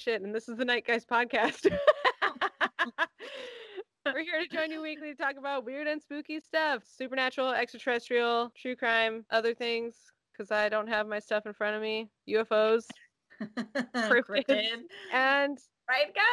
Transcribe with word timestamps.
shit, 0.00 0.22
and 0.22 0.34
this 0.34 0.48
is 0.48 0.56
the 0.56 0.64
Night 0.64 0.86
Guys 0.86 1.04
podcast. 1.04 1.66
We're 4.06 4.22
here 4.24 4.40
to 4.40 4.48
join 4.48 4.70
you 4.70 4.80
weekly 4.80 5.10
to 5.10 5.14
talk 5.14 5.36
about 5.38 5.64
weird 5.66 5.86
and 5.86 6.00
spooky 6.00 6.40
stuff 6.40 6.82
supernatural, 6.90 7.50
extraterrestrial, 7.50 8.50
true 8.56 8.74
crime, 8.74 9.24
other 9.30 9.54
things, 9.54 9.94
because 10.32 10.50
I 10.50 10.68
don't 10.70 10.88
have 10.88 11.06
my 11.06 11.18
stuff 11.18 11.44
in 11.46 11.52
front 11.52 11.76
of 11.76 11.82
me. 11.82 12.08
UFOs, 12.28 12.86
Cryptid. 13.94 14.78
and 15.12 15.58
Right, 15.88 16.14
guys? 16.14 16.24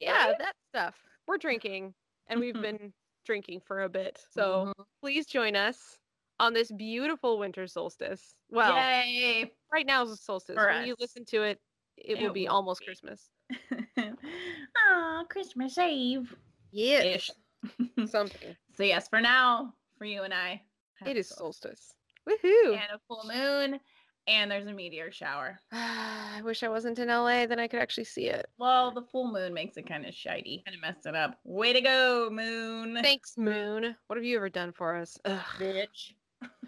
yeah, 0.00 0.26
Right? 0.28 0.38
that 0.38 0.54
stuff. 0.72 0.94
We're 1.26 1.38
drinking, 1.38 1.92
and 2.28 2.38
we've 2.40 2.54
been 2.54 2.92
drinking 3.26 3.62
for 3.66 3.82
a 3.82 3.88
bit. 3.88 4.22
So 4.30 4.72
Mhm. 4.78 4.84
please 5.02 5.26
join 5.26 5.56
us 5.56 5.98
on 6.38 6.52
this 6.54 6.70
beautiful 6.70 7.38
winter 7.38 7.66
solstice. 7.66 8.36
Well, 8.48 8.76
Yay. 8.76 9.52
right 9.72 9.84
now 9.86 10.04
is 10.04 10.10
the 10.10 10.16
solstice. 10.16 10.54
For 10.54 10.68
when 10.68 10.86
you 10.86 10.94
listen 11.00 11.24
to 11.26 11.42
it, 11.42 11.60
it, 12.04 12.20
will 12.20 12.32
be 12.32 12.44
will 12.46 12.54
almost 12.54 12.80
be. 12.80 12.86
Christmas. 12.86 13.30
Aw, 13.98 15.24
Christmas 15.28 15.78
Eve. 15.78 16.34
Yes. 16.72 17.30
Ish. 17.66 18.10
Something. 18.10 18.56
so 18.74 18.82
yes, 18.82 19.08
for 19.08 19.20
now, 19.20 19.74
for 19.96 20.04
you 20.04 20.22
and 20.22 20.34
I. 20.34 20.62
It 21.06 21.16
is 21.16 21.28
solstice. 21.28 21.92
Woohoo! 22.28 22.72
And 22.72 22.90
a 22.94 23.00
full 23.06 23.24
moon, 23.24 23.80
and 24.26 24.50
there's 24.50 24.66
a 24.66 24.72
meteor 24.72 25.10
shower. 25.10 25.58
I 25.72 26.40
wish 26.44 26.62
I 26.62 26.68
wasn't 26.68 26.98
in 26.98 27.08
LA, 27.08 27.46
then 27.46 27.58
I 27.58 27.68
could 27.68 27.80
actually 27.80 28.04
see 28.04 28.26
it. 28.26 28.46
Well, 28.58 28.90
the 28.90 29.02
full 29.02 29.32
moon 29.32 29.54
makes 29.54 29.76
it 29.76 29.88
kind 29.88 30.04
of 30.04 30.14
shiny. 30.14 30.62
Kind 30.66 30.74
of 30.74 30.82
messed 30.82 31.06
it 31.06 31.14
up. 31.14 31.38
Way 31.44 31.72
to 31.72 31.80
go, 31.80 32.28
moon. 32.30 32.98
Thanks, 33.02 33.36
Moon. 33.38 33.96
What 34.06 34.16
have 34.16 34.24
you 34.24 34.36
ever 34.36 34.48
done 34.48 34.72
for 34.72 34.96
us? 34.96 35.18
Ugh. 35.24 35.40
bitch. 35.58 36.12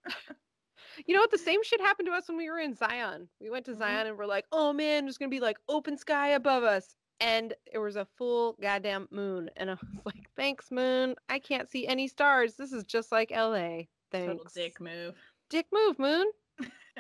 You 1.05 1.15
know 1.15 1.21
what? 1.21 1.31
The 1.31 1.39
same 1.39 1.63
shit 1.63 1.81
happened 1.81 2.07
to 2.07 2.13
us 2.13 2.29
when 2.29 2.37
we 2.37 2.49
were 2.51 2.59
in 2.59 2.75
Zion. 2.75 3.29
We 3.41 3.51
went 3.51 3.67
to 3.67 3.73
Mhm. 3.73 3.79
Zion 3.79 4.07
and 4.07 4.17
we're 4.17 4.27
like, 4.27 4.47
oh 4.53 4.73
man, 4.73 5.05
there's 5.05 5.19
gonna 5.19 5.29
be 5.31 5.41
like 5.41 5.59
open 5.69 5.97
sky 5.99 6.29
above 6.31 6.63
us. 6.65 6.97
And 7.21 7.55
it 7.73 7.79
was 7.79 7.97
a 7.97 8.05
full 8.17 8.57
goddamn 8.61 9.09
moon. 9.11 9.51
And 9.57 9.71
I 9.71 9.75
was 9.75 9.81
like, 10.05 10.29
thanks, 10.37 10.71
Moon. 10.71 11.17
I 11.31 11.39
can't 11.39 11.69
see 11.71 11.87
any 11.87 12.09
stars. 12.09 12.57
This 12.57 12.73
is 12.73 12.85
just 12.85 13.11
like 13.11 13.31
LA. 13.31 13.85
Thanks. 14.13 14.27
Total 14.35 14.45
dick 14.55 14.81
move. 14.81 15.15
Dick 15.49 15.67
move, 15.73 15.99
Moon. 15.99 16.31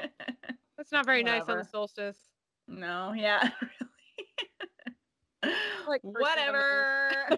That's 0.76 0.92
not 0.92 1.04
very 1.06 1.22
nice 1.22 1.42
on 1.48 1.58
the 1.58 1.64
solstice. 1.64 2.16
no, 2.68 3.12
yeah, 3.14 3.50
really. 5.42 5.56
Like, 5.86 6.00
Whatever. 6.02 7.28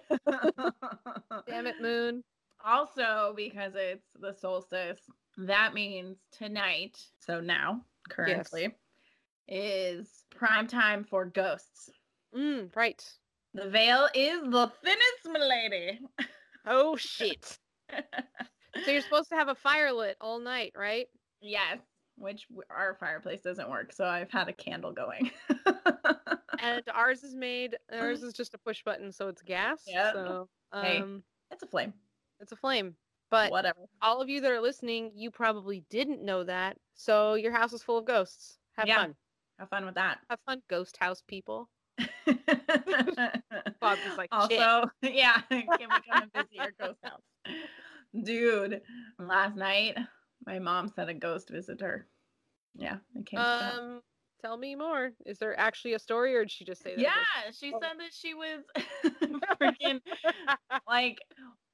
Damn 1.47 1.67
it, 1.67 1.81
Moon. 1.81 2.23
Also, 2.63 3.33
because 3.35 3.73
it's 3.75 4.05
the 4.19 4.33
solstice, 4.33 4.99
that 5.37 5.73
means 5.73 6.17
tonight, 6.31 6.97
so 7.19 7.39
now, 7.39 7.85
currently, 8.09 8.75
is 9.47 10.25
prime 10.29 10.67
time 10.67 11.03
for 11.03 11.25
ghosts. 11.25 11.89
Mm, 12.35 12.75
right. 12.75 13.03
The 13.53 13.69
veil 13.69 14.07
is 14.13 14.41
the 14.41 14.71
thinnest, 14.83 15.25
my 15.25 15.39
lady. 15.39 15.99
Oh 16.65 16.95
shit. 16.97 17.57
So 18.85 18.91
you're 18.91 19.01
supposed 19.01 19.29
to 19.29 19.35
have 19.35 19.49
a 19.49 19.55
fire 19.55 19.91
lit 19.91 20.15
all 20.21 20.39
night, 20.39 20.71
right? 20.75 21.07
yes, 21.41 21.79
which 22.17 22.47
our 22.69 22.95
fireplace 22.99 23.41
doesn't 23.41 23.69
work, 23.69 23.91
so 23.91 24.05
I've 24.05 24.31
had 24.31 24.47
a 24.47 24.53
candle 24.53 24.93
going. 24.93 25.31
And 26.61 26.83
ours 26.93 27.23
is 27.23 27.35
made. 27.35 27.77
Ours 27.91 28.23
is 28.23 28.33
just 28.33 28.53
a 28.53 28.57
push 28.57 28.83
button, 28.83 29.11
so 29.11 29.27
it's 29.27 29.41
gas. 29.41 29.83
Yep. 29.87 30.13
So 30.13 30.49
Hey. 30.73 30.99
um, 30.99 31.23
it's 31.51 31.63
a 31.63 31.67
flame. 31.67 31.93
It's 32.39 32.51
a 32.51 32.55
flame. 32.55 32.95
But 33.31 33.51
Whatever. 33.51 33.85
all 34.01 34.21
of 34.21 34.29
you 34.29 34.41
that 34.41 34.51
are 34.51 34.59
listening, 34.61 35.11
you 35.15 35.29
probably 35.29 35.83
didn't 35.89 36.23
know 36.23 36.43
that. 36.43 36.77
So 36.95 37.35
your 37.35 37.51
house 37.51 37.73
is 37.73 37.83
full 37.83 37.97
of 37.99 38.05
ghosts. 38.05 38.57
Have 38.75 38.87
Yeah. 38.87 38.97
fun. 38.97 39.15
Have 39.59 39.69
fun 39.69 39.85
with 39.85 39.95
that. 39.95 40.19
Have 40.29 40.39
fun, 40.47 40.61
ghost 40.69 40.97
house 40.97 41.21
people. 41.27 41.69
Bob's 43.81 43.99
like, 44.17 44.29
shit. 44.49 44.59
also, 44.59 44.89
yeah, 45.01 45.41
can 45.49 45.61
we 45.89 46.01
come 46.09 46.21
and 46.21 46.33
visit 46.33 46.53
your 46.53 46.71
ghost 46.79 46.99
house? 47.03 47.21
Dude, 48.23 48.81
last 49.19 49.55
night 49.55 49.97
my 50.45 50.59
mom 50.59 50.87
said 50.95 51.09
a 51.09 51.13
ghost 51.13 51.49
visited 51.49 51.81
her. 51.81 52.07
Yeah, 52.75 52.97
it 53.15 53.25
came. 53.25 53.39
Um, 53.39 54.01
tell 54.41 54.57
me 54.57 54.75
more. 54.75 55.11
Is 55.25 55.37
there 55.39 55.59
actually 55.59 55.93
a 55.93 55.99
story, 55.99 56.35
or 56.35 56.43
did 56.43 56.51
she 56.51 56.63
just 56.65 56.81
say 56.81 56.95
that? 56.95 57.01
yeah, 57.01 57.51
she 57.51 57.71
Oh. 57.73 57.79
said 57.81 57.99
that 57.99 58.13
she 58.13 58.33
was 58.33 58.63
freaking 59.61 60.01
like 60.87 61.19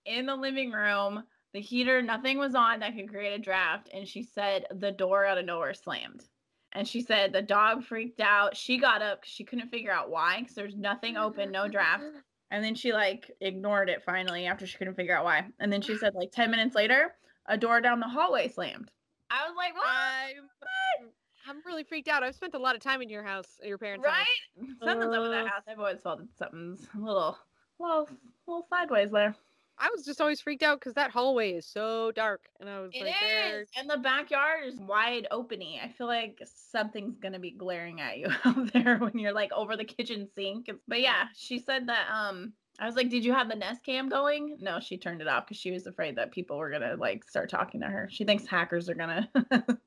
in 0.06 0.26
the 0.26 0.36
living 0.36 0.72
room. 0.72 1.24
The 1.54 1.62
heater, 1.62 2.02
nothing 2.02 2.38
was 2.38 2.54
on 2.54 2.82
that 2.82 2.96
could 2.98 3.08
create 3.10 3.34
a 3.34 3.42
draft, 3.42 3.90
and 3.94 4.06
she 4.06 4.24
said 4.24 4.66
the 4.72 4.92
door 4.92 5.26
out 5.26 5.38
of 5.38 5.46
nowhere 5.46 5.74
slammed. 5.74 6.26
And 6.74 6.86
she 6.86 7.00
said 7.02 7.32
the 7.32 7.42
dog 7.42 7.86
freaked 7.86 8.20
out. 8.20 8.58
She 8.58 8.78
got 8.78 9.02
up 9.02 9.22
because 9.22 9.34
she 9.34 9.46
couldn't 9.46 9.70
figure 9.70 9.92
out 9.92 10.10
why, 10.10 10.40
because 10.42 10.56
there's 10.56 10.76
nothing 10.76 11.16
open, 11.16 11.52
no 11.52 11.70
draft. 11.70 12.04
And 12.52 12.62
then 12.62 12.76
she 12.76 12.92
like 12.92 13.32
ignored 13.40 13.90
it 13.90 14.04
finally 14.04 14.46
after 14.48 14.68
she 14.68 14.78
couldn't 14.78 14.96
figure 14.96 15.16
out 15.18 15.24
why. 15.24 15.46
And 15.62 15.72
then 15.72 15.82
she 15.82 15.96
said 15.96 16.14
like 16.14 16.32
10 16.34 16.52
minutes 16.52 16.76
later, 16.76 17.16
a 17.46 17.58
door 17.58 17.80
down 17.80 18.02
the 18.02 18.08
hallway 18.10 18.50
slammed. 18.50 18.92
I 19.32 19.48
was 19.48 19.56
like, 19.56 19.74
what? 19.76 19.86
I'm, 19.88 21.10
I'm 21.48 21.62
really 21.66 21.86
freaked 21.86 22.10
out. 22.10 22.22
I've 22.24 22.36
spent 22.36 22.54
a 22.54 22.60
lot 22.60 22.76
of 22.76 22.82
time 22.82 23.02
in 23.02 23.08
your 23.10 23.24
house, 23.24 23.48
your 23.64 23.78
parents' 23.78 24.06
house. 24.06 24.14
right? 24.58 24.68
Something's 24.84 25.16
up 25.16 25.22
with 25.22 25.32
that 25.32 25.46
Uh. 25.46 25.50
house. 25.50 25.64
I've 25.70 25.80
always 25.80 26.02
felt 26.02 26.20
that 26.20 26.38
something's 26.38 26.86
a 26.94 27.00
little, 27.00 27.38
little, 27.80 28.10
little 28.46 28.68
sideways 28.70 29.12
there. 29.12 29.34
I 29.78 29.90
was 29.90 30.06
just 30.06 30.22
always 30.22 30.42
freaked 30.42 30.64
out 30.64 30.80
because 30.80 30.94
that 30.94 31.12
hallway 31.12 31.54
is 31.54 31.66
so 31.68 32.12
dark, 32.12 32.50
and 32.60 32.70
I 32.70 32.80
was 32.80 32.94
It 32.94 33.00
like, 33.00 33.18
is, 33.62 33.68
and 33.76 33.90
the 33.90 33.98
backyard 33.98 34.64
is 34.66 34.80
wide 34.80 35.28
opening. 35.30 35.80
I 35.82 35.90
feel 35.90 36.08
like 36.08 36.40
something's 36.46 37.18
gonna 37.20 37.40
be 37.40 37.52
glaring 37.52 38.00
at 38.00 38.18
you 38.20 38.28
out 38.46 38.72
there 38.72 38.98
when 39.00 39.18
you're 39.20 39.34
like 39.34 39.52
over 39.52 39.76
the 39.76 39.84
kitchen 39.84 40.30
sink. 40.34 40.70
But 40.88 41.02
yeah, 41.02 41.28
she 41.36 41.60
said 41.60 41.88
that. 41.88 42.10
Um, 42.10 42.54
I 42.80 42.86
was 42.86 42.96
like, 42.96 43.10
"Did 43.10 43.26
you 43.26 43.34
have 43.34 43.50
the 43.50 43.56
Nest 43.56 43.84
Cam 43.84 44.08
going?" 44.08 44.58
No, 44.62 44.80
she 44.80 44.98
turned 44.98 45.22
it 45.22 45.28
off 45.28 45.46
because 45.46 45.58
she 45.58 45.72
was 45.72 45.88
afraid 45.88 46.16
that 46.16 46.32
people 46.32 46.58
were 46.58 46.70
gonna 46.70 46.96
like 46.96 47.26
start 47.26 47.50
talking 47.50 47.82
to 47.82 47.88
her. 47.88 48.08
She 48.10 48.24
thinks 48.24 48.46
hackers 48.48 48.88
are 48.90 48.96
gonna 48.96 49.30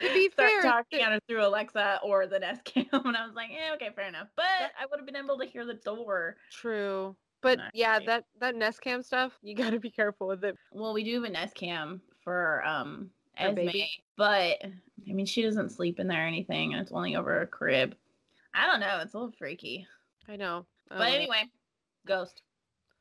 To 0.00 0.10
be 0.10 0.28
start 0.32 0.60
fair, 0.60 0.60
talking 0.60 1.00
at 1.00 1.12
her 1.12 1.20
through 1.28 1.44
Alexa 1.46 2.00
or 2.02 2.26
the 2.26 2.38
Nest 2.38 2.64
Cam. 2.64 2.86
And 2.92 3.16
I 3.16 3.26
was 3.26 3.34
like, 3.34 3.50
"Yeah, 3.50 3.72
okay, 3.74 3.90
fair 3.94 4.08
enough." 4.08 4.28
But 4.36 4.72
I 4.78 4.86
would 4.86 4.98
have 4.98 5.06
been 5.06 5.16
able 5.16 5.38
to 5.38 5.46
hear 5.46 5.64
the 5.64 5.74
door. 5.74 6.36
True. 6.50 7.16
But 7.44 7.58
Not 7.58 7.70
yeah, 7.74 7.98
great. 7.98 8.06
that 8.06 8.24
that 8.40 8.56
Nest 8.56 8.80
Cam 8.80 9.02
stuff, 9.02 9.38
you 9.42 9.54
got 9.54 9.70
to 9.70 9.78
be 9.78 9.90
careful 9.90 10.26
with 10.26 10.42
it. 10.44 10.56
Well, 10.72 10.94
we 10.94 11.04
do 11.04 11.14
have 11.16 11.24
a 11.24 11.28
Nest 11.28 11.54
Cam 11.54 12.00
for 12.24 12.66
um 12.66 13.10
For 13.36 13.44
Esme, 13.48 13.54
baby? 13.54 13.90
but 14.16 14.62
I 14.64 15.12
mean 15.12 15.26
she 15.26 15.42
doesn't 15.42 15.70
sleep 15.70 16.00
in 16.00 16.08
there 16.08 16.24
or 16.24 16.26
anything, 16.26 16.72
and 16.72 16.80
it's 16.82 16.90
only 16.90 17.14
over 17.16 17.42
a 17.42 17.46
crib. 17.46 17.94
I 18.54 18.66
don't 18.66 18.80
know. 18.80 18.98
It's 19.02 19.12
a 19.14 19.18
little 19.18 19.32
freaky. 19.38 19.86
I 20.26 20.36
know. 20.36 20.64
But 20.88 21.00
Um, 21.02 21.02
anyway, 21.02 21.42
ghost. 22.06 22.40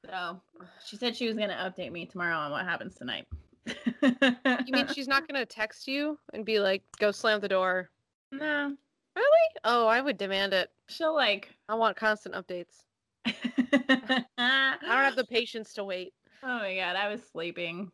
So 0.05 0.41
she 0.85 0.97
said 0.97 1.15
she 1.15 1.27
was 1.29 1.37
gonna 1.37 1.53
update 1.73 1.93
me 1.93 2.05
tomorrow 2.05 2.35
on 2.37 2.51
what 2.51 2.65
happens 2.65 2.95
tonight. 2.95 3.25
you 3.65 4.73
mean 4.73 4.87
she's 4.87 5.07
not 5.07 5.25
gonna 5.29 5.45
text 5.45 5.87
you 5.87 6.19
and 6.33 6.43
be 6.45 6.59
like, 6.59 6.83
"Go 6.99 7.11
slam 7.11 7.39
the 7.39 7.47
door"? 7.47 7.89
no? 8.31 8.75
Really? 9.15 9.49
Oh, 9.63 9.87
I 9.87 10.01
would 10.01 10.17
demand 10.17 10.51
it. 10.53 10.69
She'll 10.89 11.13
like. 11.15 11.55
I 11.69 11.75
want 11.75 11.95
constant 11.95 12.35
updates. 12.35 12.83
I 13.25 14.75
don't 14.81 14.89
have 14.89 15.15
the 15.15 15.25
patience 15.25 15.73
to 15.73 15.83
wait. 15.83 16.13
Oh 16.43 16.59
my 16.59 16.75
god, 16.75 16.95
I 16.95 17.07
was 17.07 17.21
sleeping. 17.31 17.91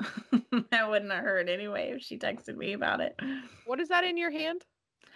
that 0.70 0.88
wouldn't 0.88 1.10
have 1.10 1.24
hurt 1.24 1.48
anyway 1.48 1.92
if 1.96 2.02
she 2.02 2.16
texted 2.16 2.56
me 2.56 2.74
about 2.74 3.00
it. 3.00 3.18
What 3.66 3.80
is 3.80 3.88
that 3.88 4.04
in 4.04 4.16
your 4.16 4.30
hand? 4.30 4.64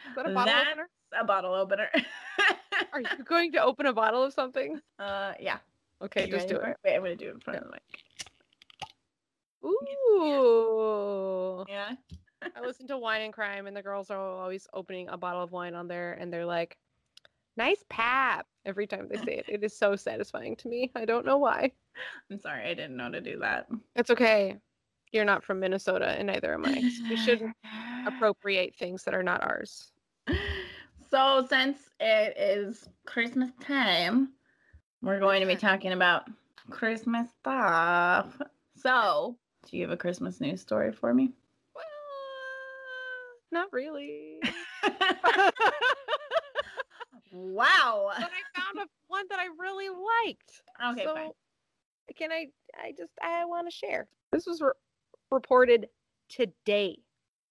Is 0.08 0.16
that 0.16 0.26
a 0.26 0.34
bottle 0.34 0.52
That's 0.52 0.70
opener? 0.70 0.88
a 1.20 1.24
bottle 1.24 1.54
opener. 1.54 1.88
Are 2.92 3.00
you 3.00 3.24
going 3.24 3.52
to 3.52 3.62
open 3.62 3.86
a 3.86 3.92
bottle 3.92 4.22
of 4.22 4.32
something? 4.32 4.80
Uh, 4.98 5.34
yeah. 5.40 5.58
Okay, 6.00 6.28
just 6.28 6.48
do 6.48 6.56
it. 6.56 6.76
Wait, 6.84 6.94
I'm 6.94 7.02
gonna 7.02 7.16
do 7.16 7.28
it 7.28 7.34
in 7.34 7.40
front 7.40 7.60
of 7.60 7.66
the 7.66 7.72
mic. 7.72 8.02
Ooh. 9.64 11.64
Yeah. 11.68 11.94
I 12.56 12.60
listen 12.60 12.86
to 12.88 12.98
Wine 12.98 13.22
and 13.22 13.32
Crime, 13.32 13.66
and 13.66 13.76
the 13.76 13.82
girls 13.82 14.10
are 14.10 14.18
always 14.18 14.68
opening 14.72 15.08
a 15.08 15.16
bottle 15.16 15.42
of 15.42 15.50
wine 15.50 15.74
on 15.74 15.88
there, 15.88 16.12
and 16.12 16.32
they're 16.32 16.46
like, 16.46 16.76
"Nice 17.56 17.84
pap!" 17.88 18.46
Every 18.64 18.86
time 18.86 19.08
they 19.08 19.16
say 19.16 19.38
it, 19.38 19.46
it 19.48 19.64
is 19.64 19.76
so 19.76 19.96
satisfying 19.96 20.56
to 20.56 20.68
me. 20.68 20.90
I 20.94 21.04
don't 21.04 21.26
know 21.26 21.38
why. 21.38 21.72
I'm 22.30 22.38
sorry, 22.38 22.64
I 22.64 22.74
didn't 22.74 22.96
know 22.96 23.10
to 23.10 23.20
do 23.20 23.38
that. 23.40 23.66
It's 23.96 24.10
okay. 24.10 24.56
You're 25.12 25.24
not 25.24 25.44
from 25.44 25.60
Minnesota, 25.60 26.08
and 26.08 26.28
neither 26.28 26.54
am 26.54 26.64
I. 26.64 26.80
so 26.80 27.04
we 27.10 27.16
shouldn't 27.16 27.54
appropriate 28.06 28.74
things 28.76 29.04
that 29.04 29.14
are 29.14 29.22
not 29.22 29.42
ours. 29.42 29.92
So, 31.10 31.46
since 31.46 31.90
it 32.00 32.38
is 32.38 32.88
Christmas 33.04 33.50
time, 33.60 34.30
we're 35.02 35.20
going 35.20 35.42
to 35.42 35.46
be 35.46 35.56
talking 35.56 35.92
about 35.92 36.22
Christmas 36.70 37.28
stuff. 37.38 38.40
So, 38.76 39.36
do 39.68 39.76
you 39.76 39.82
have 39.82 39.90
a 39.90 39.96
Christmas 39.98 40.40
news 40.40 40.62
story 40.62 40.90
for 40.90 41.12
me? 41.12 41.34
Well, 41.74 41.84
not 43.50 43.70
really. 43.74 44.40
wow. 47.32 48.10
but 48.16 48.30
I 48.30 48.60
found 48.60 48.78
a, 48.78 48.88
one 49.08 49.26
that 49.30 49.38
I 49.38 49.46
really 49.58 49.88
liked. 49.88 50.62
Okay, 50.92 51.04
so 51.04 51.14
fine. 51.14 51.30
can 52.16 52.32
I? 52.32 52.46
I 52.82 52.92
just 52.96 53.12
I 53.22 53.44
want 53.44 53.68
to 53.68 53.74
share. 53.74 54.08
This 54.30 54.46
was 54.46 54.60
re- 54.60 54.70
reported 55.30 55.88
today. 56.28 56.98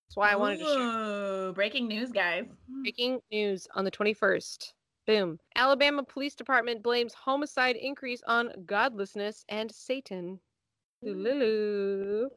That's 0.07 0.15
why 0.15 0.31
I 0.31 0.35
wanted 0.35 0.59
to 0.59 0.65
share. 0.65 1.47
Ooh, 1.49 1.53
Breaking 1.53 1.87
news, 1.87 2.11
guys. 2.11 2.45
Hmm. 2.69 2.81
Breaking 2.81 3.19
news 3.31 3.67
on 3.75 3.85
the 3.85 3.91
21st. 3.91 4.73
Boom. 5.07 5.39
Alabama 5.55 6.03
Police 6.03 6.35
Department 6.35 6.83
blames 6.83 7.13
homicide 7.13 7.75
increase 7.75 8.21
on 8.27 8.51
godlessness 8.65 9.45
and 9.49 9.71
Satan. 9.71 10.39
Lulu. 11.01 12.29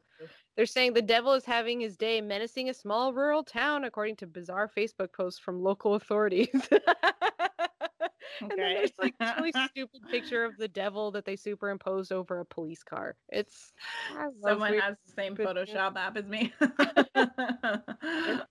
They're 0.55 0.65
saying 0.65 0.93
the 0.93 1.01
devil 1.01 1.33
is 1.33 1.45
having 1.45 1.81
his 1.81 1.97
day 1.97 2.21
menacing 2.21 2.69
a 2.69 2.73
small 2.73 3.13
rural 3.13 3.43
town, 3.43 3.83
according 3.83 4.15
to 4.17 4.27
bizarre 4.27 4.71
Facebook 4.75 5.11
posts 5.13 5.39
from 5.39 5.61
local 5.61 5.95
authorities. 5.95 6.47
And 8.41 8.51
then 8.51 8.57
there's 8.57 8.91
like 8.99 9.15
this 9.19 9.31
really 9.37 9.51
stupid 9.69 10.01
picture 10.09 10.43
of 10.45 10.57
the 10.57 10.67
devil 10.67 11.11
that 11.11 11.25
they 11.25 11.35
superimposed 11.35 12.11
over 12.11 12.39
a 12.39 12.45
police 12.45 12.83
car. 12.83 13.15
It's 13.29 13.73
Someone 14.41 14.71
weird- 14.71 14.83
has 14.83 14.95
the 15.05 15.11
same. 15.13 15.35
Photoshop 15.35 15.95
app 15.95 16.17
as 16.17 16.25
me. 16.25 16.53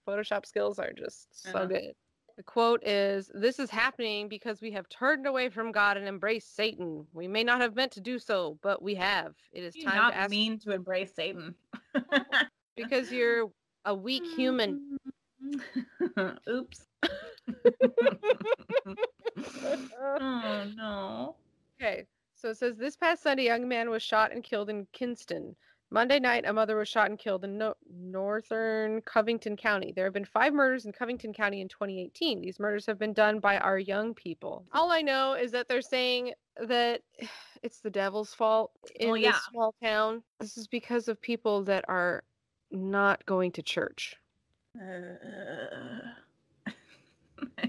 Photoshop 0.09 0.47
skills 0.47 0.79
are 0.79 0.93
just 0.93 1.43
so 1.43 1.51
Uh-huh. 1.51 1.67
good. 1.67 1.93
The 2.37 2.43
quote 2.43 2.85
is 2.85 3.31
This 3.33 3.61
is 3.61 3.71
happening 3.71 4.29
because 4.29 4.61
we 4.61 4.73
have 4.73 4.89
turned 4.89 5.27
away 5.27 5.49
from 5.51 5.71
God 5.71 5.97
and 5.97 6.09
embraced 6.09 6.57
Satan. 6.57 7.07
We 7.13 7.29
may 7.29 7.45
not 7.45 7.61
have 7.61 7.77
meant 7.77 7.93
to 7.93 8.01
do 8.01 8.19
so, 8.19 8.59
but 8.63 8.83
we 8.83 8.97
have. 8.97 9.35
It 9.53 9.63
is 9.63 9.75
time 9.85 9.95
not 9.97 10.11
to 10.11 10.17
ask 10.17 10.31
mean 10.31 10.59
to 10.61 10.73
embrace 10.73 11.15
Satan. 11.15 11.55
because 12.77 13.13
you're 13.13 13.51
a 13.85 13.95
weak 13.95 14.25
human. 14.35 14.99
Oops. 16.49 16.87
oh 20.21 20.67
no. 20.77 21.37
Okay, 21.81 22.07
so 22.35 22.51
it 22.51 22.57
says 22.57 22.77
this 22.77 22.97
past 22.97 23.23
Sunday, 23.23 23.45
a 23.45 23.47
young 23.47 23.69
man 23.69 23.91
was 23.91 24.03
shot 24.03 24.33
and 24.33 24.43
killed 24.43 24.71
in 24.71 24.87
Kinston. 24.93 25.57
Monday 25.91 26.19
night, 26.19 26.45
a 26.45 26.53
mother 26.53 26.77
was 26.77 26.89
shot 26.89 27.09
and 27.09 27.19
killed 27.19 27.45
in 27.45 27.57
no- 27.57 27.77
northern 27.89 29.01
Covington 29.03 29.57
County. 29.57 29.93
There 29.95 30.05
have 30.05 30.13
been 30.13 30.25
five 30.25 30.53
murders 30.53 30.87
in 30.87 30.93
Covington 30.93 31.33
County 31.33 31.61
in 31.61 31.69
2018. 31.69 32.41
These 32.41 32.59
murders 32.59 32.85
have 32.87 32.99
been 32.99 33.13
done 33.13 33.39
by 33.39 33.59
our 33.59 33.79
young 33.79 34.13
people. 34.13 34.65
All 34.73 34.91
I 34.91 35.03
know 35.03 35.35
is 35.35 35.53
that 35.53 35.69
they're 35.69 35.83
saying 35.83 36.33
that 36.61 37.03
it's 37.63 37.81
the 37.81 37.91
devil's 37.91 38.35
fault 38.35 38.73
in 38.97 39.11
Well, 39.11 39.21
this 39.21 39.37
small 39.51 39.75
town. 39.83 40.23
This 40.41 40.57
is 40.57 40.67
because 40.67 41.07
of 41.09 41.21
people 41.21 41.63
that 41.65 41.85
are 41.89 42.25
not 42.71 43.25
going 43.27 43.53
to 43.53 43.63
church. 43.63 44.17
Uh, 44.77 45.15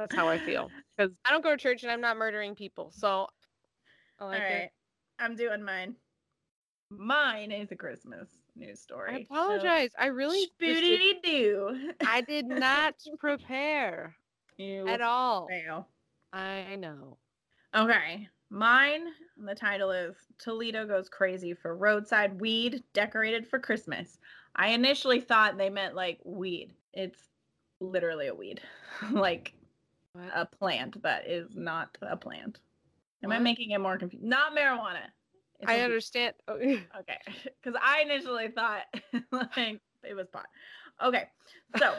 That's 0.00 0.14
how 0.16 0.28
I 0.28 0.38
feel. 0.38 0.70
Because 0.96 1.12
I 1.26 1.30
don't 1.30 1.42
go 1.42 1.50
to 1.50 1.58
church 1.58 1.82
and 1.82 1.92
I'm 1.92 2.00
not 2.00 2.16
murdering 2.16 2.54
people. 2.54 2.90
So 2.90 3.26
I 4.18 4.24
All 4.24 4.28
like 4.30 4.40
right. 4.40 4.50
it. 4.50 4.72
I'm 5.18 5.36
doing 5.36 5.62
mine. 5.62 5.94
Mine 6.90 7.52
is 7.52 7.70
a 7.70 7.76
Christmas 7.76 8.30
news 8.56 8.80
story. 8.80 9.14
I 9.14 9.18
apologize. 9.18 9.90
I 9.98 10.06
really 10.06 10.46
Spoodity 10.58 11.22
doo. 11.22 11.90
I 12.00 12.20
did 12.28 12.46
not 12.46 12.94
prepare 13.18 14.16
you 14.56 14.88
at 14.88 15.02
all. 15.02 15.46
fail. 15.48 15.86
I 16.32 16.76
know. 16.76 17.18
Okay. 17.76 18.26
Mine, 18.48 19.08
the 19.36 19.54
title 19.54 19.90
is 19.90 20.16
Toledo 20.38 20.86
Goes 20.86 21.10
Crazy 21.10 21.52
for 21.52 21.76
Roadside 21.76 22.40
Weed 22.40 22.82
Decorated 22.94 23.46
for 23.46 23.58
Christmas. 23.58 24.18
I 24.56 24.68
initially 24.68 25.20
thought 25.20 25.58
they 25.58 25.68
meant 25.68 25.94
like 25.94 26.20
weed. 26.24 26.72
It's 26.94 27.28
literally 27.80 28.28
a 28.28 28.34
weed, 28.34 28.62
like? 29.12 29.52
A 30.34 30.46
plant 30.46 31.02
that 31.02 31.28
is 31.28 31.56
not 31.56 31.96
a 32.02 32.16
plant. 32.16 32.58
Am 33.22 33.32
I 33.32 33.38
making 33.38 33.70
it 33.72 33.78
more 33.80 33.98
confused? 33.98 34.24
Not 34.24 34.56
marijuana. 34.56 35.02
It's 35.60 35.70
I 35.70 35.80
understand. 35.80 36.34
Oh, 36.48 36.54
Okay, 36.58 37.18
because 37.62 37.78
I 37.82 38.02
initially 38.02 38.48
thought 38.48 38.82
like 39.32 39.80
it 40.02 40.14
was 40.14 40.26
pot. 40.32 40.46
Okay, 41.02 41.24
so 41.78 41.94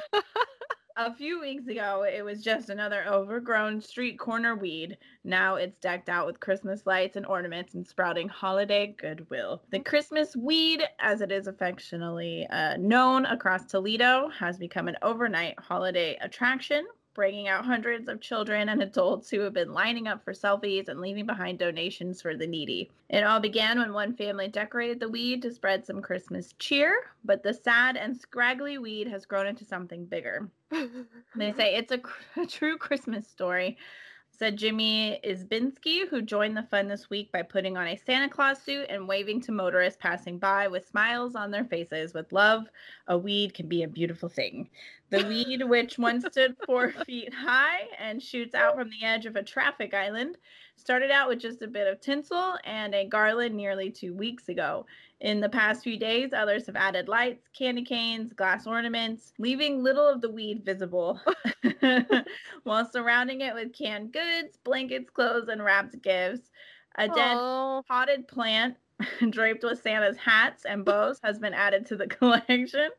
a 0.98 1.14
few 1.14 1.40
weeks 1.40 1.68
ago 1.68 2.04
it 2.04 2.24
was 2.24 2.44
just 2.44 2.70
another 2.70 3.06
overgrown 3.08 3.82
street 3.82 4.18
corner 4.18 4.56
weed. 4.56 4.98
Now 5.24 5.56
it's 5.56 5.78
decked 5.78 6.10
out 6.10 6.26
with 6.26 6.40
Christmas 6.40 6.86
lights 6.86 7.16
and 7.16 7.26
ornaments 7.26 7.76
and 7.76 7.88
sprouting 7.88 8.28
holiday 8.28 8.96
goodwill. 8.98 9.62
The 9.72 9.80
Christmas 9.80 10.36
weed, 10.36 10.84
as 11.00 11.22
it 11.22 11.32
is 11.32 11.48
affectionately 11.48 12.48
uh, 12.50 12.78
known 12.78 13.26
across 13.26 13.66
Toledo, 13.66 14.30
has 14.30 14.58
become 14.58 14.88
an 14.88 14.98
overnight 15.04 15.60
holiday 15.60 16.18
attraction. 16.22 16.86
Bringing 17.14 17.48
out 17.48 17.66
hundreds 17.66 18.08
of 18.08 18.22
children 18.22 18.70
and 18.70 18.82
adults 18.82 19.30
who 19.30 19.42
have 19.42 19.54
been 19.54 19.74
lining 19.74 20.08
up 20.08 20.24
for 20.24 20.34
selfies 20.34 20.88
and 20.88 21.02
leaving 21.02 21.26
behind 21.26 21.60
donations 21.60 22.22
for 22.22 22.38
the 22.38 22.48
needy. 22.48 22.90
It 23.10 23.24
all 23.24 23.40
began 23.40 23.80
when 23.80 23.92
one 23.94 24.14
family 24.14 24.48
decorated 24.48 25.00
the 25.00 25.10
weed 25.10 25.42
to 25.42 25.52
spread 25.52 25.86
some 25.86 26.02
Christmas 26.02 26.54
cheer, 26.58 27.04
but 27.26 27.44
the 27.44 27.54
sad 27.54 27.98
and 27.98 28.16
scraggly 28.16 28.78
weed 28.78 29.08
has 29.08 29.26
grown 29.26 29.48
into 29.48 29.66
something 29.66 30.06
bigger. 30.06 30.50
They 31.36 31.54
say 31.54 31.76
it's 31.76 31.92
a, 31.92 31.98
cr- 31.98 32.22
a 32.42 32.46
true 32.46 32.78
Christmas 32.78 33.28
story, 33.28 33.78
said 34.42 34.58
Jimmy 34.58 35.20
Isbinski, 35.24 36.10
who 36.10 36.20
joined 36.20 36.58
the 36.58 36.64
fun 36.64 36.88
this 36.88 37.12
week 37.12 37.32
by 37.32 37.44
putting 37.44 37.78
on 37.78 37.86
a 37.86 37.96
Santa 37.96 38.28
Claus 38.28 38.60
suit 38.60 38.88
and 38.90 39.08
waving 39.08 39.40
to 39.42 39.52
motorists 39.52 40.00
passing 40.02 40.40
by 40.40 40.68
with 40.68 40.88
smiles 40.88 41.36
on 41.36 41.52
their 41.52 41.64
faces. 41.64 42.16
With 42.16 42.32
love, 42.32 42.66
a 43.08 43.16
weed 43.16 43.54
can 43.54 43.68
be 43.68 43.84
a 43.84 43.88
beautiful 43.88 44.30
thing. 44.30 44.68
The 45.12 45.24
weed, 45.28 45.62
which 45.62 46.00
once 46.00 46.26
stood 46.26 46.58
four 46.66 46.90
feet 47.06 47.32
high 47.32 47.82
and 48.00 48.20
shoots 48.20 48.56
out 48.56 48.76
from 48.76 48.90
the 48.90 49.06
edge 49.06 49.28
of 49.28 49.36
a 49.36 49.44
traffic 49.44 49.94
island, 49.94 50.38
started 50.76 51.12
out 51.12 51.30
with 51.30 51.38
just 51.38 51.62
a 51.62 51.68
bit 51.68 51.86
of 51.86 52.02
tinsel 52.02 52.56
and 52.64 52.96
a 52.96 53.06
garland 53.06 53.54
nearly 53.54 53.92
two 53.92 54.16
weeks 54.16 54.50
ago. 54.50 54.88
In 55.22 55.40
the 55.40 55.50
past 55.50 55.84
few 55.84 55.98
days, 56.00 56.34
others 56.34 56.66
have 56.68 56.76
added 56.76 57.08
lights, 57.08 57.48
candy 57.50 57.84
canes, 57.84 58.34
glass 58.34 58.68
ornaments, 58.68 59.34
leaving 59.40 59.84
little 59.84 60.08
of 60.08 60.22
the 60.22 60.32
weed 60.32 60.66
visible, 60.66 61.22
while 62.64 62.86
surrounding 62.92 63.42
it 63.42 63.54
with 63.56 63.74
canned 63.74 64.14
goods, 64.14 64.58
blankets, 64.64 65.12
clothes, 65.12 65.48
and 65.50 65.64
wrapped 65.64 66.02
gifts. 66.02 66.52
A 66.96 67.08
dead 67.08 67.44
Oh, 67.44 67.84
potted 67.88 68.28
plant 68.28 68.78
draped 69.30 69.64
with 69.64 69.82
Santa's 69.82 70.18
hats 70.18 70.66
and 70.66 70.86
bows 70.86 71.20
has 71.24 71.40
been 71.40 71.54
added 71.54 71.86
to 71.88 71.98
the 71.98 72.08
collection. 72.08 72.90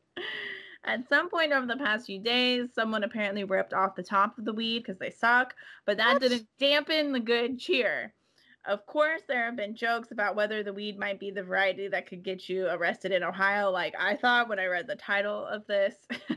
At 0.85 1.09
some 1.09 1.29
point 1.31 1.53
over 1.53 1.67
the 1.67 1.77
past 1.77 2.07
few 2.07 2.21
days, 2.21 2.73
someone 2.75 3.05
apparently 3.05 3.45
ripped 3.45 3.75
off 3.75 3.97
the 3.97 4.03
top 4.05 4.39
of 4.39 4.45
the 4.45 4.53
weed 4.53 4.81
because 4.81 4.99
they 4.99 5.11
suck, 5.11 5.57
but 5.87 5.97
that 5.99 6.21
What? 6.21 6.21
didn't 6.21 6.49
dampen 6.59 7.13
the 7.13 7.21
good 7.21 7.59
cheer. 7.59 8.15
Of 8.65 8.87
course, 8.87 9.23
there 9.27 9.45
have 9.45 9.57
been 9.57 9.75
jokes 9.75 10.13
about 10.13 10.37
whether 10.37 10.63
the 10.63 10.73
weed 10.73 10.97
might 10.97 11.19
be 11.19 11.33
the 11.33 11.43
variety 11.43 11.89
that 11.89 12.07
could 12.07 12.23
get 12.23 12.49
you 12.49 12.69
arrested 12.69 13.11
in 13.11 13.25
Ohio, 13.25 13.71
like 13.71 13.95
I 13.99 14.15
thought 14.15 14.49
when 14.49 14.61
I 14.61 14.67
read 14.67 14.87
the 14.87 14.95
title 14.95 15.45
of 15.47 15.67
this. 15.67 15.95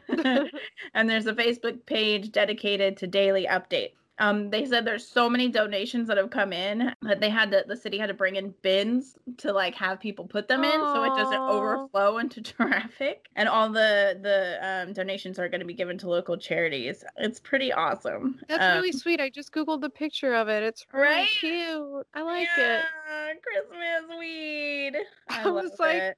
and 0.93 1.09
there's 1.09 1.27
a 1.27 1.33
Facebook 1.33 1.85
page 1.85 2.31
dedicated 2.31 2.97
to 2.97 3.07
daily 3.07 3.45
update. 3.45 3.91
Um, 4.17 4.49
they 4.49 4.65
said 4.65 4.85
there's 4.85 5.05
so 5.07 5.29
many 5.29 5.49
donations 5.49 6.07
that 6.07 6.17
have 6.17 6.29
come 6.29 6.53
in 6.53 6.93
that 7.01 7.19
they 7.19 7.29
had 7.29 7.51
to 7.51 7.65
the 7.67 7.75
city 7.75 7.97
had 7.97 8.07
to 8.07 8.13
bring 8.13 8.35
in 8.37 8.51
bins 8.61 9.17
to 9.37 9.51
like 9.51 9.75
have 9.75 9.99
people 9.99 10.25
put 10.25 10.47
them 10.47 10.63
in 10.63 10.87
so 10.87 11.03
it 11.03 11.13
doesn't 11.15 11.41
overflow 11.47 12.17
into 12.17 12.41
traffic. 12.41 13.27
And 13.35 13.49
all 13.49 13.69
the 13.69 14.17
the 14.21 14.59
um, 14.61 14.93
donations 14.93 15.37
are 15.37 15.49
going 15.49 15.59
to 15.59 15.65
be 15.65 15.73
given 15.73 15.97
to 15.99 16.09
local 16.09 16.37
charities. 16.37 17.03
It's 17.17 17.39
pretty 17.39 17.73
awesome. 17.73 18.39
that's 18.47 18.63
Um, 18.63 18.77
really 18.77 18.91
sweet. 18.93 19.19
I 19.19 19.29
just 19.29 19.51
googled 19.51 19.81
the 19.81 19.89
picture 19.89 20.33
of 20.33 20.47
it. 20.47 20.63
It's 20.63 20.85
really 20.93 21.05
Right? 21.05 21.29
cute. 21.29 22.07
I 22.13 22.21
like 22.21 22.47
yeah, 22.57 22.79
it. 22.79 23.43
Christmas 23.43 24.17
weed. 24.17 24.95
I, 25.29 25.43
I 25.43 25.49
was 25.49 25.77
like, 25.79 25.95
it. 26.01 26.17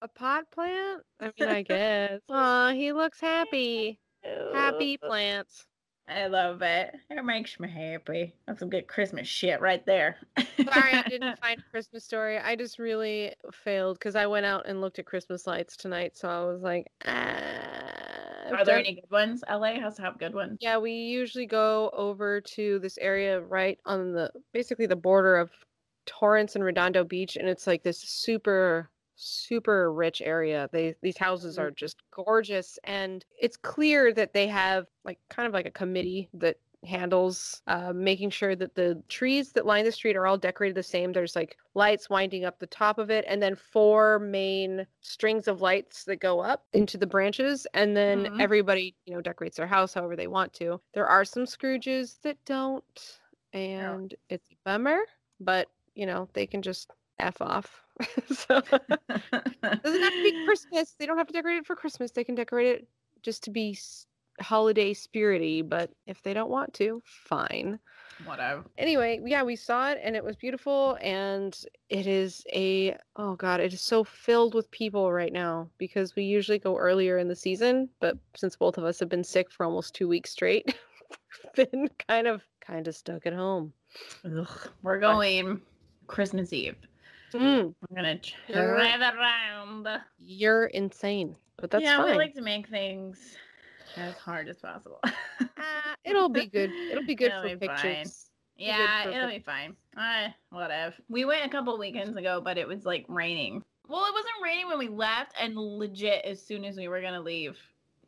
A 0.00 0.08
pot 0.08 0.50
plant? 0.50 1.02
I 1.20 1.32
mean, 1.38 1.48
I 1.48 1.62
guess. 1.62 2.20
Aw, 2.28 2.72
he 2.72 2.92
looks 2.92 3.20
happy. 3.20 4.00
Happy 4.52 4.96
plants. 4.98 5.66
I 6.08 6.26
love 6.26 6.62
it. 6.62 6.94
It 7.10 7.24
makes 7.24 7.60
me 7.60 7.68
happy. 7.68 8.34
That's 8.46 8.60
some 8.60 8.70
good 8.70 8.86
Christmas 8.86 9.28
shit 9.28 9.60
right 9.60 9.84
there. 9.84 10.16
Sorry, 10.38 10.92
I 10.92 11.02
didn't 11.02 11.38
find 11.42 11.60
a 11.60 11.70
Christmas 11.70 12.04
story. 12.04 12.38
I 12.38 12.56
just 12.56 12.78
really 12.78 13.34
failed 13.52 13.98
because 13.98 14.16
I 14.16 14.26
went 14.26 14.46
out 14.46 14.66
and 14.66 14.80
looked 14.80 14.98
at 14.98 15.06
Christmas 15.06 15.46
lights 15.46 15.76
tonight. 15.76 16.16
So 16.16 16.28
I 16.28 16.50
was 16.50 16.62
like, 16.62 16.86
ah. 17.06 18.52
Are 18.52 18.64
there 18.64 18.78
any 18.78 18.94
good 18.94 19.10
ones? 19.10 19.44
LA 19.50 19.74
has 19.74 19.96
to 19.96 20.02
have 20.02 20.18
good 20.18 20.34
ones. 20.34 20.56
Yeah, 20.60 20.78
we 20.78 20.92
usually 20.92 21.44
go 21.44 21.90
over 21.92 22.40
to 22.40 22.78
this 22.78 22.96
area 22.98 23.40
right 23.40 23.78
on 23.84 24.12
the 24.12 24.30
basically 24.54 24.86
the 24.86 24.96
border 24.96 25.36
of 25.36 25.50
Torrance 26.06 26.54
and 26.54 26.64
Redondo 26.64 27.04
Beach, 27.04 27.36
and 27.36 27.46
it's 27.46 27.66
like 27.66 27.82
this 27.82 28.00
super 28.00 28.88
super 29.18 29.92
rich 29.92 30.22
area. 30.22 30.68
They 30.72 30.94
these 31.02 31.18
houses 31.18 31.58
are 31.58 31.70
just 31.70 32.02
gorgeous, 32.10 32.78
and 32.84 33.24
it's 33.40 33.56
clear 33.56 34.12
that 34.14 34.32
they 34.34 34.46
have 34.48 34.86
like 35.04 35.18
kind 35.28 35.46
of 35.46 35.52
like 35.54 35.66
a 35.66 35.70
committee 35.70 36.28
that 36.34 36.58
handles 36.84 37.60
uh, 37.66 37.92
making 37.92 38.30
sure 38.30 38.54
that 38.54 38.76
the 38.76 39.02
trees 39.08 39.52
that 39.52 39.66
line 39.66 39.84
the 39.84 39.90
street 39.92 40.16
are 40.16 40.26
all 40.26 40.38
decorated 40.38 40.76
the 40.76 40.82
same. 40.82 41.12
There's 41.12 41.34
like 41.34 41.56
lights 41.74 42.08
winding 42.08 42.44
up 42.44 42.60
the 42.60 42.66
top 42.68 42.98
of 42.98 43.10
it, 43.10 43.24
and 43.28 43.42
then 43.42 43.56
four 43.56 44.18
main 44.20 44.86
strings 45.00 45.48
of 45.48 45.60
lights 45.60 46.04
that 46.04 46.16
go 46.20 46.40
up 46.40 46.66
into 46.72 46.96
the 46.96 47.06
branches, 47.06 47.66
and 47.74 47.96
then 47.96 48.28
Mhm. 48.28 48.38
everybody 48.38 48.94
you 49.06 49.14
know 49.14 49.20
decorates 49.20 49.56
their 49.56 49.66
house 49.66 49.94
however 49.94 50.16
they 50.16 50.28
want 50.28 50.52
to. 50.54 50.80
There 50.94 51.06
are 51.06 51.24
some 51.24 51.44
Scrooges 51.44 52.20
that 52.22 52.44
don't, 52.44 53.20
and 53.52 54.14
it's 54.28 54.50
a 54.50 54.56
bummer, 54.64 55.00
but 55.40 55.68
you 55.94 56.06
know 56.06 56.28
they 56.34 56.46
can 56.46 56.62
just 56.62 56.90
f 57.20 57.40
off. 57.40 57.82
so 58.28 58.60
doesn't 58.60 59.02
have 59.10 59.82
to 59.82 60.22
be 60.22 60.44
Christmas. 60.46 60.94
They 60.98 61.06
don't 61.06 61.18
have 61.18 61.26
to 61.26 61.32
decorate 61.32 61.58
it 61.58 61.66
for 61.66 61.76
Christmas. 61.76 62.10
They 62.10 62.24
can 62.24 62.34
decorate 62.34 62.66
it 62.66 62.88
just 63.22 63.42
to 63.44 63.50
be 63.50 63.76
holiday 64.40 64.94
spirity. 64.94 65.68
But 65.68 65.90
if 66.06 66.22
they 66.22 66.32
don't 66.32 66.50
want 66.50 66.74
to, 66.74 67.02
fine. 67.04 67.78
Whatever. 68.24 68.64
Anyway, 68.78 69.20
yeah, 69.24 69.42
we 69.42 69.54
saw 69.56 69.90
it 69.90 70.00
and 70.02 70.16
it 70.16 70.24
was 70.24 70.36
beautiful. 70.36 70.98
And 71.00 71.56
it 71.88 72.06
is 72.06 72.44
a 72.52 72.96
oh 73.16 73.36
god, 73.36 73.60
it 73.60 73.72
is 73.72 73.80
so 73.80 74.04
filled 74.04 74.54
with 74.54 74.70
people 74.70 75.12
right 75.12 75.32
now 75.32 75.68
because 75.78 76.16
we 76.16 76.24
usually 76.24 76.58
go 76.58 76.76
earlier 76.76 77.18
in 77.18 77.28
the 77.28 77.36
season, 77.36 77.88
but 78.00 78.16
since 78.36 78.56
both 78.56 78.78
of 78.78 78.84
us 78.84 78.98
have 79.00 79.08
been 79.08 79.24
sick 79.24 79.50
for 79.50 79.64
almost 79.64 79.94
two 79.94 80.08
weeks 80.08 80.30
straight, 80.30 80.74
been 81.54 81.88
kind 82.08 82.26
of 82.26 82.42
kind 82.60 82.88
of 82.88 82.96
stuck 82.96 83.26
at 83.26 83.32
home. 83.32 83.72
Ugh, 84.24 84.70
we're 84.82 84.98
going 84.98 85.60
Christmas 86.08 86.52
Eve. 86.52 86.76
Mm, 87.32 87.74
We're 87.88 87.96
gonna 87.96 88.20
You're- 88.48 88.66
drive 88.76 89.00
around. 89.14 89.86
you're 90.18 90.66
insane, 90.66 91.36
but 91.56 91.70
that's 91.70 91.82
yeah, 91.84 91.98
fine. 91.98 92.12
we 92.12 92.16
like 92.16 92.34
to 92.34 92.42
make 92.42 92.68
things 92.68 93.36
as 93.96 94.14
hard 94.16 94.48
as 94.48 94.56
possible. 94.58 95.00
Ah, 95.04 95.94
it'll 96.04 96.28
be 96.28 96.46
good. 96.46 96.70
It'll 96.90 97.04
be 97.04 97.14
good 97.14 97.30
It'll 97.32 97.42
for 97.42 97.56
be 97.56 97.66
fine. 97.66 97.76
pictures. 97.76 98.30
Be 98.56 98.64
good 98.64 98.68
yeah, 98.70 99.08
it'll 99.08 99.28
pic- 99.28 99.38
be 99.38 99.44
fine. 99.44 99.76
Uh, 99.96 100.28
whatever. 100.50 100.94
We 101.08 101.24
went 101.24 101.44
a 101.44 101.48
couple 101.48 101.76
weekends 101.78 102.16
ago, 102.16 102.40
but 102.42 102.58
it 102.58 102.66
was 102.66 102.84
like 102.84 103.04
raining. 103.08 103.62
Well, 103.88 104.04
it 104.06 104.12
wasn't 104.12 104.34
raining 104.42 104.66
when 104.68 104.78
we 104.78 104.88
left, 104.88 105.34
and 105.40 105.56
legit 105.56 106.24
as 106.24 106.44
soon 106.44 106.64
as 106.64 106.76
we 106.76 106.88
were 106.88 107.00
gonna 107.00 107.20
leave, 107.20 107.58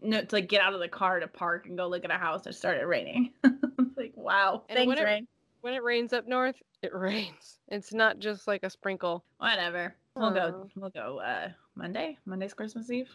no, 0.02 0.22
to 0.22 0.34
like 0.36 0.48
get 0.48 0.60
out 0.62 0.74
of 0.74 0.80
the 0.80 0.88
car 0.88 1.20
to 1.20 1.26
park 1.28 1.66
and 1.66 1.76
go 1.78 1.88
look 1.88 2.04
at 2.04 2.10
a 2.10 2.14
house, 2.18 2.46
it 2.46 2.54
started 2.54 2.86
raining. 2.86 3.32
it's 3.44 3.96
like 3.96 4.12
wow, 4.16 4.62
And 4.68 4.76
thanks 4.76 5.00
rain. 5.00 5.26
When 5.60 5.74
it 5.74 5.82
rains 5.82 6.12
up 6.12 6.26
north, 6.26 6.56
it 6.82 6.94
rains. 6.94 7.58
It's 7.68 7.92
not 7.92 8.18
just 8.18 8.46
like 8.46 8.62
a 8.62 8.70
sprinkle. 8.70 9.24
Whatever. 9.38 9.94
We'll 10.16 10.32
go. 10.32 10.68
We'll 10.76 10.90
go. 10.90 11.20
Uh, 11.20 11.48
Monday. 11.74 12.18
Monday's 12.26 12.54
Christmas 12.54 12.90
Eve. 12.90 13.08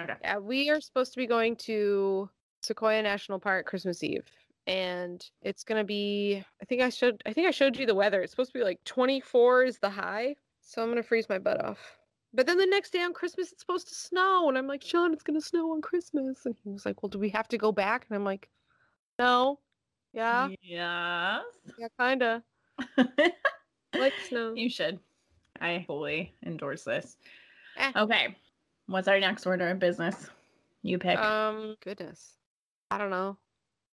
Okay. 0.00 0.14
Yeah, 0.22 0.38
we 0.38 0.70
are 0.70 0.80
supposed 0.80 1.12
to 1.12 1.18
be 1.18 1.26
going 1.26 1.56
to 1.56 2.28
Sequoia 2.62 3.02
National 3.02 3.38
Park 3.38 3.66
Christmas 3.66 4.02
Eve. 4.02 4.26
And 4.66 5.24
it's 5.42 5.64
gonna 5.64 5.84
be 5.84 6.44
I 6.60 6.64
think 6.64 6.82
I 6.82 6.90
showed 6.90 7.22
I 7.26 7.32
think 7.32 7.48
I 7.48 7.50
showed 7.50 7.76
you 7.76 7.86
the 7.86 7.94
weather. 7.94 8.22
It's 8.22 8.32
supposed 8.32 8.52
to 8.52 8.58
be 8.58 8.64
like 8.64 8.82
24 8.84 9.64
is 9.64 9.78
the 9.78 9.90
high. 9.90 10.36
So 10.60 10.82
I'm 10.82 10.88
gonna 10.88 11.02
freeze 11.02 11.28
my 11.28 11.38
butt 11.38 11.64
off. 11.64 11.78
But 12.32 12.46
then 12.46 12.58
the 12.58 12.66
next 12.66 12.90
day 12.90 13.02
on 13.02 13.12
Christmas 13.12 13.52
it's 13.52 13.60
supposed 13.60 13.88
to 13.88 13.94
snow. 13.94 14.48
And 14.48 14.56
I'm 14.56 14.66
like, 14.68 14.82
Sean, 14.82 15.12
it's 15.12 15.22
gonna 15.22 15.40
snow 15.40 15.72
on 15.72 15.80
Christmas. 15.80 16.46
And 16.46 16.54
he 16.62 16.70
was 16.70 16.86
like, 16.86 17.02
Well, 17.02 17.10
do 17.10 17.18
we 17.18 17.30
have 17.30 17.48
to 17.48 17.58
go 17.58 17.72
back? 17.72 18.06
And 18.08 18.16
I'm 18.16 18.24
like, 18.24 18.48
No. 19.18 19.58
Yeah, 20.12 20.48
Yes. 20.62 21.44
yeah, 21.76 21.88
kinda. 21.98 22.42
Like 23.96 24.14
snow. 24.20 24.54
you 24.54 24.68
should. 24.70 24.98
I 25.60 25.84
fully 25.86 26.34
endorse 26.44 26.84
this. 26.84 27.16
Eh. 27.76 27.92
Okay. 27.94 28.36
What's 28.86 29.08
our 29.08 29.20
next 29.20 29.46
order 29.46 29.68
of 29.68 29.78
business? 29.78 30.30
You 30.82 30.98
pick. 30.98 31.18
Um 31.18 31.76
goodness. 31.80 32.38
I 32.90 32.98
don't 32.98 33.10
know. 33.10 33.38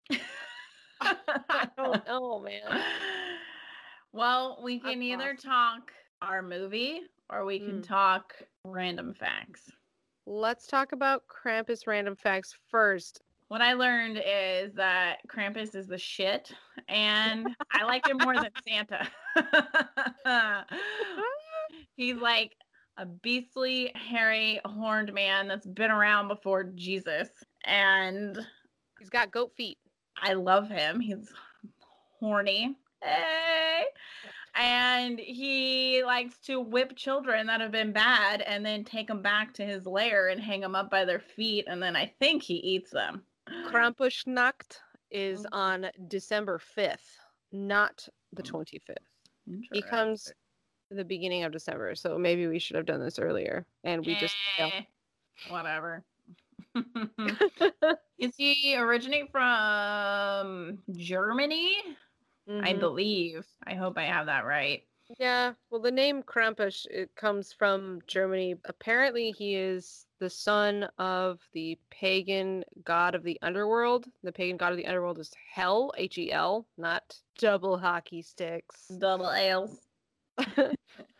I 1.01 1.67
don't 1.77 2.05
know, 2.07 2.39
man. 2.39 2.61
well, 4.11 4.59
we 4.63 4.79
I'm 4.79 4.93
can 4.93 5.01
either 5.03 5.31
lost. 5.33 5.43
talk 5.43 5.91
our 6.21 6.41
movie 6.41 7.01
or 7.29 7.45
we 7.45 7.59
can 7.59 7.81
Mm. 7.81 7.87
talk 7.87 8.33
random 8.63 9.13
facts. 9.13 9.71
Let's 10.25 10.67
talk 10.67 10.91
about 10.91 11.27
Krampus 11.27 11.87
random 11.87 12.15
facts 12.15 12.53
first. 12.69 13.21
What 13.49 13.61
I 13.61 13.73
learned 13.73 14.21
is 14.25 14.73
that 14.73 15.19
Krampus 15.27 15.73
is 15.73 15.87
the 15.87 15.97
shit, 15.97 16.51
and 16.89 17.47
I 17.71 17.85
like 17.85 18.07
him 18.07 18.17
more 18.21 18.35
than 18.35 18.51
Santa. 18.67 19.07
He's 21.95 22.17
like 22.17 22.55
a 22.97 23.05
beastly, 23.05 23.91
hairy, 23.95 24.59
horned 24.65 25.13
man 25.13 25.47
that's 25.47 25.65
been 25.65 25.91
around 25.91 26.27
before 26.27 26.63
Jesus, 26.63 27.29
and 27.63 28.37
He's 28.99 29.09
got 29.09 29.31
goat 29.31 29.53
feet. 29.55 29.77
I 30.21 30.33
love 30.33 30.69
him. 30.69 30.99
He's 30.99 31.31
horny. 32.19 32.75
Hey. 33.03 33.83
And 34.55 35.19
he 35.19 36.03
likes 36.03 36.39
to 36.45 36.59
whip 36.59 36.95
children 36.95 37.45
that 37.47 37.61
have 37.61 37.71
been 37.71 37.91
bad 37.91 38.41
and 38.41 38.65
then 38.65 38.83
take 38.83 39.07
them 39.07 39.21
back 39.21 39.53
to 39.55 39.65
his 39.65 39.85
lair 39.85 40.29
and 40.29 40.41
hang 40.41 40.61
them 40.61 40.73
up 40.73 40.89
by 40.89 41.05
their 41.05 41.19
feet. 41.19 41.65
And 41.67 41.81
then 41.81 41.95
I 41.95 42.11
think 42.19 42.41
he 42.41 42.55
eats 42.55 42.89
them. 42.89 43.21
Krampusnacht 43.63 44.77
is 45.11 45.45
Oh. 45.45 45.49
on 45.57 45.91
December 46.07 46.57
5th, 46.59 47.17
not 47.51 48.07
the 48.33 48.43
Mm. 48.43 48.49
25th. 48.51 49.07
He 49.71 49.81
comes 49.81 50.31
the 50.89 51.03
beginning 51.05 51.43
of 51.43 51.51
December, 51.51 51.95
so 51.95 52.17
maybe 52.17 52.47
we 52.47 52.59
should 52.59 52.75
have 52.75 52.85
done 52.85 52.99
this 53.01 53.19
earlier. 53.19 53.65
And 53.83 54.05
we 54.05 54.15
just 54.15 54.35
failed. 54.57 54.73
Eh, 54.73 54.83
Whatever. 55.49 56.03
Is 58.17 58.35
he 58.35 58.75
originate 58.77 59.31
from 59.31 60.83
Germany? 60.91 61.77
I 62.47 62.73
Mhm. 62.73 62.79
believe. 62.79 63.45
I 63.65 63.75
hope 63.75 63.97
I 63.97 64.03
have 64.05 64.25
that 64.27 64.45
right. 64.45 64.87
Yeah, 65.17 65.53
well, 65.69 65.81
the 65.81 65.91
name 65.91 66.21
Krampus 66.21 66.85
it 66.89 67.15
comes 67.15 67.53
from 67.53 68.01
Germany. 68.07 68.55
Apparently, 68.65 69.31
he 69.31 69.55
is 69.55 70.05
the 70.19 70.29
son 70.29 70.89
of 70.97 71.39
the 71.53 71.77
pagan 71.89 72.63
god 72.83 73.15
of 73.15 73.23
the 73.23 73.39
underworld. 73.41 74.05
The 74.23 74.33
pagan 74.33 74.57
god 74.57 74.71
of 74.71 74.77
the 74.77 74.85
underworld 74.85 75.19
is 75.19 75.31
Hell, 75.53 75.93
H 75.97 76.17
E 76.17 76.31
L, 76.31 76.67
not 76.77 77.15
double 77.39 77.77
hockey 77.77 78.21
sticks. 78.21 78.87
Double 78.99 79.29
L's. 79.29 79.79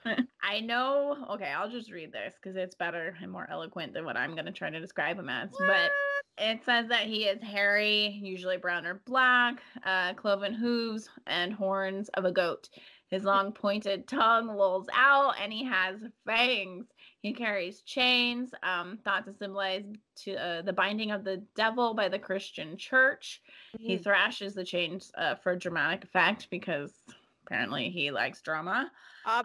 I 0.41 0.59
know. 0.59 1.25
Okay, 1.31 1.51
I'll 1.51 1.69
just 1.69 1.91
read 1.91 2.11
this 2.11 2.35
because 2.41 2.55
it's 2.55 2.75
better 2.75 3.15
and 3.21 3.31
more 3.31 3.47
eloquent 3.49 3.93
than 3.93 4.05
what 4.05 4.17
I'm 4.17 4.33
going 4.33 4.45
to 4.45 4.51
try 4.51 4.69
to 4.69 4.79
describe 4.79 5.17
him 5.17 5.29
as. 5.29 5.49
But 5.57 5.91
it 6.37 6.59
says 6.65 6.87
that 6.89 7.03
he 7.03 7.25
is 7.25 7.41
hairy, 7.41 8.19
usually 8.21 8.57
brown 8.57 8.85
or 8.85 9.01
black, 9.05 9.61
uh, 9.85 10.13
cloven 10.13 10.53
hooves, 10.53 11.09
and 11.25 11.53
horns 11.53 12.09
of 12.09 12.25
a 12.25 12.31
goat. 12.31 12.69
His 13.09 13.23
long 13.23 13.53
pointed 13.53 14.07
tongue 14.07 14.47
lolls 14.47 14.87
out, 14.93 15.35
and 15.39 15.51
he 15.51 15.63
has 15.65 16.03
fangs. 16.25 16.87
He 17.21 17.33
carries 17.33 17.81
chains, 17.81 18.53
um, 18.63 18.97
thought 19.03 19.25
to 19.25 19.33
symbolize 19.33 19.85
to 20.17 20.35
uh, 20.35 20.61
the 20.61 20.73
binding 20.73 21.11
of 21.11 21.23
the 21.23 21.37
devil 21.55 21.93
by 21.93 22.09
the 22.09 22.19
Christian 22.19 22.77
Church. 22.77 23.41
He 23.83 23.97
Mhm. 23.97 24.03
thrashes 24.03 24.53
the 24.55 24.65
chains 24.65 25.11
uh, 25.17 25.35
for 25.35 25.55
dramatic 25.55 26.03
effect 26.03 26.49
because 26.49 27.05
apparently 27.45 27.89
he 27.89 28.11
likes 28.11 28.41
drama. 28.41 28.91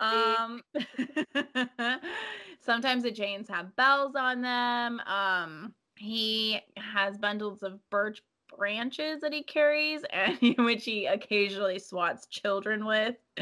Um, 0.00 0.62
sometimes 2.60 3.02
the 3.02 3.12
chains 3.12 3.48
have 3.48 3.76
bells 3.76 4.14
on 4.16 4.42
them. 4.42 5.00
Um, 5.00 5.74
he 5.96 6.60
has 6.76 7.18
bundles 7.18 7.62
of 7.62 7.88
birch 7.90 8.22
branches 8.58 9.20
that 9.20 9.32
he 9.32 9.42
carries, 9.42 10.02
and 10.10 10.38
which 10.58 10.84
he 10.84 11.06
occasionally 11.06 11.78
swats 11.78 12.26
children 12.26 12.84
with. 12.84 13.16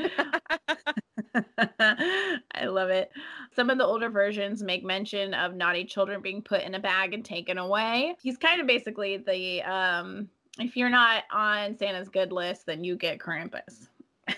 I 1.77 2.65
love 2.65 2.91
it. 2.91 3.11
Some 3.55 3.71
of 3.71 3.79
the 3.79 3.85
older 3.85 4.11
versions 4.11 4.63
make 4.63 4.85
mention 4.85 5.35
of 5.35 5.55
naughty 5.55 5.85
children 5.85 6.21
being 6.21 6.43
put 6.43 6.63
in 6.63 6.75
a 6.75 6.81
bag 6.81 7.15
and 7.15 7.25
taken 7.25 7.59
away. 7.59 8.17
He's 8.23 8.37
kind 8.37 8.61
of 8.61 8.67
basically 8.67 9.17
the 9.17 9.63
um 9.63 10.29
if 10.59 10.77
you're 10.77 10.91
not 10.91 11.25
on 11.31 11.77
Santa's 11.77 12.09
good 12.09 12.33
list, 12.33 12.67
then 12.67 12.85
you 12.85 12.97
get 12.97 13.19
Krampus. 13.19 13.89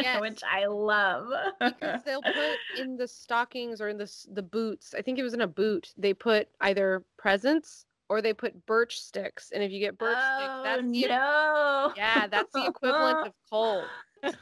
Yes. 0.00 0.20
Which 0.20 0.40
I 0.42 0.66
love. 0.66 1.28
because 1.60 2.02
they'll 2.02 2.22
put 2.22 2.58
in 2.76 2.96
the 2.96 3.06
stockings 3.06 3.80
or 3.80 3.88
in 3.88 3.98
the 3.98 4.12
the 4.32 4.42
boots. 4.42 4.94
I 4.98 5.00
think 5.02 5.16
it 5.16 5.22
was 5.22 5.32
in 5.32 5.42
a 5.42 5.46
boot. 5.46 5.94
They 5.96 6.12
put 6.12 6.48
either 6.60 7.04
presents 7.16 7.86
or 8.10 8.20
they 8.20 8.34
put 8.34 8.66
birch 8.66 8.98
sticks. 8.98 9.52
And 9.54 9.62
if 9.62 9.70
you 9.70 9.78
get 9.78 9.96
birch 9.96 10.18
sticks, 10.18 10.50
oh, 10.50 10.62
that's 10.64 10.82
the, 10.82 11.06
no. 11.08 11.92
yeah, 11.96 12.26
that's 12.26 12.52
the 12.52 12.66
equivalent 12.66 13.28
of 13.28 13.32
coal. 13.48 13.84
oh 14.24 14.32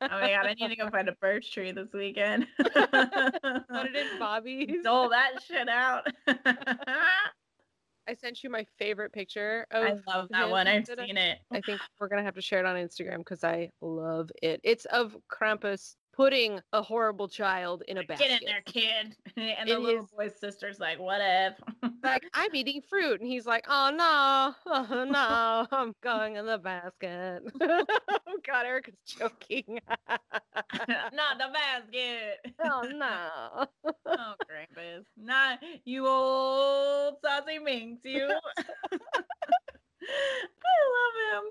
my 0.00 0.30
god, 0.30 0.46
I 0.46 0.54
need 0.54 0.68
to 0.68 0.76
go 0.76 0.90
find 0.90 1.08
a 1.08 1.12
birch 1.12 1.52
tree 1.52 1.70
this 1.70 1.92
weekend. 1.94 2.48
Put 2.58 2.74
it 2.74 3.96
in 3.96 4.06
Bobby's. 4.18 4.82
Dole 4.82 5.10
that 5.10 5.40
shit 5.46 5.68
out. 5.68 6.08
I 6.26 8.14
sent 8.20 8.42
you 8.42 8.50
my 8.50 8.66
favorite 8.80 9.12
picture. 9.12 9.64
I 9.72 9.94
love 10.08 10.28
that 10.30 10.46
him 10.46 10.50
one. 10.50 10.66
I've 10.66 10.84
seen 10.84 11.16
it. 11.16 11.38
I 11.52 11.60
think 11.60 11.80
we're 12.00 12.08
gonna 12.08 12.24
have 12.24 12.34
to 12.34 12.42
share 12.42 12.58
it 12.58 12.66
on 12.66 12.74
Instagram 12.74 13.18
because 13.18 13.44
I 13.44 13.70
love 13.80 14.28
it. 14.42 14.60
It's 14.64 14.86
of 14.86 15.16
Krampus 15.32 15.94
putting 16.16 16.60
a 16.72 16.80
horrible 16.82 17.28
child 17.28 17.82
in 17.88 17.98
a 17.98 18.04
basket. 18.04 18.28
Get 18.28 18.42
in 18.42 18.46
there, 18.46 18.62
kid. 18.64 19.16
And 19.36 19.68
the 19.68 19.74
In 19.76 19.82
little 19.82 20.02
his- 20.02 20.10
boy's 20.12 20.38
sister's 20.40 20.78
like, 20.78 20.98
what 20.98 21.20
if? 21.22 21.54
Like 22.04 22.24
I'm 22.34 22.54
eating 22.54 22.82
fruit, 22.82 23.20
and 23.22 23.28
he's 23.28 23.46
like, 23.46 23.64
"Oh 23.66 23.90
no, 23.90 24.54
oh 24.90 25.04
no, 25.04 25.66
I'm 25.74 25.94
going 26.02 26.36
in 26.36 26.44
the 26.44 26.58
basket." 26.58 27.42
oh 27.62 27.86
God, 28.46 28.66
Erica's 28.66 28.94
joking. 29.06 29.80
Not 30.10 31.38
the 31.38 31.48
basket. 31.52 32.54
oh 32.62 32.82
no. 32.94 33.66
oh, 34.06 34.34
Krampus. 34.44 35.04
Not 35.16 35.60
you 35.86 36.06
old 36.06 37.14
saucy 37.24 37.58
minx, 37.58 38.04
you. 38.04 38.28
I 40.08 41.34
love 41.38 41.44
him. 41.44 41.50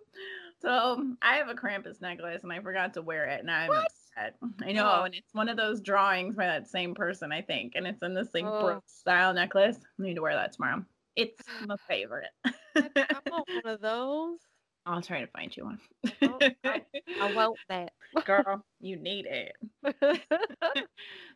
So 0.61 0.67
So 1.03 1.15
I 1.21 1.35
have 1.35 1.49
a 1.49 1.53
Krampus 1.55 2.01
necklace 2.01 2.43
and 2.43 2.51
I 2.53 2.59
forgot 2.61 2.93
to 2.95 3.01
wear 3.01 3.25
it 3.25 3.41
and 3.41 3.51
I'm 3.51 3.67
What? 3.69 3.85
upset. 3.85 4.35
I 4.63 4.71
know, 4.71 4.99
Oh. 4.99 5.03
and 5.03 5.13
it's 5.15 5.33
one 5.33 5.49
of 5.49 5.57
those 5.57 5.81
drawings 5.81 6.35
by 6.35 6.45
that 6.45 6.67
same 6.69 6.93
person, 6.95 7.31
I 7.31 7.41
think, 7.41 7.73
and 7.75 7.85
it's 7.87 8.01
in 8.03 8.13
this 8.13 8.29
like 8.33 8.45
Oh. 8.45 8.61
Brooks 8.61 8.93
style 8.93 9.33
necklace. 9.33 9.77
I 9.99 10.03
need 10.03 10.15
to 10.15 10.21
wear 10.21 10.35
that 10.35 10.53
tomorrow. 10.53 10.85
It's 11.15 11.41
my 11.65 11.75
favorite. 11.87 12.29
I 12.75 13.19
want 13.29 13.47
one 13.63 13.73
of 13.73 13.81
those. 13.81 14.39
I'll 14.85 15.01
try 15.01 15.21
to 15.21 15.27
find 15.27 15.55
you 15.55 15.65
one. 15.65 15.79
Oh, 16.23 16.37
I- 16.65 16.81
I 17.21 17.33
want 17.33 17.57
that. 17.69 17.93
Girl, 18.25 18.63
you 18.79 18.97
need 18.97 19.25
it. 19.25 19.53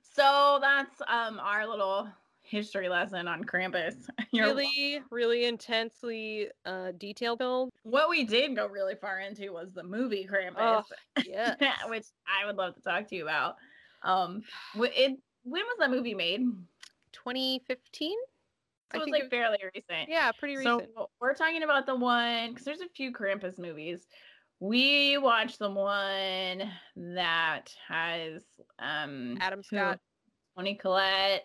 So 0.01 0.57
that's 0.61 0.99
um 1.07 1.39
our 1.39 1.67
little 1.67 2.09
history 2.47 2.89
lesson 2.89 3.27
on 3.27 3.43
Krampus. 3.43 3.95
You're 4.31 4.47
really, 4.47 5.01
really 5.11 5.45
intensely 5.45 6.47
uh, 6.65 6.91
detail 6.97 7.35
build. 7.35 7.71
What 7.83 8.09
we 8.09 8.23
did 8.23 8.55
go 8.55 8.67
really 8.67 8.95
far 8.95 9.19
into 9.19 9.51
was 9.53 9.73
the 9.73 9.83
movie 9.83 10.27
Krampus, 10.31 10.55
Oh, 10.57 10.83
yeah. 11.25 11.55
which 11.87 12.05
I 12.27 12.45
would 12.45 12.55
love 12.55 12.75
to 12.75 12.81
talk 12.81 13.07
to 13.09 13.15
you 13.15 13.23
about. 13.23 13.55
Um, 14.03 14.41
it 14.75 15.17
when 15.43 15.61
was 15.63 15.77
that 15.79 15.91
movie 15.91 16.13
made? 16.13 16.41
2015? 17.13 18.15
So 18.91 18.97
it 18.97 18.99
was 18.99 19.09
like 19.09 19.23
it- 19.23 19.29
fairly 19.29 19.57
recent. 19.73 20.09
Yeah, 20.09 20.31
pretty 20.37 20.57
recent. 20.57 20.89
So 20.95 21.09
we're 21.19 21.33
talking 21.33 21.63
about 21.63 21.85
the 21.85 21.95
one 21.95 22.49
because 22.49 22.65
there's 22.65 22.81
a 22.81 22.89
few 22.95 23.11
Krampus 23.11 23.59
movies. 23.59 24.07
We 24.59 25.17
watched 25.17 25.59
the 25.59 25.69
one 25.69 26.71
that 26.95 27.65
has 27.87 28.41
um 28.79 29.37
Adam? 29.39 29.61
Scott. 29.63 29.99
Toni 30.57 30.75
Collette, 30.75 31.43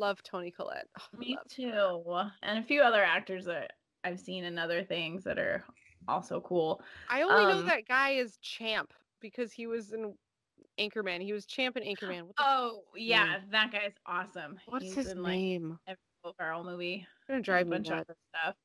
Love 0.00 0.22
Toni 0.22 0.50
Collette. 0.50 0.88
Oh, 0.98 1.08
me 1.12 1.36
love. 1.36 1.46
too, 1.48 2.02
and 2.42 2.58
a 2.58 2.66
few 2.66 2.82
other 2.82 3.02
actors 3.02 3.44
that 3.46 3.72
I've 4.04 4.20
seen 4.20 4.44
in 4.44 4.58
other 4.58 4.84
things 4.84 5.24
that 5.24 5.38
are 5.38 5.64
also 6.08 6.40
cool. 6.40 6.82
I 7.08 7.22
only 7.22 7.44
know 7.44 7.62
Um, 7.62 7.66
that 7.66 7.86
guy 7.86 8.10
is 8.10 8.38
Champ 8.38 8.94
because 9.20 9.52
he 9.52 9.66
was 9.66 9.92
in 9.92 10.16
Anchorman. 10.78 11.22
He 11.22 11.32
was 11.32 11.46
Champ 11.46 11.76
in 11.76 11.84
Anchorman. 11.84 12.26
What 12.26 12.36
the, 12.38 12.44
Oh 12.44 12.84
yeah, 12.96 13.44
that 13.50 13.70
guy's 13.72 13.94
awesome. 14.06 14.58
what's 14.64 14.94
He's 14.94 14.94
his 14.94 15.14
in, 15.14 15.22
like, 15.22 15.42
name? 15.42 15.78
every 15.86 15.98
Will 16.24 16.34
Ferrell 16.34 16.64
movie. 16.64 17.06
It's 17.18 17.26
gonna 17.28 17.40
a 17.60 17.64
drive 17.64 17.66
me 17.66 17.78
bunch 17.78 17.90
of 17.90 17.98
stuff. 18.34 18.56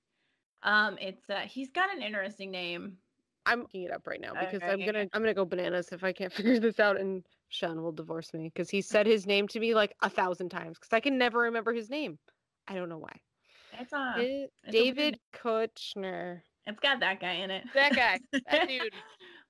Um, 0.63 0.97
it's 0.99 1.29
uh, 1.29 1.41
he's 1.41 1.71
got 1.71 1.95
an 1.95 2.03
interesting 2.03 2.51
name. 2.51 2.99
I'm 3.45 3.61
looking 3.61 3.83
it 3.83 3.91
up 3.91 4.07
right 4.07 4.19
now 4.19 4.35
because 4.35 4.63
I'm 4.67 4.81
Okay. 4.81 4.83
gonna 4.83 5.07
I'm 5.13 5.21
gonna 5.21 5.33
go 5.33 5.45
bananas 5.45 5.91
if 5.91 6.03
I 6.03 6.13
can't 6.13 6.33
figure 6.33 6.59
this 6.59 6.79
out 6.79 6.99
and 6.99 7.25
Sean 7.49 7.81
will 7.81 7.91
divorce 7.91 8.33
me 8.33 8.51
because 8.53 8.69
he 8.69 8.81
said 8.81 9.05
his 9.07 9.25
name 9.25 9.47
to 9.49 9.59
me 9.59 9.73
like 9.73 9.95
a 10.01 10.09
thousand 10.09 10.49
times 10.49 10.77
because 10.77 10.93
I 10.93 10.99
can 10.99 11.17
never 11.17 11.39
remember 11.39 11.73
his 11.73 11.89
name. 11.89 12.17
I 12.67 12.75
don't 12.75 12.89
know 12.89 12.97
why. 12.97 13.19
It's 13.79 13.93
uh, 13.93 14.13
Eh, 14.17 14.47
it's 14.63 14.71
David 14.71 15.19
Koechner. 15.33 16.41
it's 16.65 16.79
got 16.79 16.99
that 17.01 17.19
guy 17.19 17.33
in 17.33 17.51
it. 17.51 17.65
That 17.73 17.95
guy. 17.95 18.19
That 18.49 18.67
dude. 18.67 18.93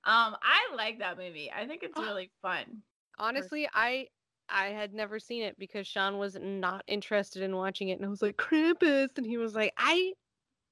um, 0.04 0.36
I 0.42 0.74
like 0.76 0.98
that 0.98 1.16
movie. 1.16 1.50
I 1.50 1.66
think 1.66 1.82
it's 1.82 1.98
really 1.98 2.30
fun. 2.42 2.82
Honestly, 3.18 3.68
I 3.72 4.08
I 4.48 4.66
had 4.66 4.94
never 4.94 5.18
seen 5.18 5.42
it 5.42 5.58
because 5.58 5.86
Sean 5.86 6.18
was 6.18 6.36
not 6.40 6.84
interested 6.86 7.42
in 7.42 7.56
watching 7.56 7.88
it, 7.88 7.98
and 7.98 8.04
I 8.06 8.08
was 8.08 8.22
like 8.22 8.36
Krampus, 8.36 9.16
and 9.16 9.26
he 9.26 9.38
was 9.38 9.54
like, 9.54 9.72
I 9.76 10.12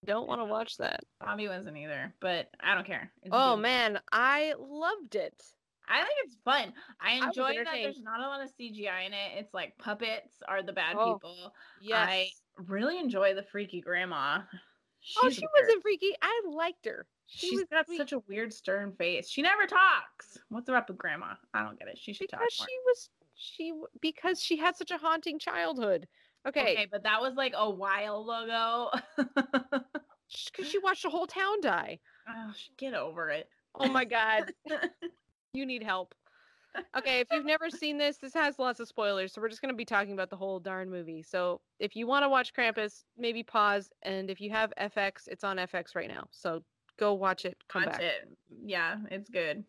don't 0.05 0.29
want 0.29 0.41
to 0.41 0.45
watch 0.45 0.77
that. 0.77 1.01
Bobby 1.21 1.49
wasn't 1.49 1.77
either, 1.79 2.15
but 2.21 2.49
I 2.61 2.75
don't 2.75 2.87
care. 2.87 3.11
It's 3.23 3.31
Oh 3.33 3.55
good. 3.57 3.63
man, 3.63 4.01
I 4.13 4.55
loved 4.59 5.15
it. 5.17 5.43
I 5.89 5.99
think 5.99 6.15
it's 6.25 6.37
fun. 6.45 6.73
I 7.01 7.15
enjoy 7.27 7.55
that 7.65 7.75
there's 7.75 8.01
not 8.01 8.21
a 8.21 8.29
lot 8.29 8.43
of 8.43 8.51
CGI 8.59 9.07
in 9.07 9.13
it. 9.13 9.33
It's 9.39 9.53
like 9.55 9.77
puppets 9.79 10.43
are 10.49 10.63
the 10.63 10.73
bad 10.73 10.97
Oh, 10.99 11.15
people. 11.15 11.53
Yes. 11.83 12.09
I 12.09 12.29
really 12.67 12.99
enjoy 12.99 13.35
the 13.35 13.43
freaky 13.43 13.81
grandma. 13.81 14.41
oh, 15.23 15.31
she 15.31 15.45
wasn't 15.61 15.83
freaky. 15.83 16.13
I 16.23 16.43
liked 16.51 16.87
her. 16.87 17.07
She 17.27 17.49
She's 17.49 17.61
was 17.61 17.69
got 17.71 17.87
sweet 17.87 17.99
such 17.99 18.13
a 18.13 18.19
weird 18.29 18.53
stern 18.53 18.93
face. 18.93 19.29
She 19.29 19.43
never 19.43 19.67
talks. 19.67 20.39
What's 20.51 20.69
up 20.69 20.89
with 20.89 20.99
grandma? 20.99 21.35
I 21.55 21.63
don't 21.63 21.79
get 21.79 21.89
it. 21.89 21.99
She 21.99 22.13
should 22.13 22.29
because 22.31 22.55
talk 22.57 22.69
she 22.69 22.75
was 22.87 23.11
she 23.35 23.73
because 24.01 24.41
she 24.43 24.57
had 24.57 24.77
such 24.77 24.91
a 24.91 24.99
haunting 24.99 25.39
childhood. 25.39 26.07
Okay, 26.47 26.61
Okay, 26.73 26.87
but 26.91 27.03
that 27.05 27.23
was 27.23 27.35
like 27.35 27.55
a 27.57 27.69
while 27.71 28.31
ago. 28.31 28.91
because 29.17 30.71
she 30.71 30.79
watched 30.79 31.03
the 31.03 31.11
whole 31.11 31.27
town 31.27 31.61
die. 31.63 31.99
oh, 32.29 32.53
get 32.77 32.95
over 32.95 33.31
it. 33.31 33.49
Oh 33.75 33.89
my 33.89 34.05
god, 34.05 34.53
you 35.55 35.67
need 35.67 35.83
help. 35.83 36.15
Okay, 36.97 37.21
if 37.21 37.29
you've 37.31 37.45
never 37.45 37.71
seen 37.71 37.99
this, 37.99 38.17
this 38.17 38.35
has 38.35 38.59
lots 38.59 38.81
of 38.81 38.89
spoilers, 38.89 39.33
so 39.33 39.41
we're 39.41 39.49
just 39.49 39.63
gonna 39.63 39.75
be 39.75 39.85
talking 39.85 40.13
about 40.13 40.29
the 40.29 40.37
whole 40.37 40.59
darn 40.59 40.91
movie. 40.91 41.23
So 41.23 41.61
if 41.79 41.95
you 41.95 42.09
want 42.09 42.25
to 42.25 42.29
watch 42.29 42.53
Krampus, 42.53 43.05
maybe 43.17 43.45
pause, 43.45 43.93
and 44.03 44.29
if 44.29 44.41
you 44.41 44.51
have 44.51 44.73
FX, 44.81 45.29
it's 45.29 45.45
on 45.45 45.59
FX 45.59 45.95
right 45.95 46.09
now. 46.09 46.25
So 46.33 46.65
go 46.99 47.15
watch 47.15 47.45
it. 47.45 47.57
Come 47.69 47.85
Watch 47.85 47.93
back. 47.93 48.01
it. 48.03 48.29
Yeah, 48.65 48.97
it's 49.13 49.31
good. 49.31 49.63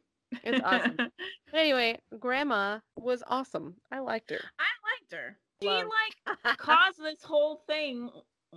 It's 0.44 0.60
awesome. 0.64 0.96
But 0.98 1.12
anyway, 1.54 2.00
Grandma 2.20 2.80
was 2.98 3.22
awesome. 3.28 3.76
I 3.92 4.00
liked 4.00 4.32
her. 4.32 4.42
I 4.58 4.72
liked 5.00 5.14
her. 5.14 5.38
She 5.62 5.68
Love. 5.68 5.86
like 6.46 6.58
caused 6.58 7.00
this 7.00 7.22
whole 7.24 7.62
thing 7.68 8.10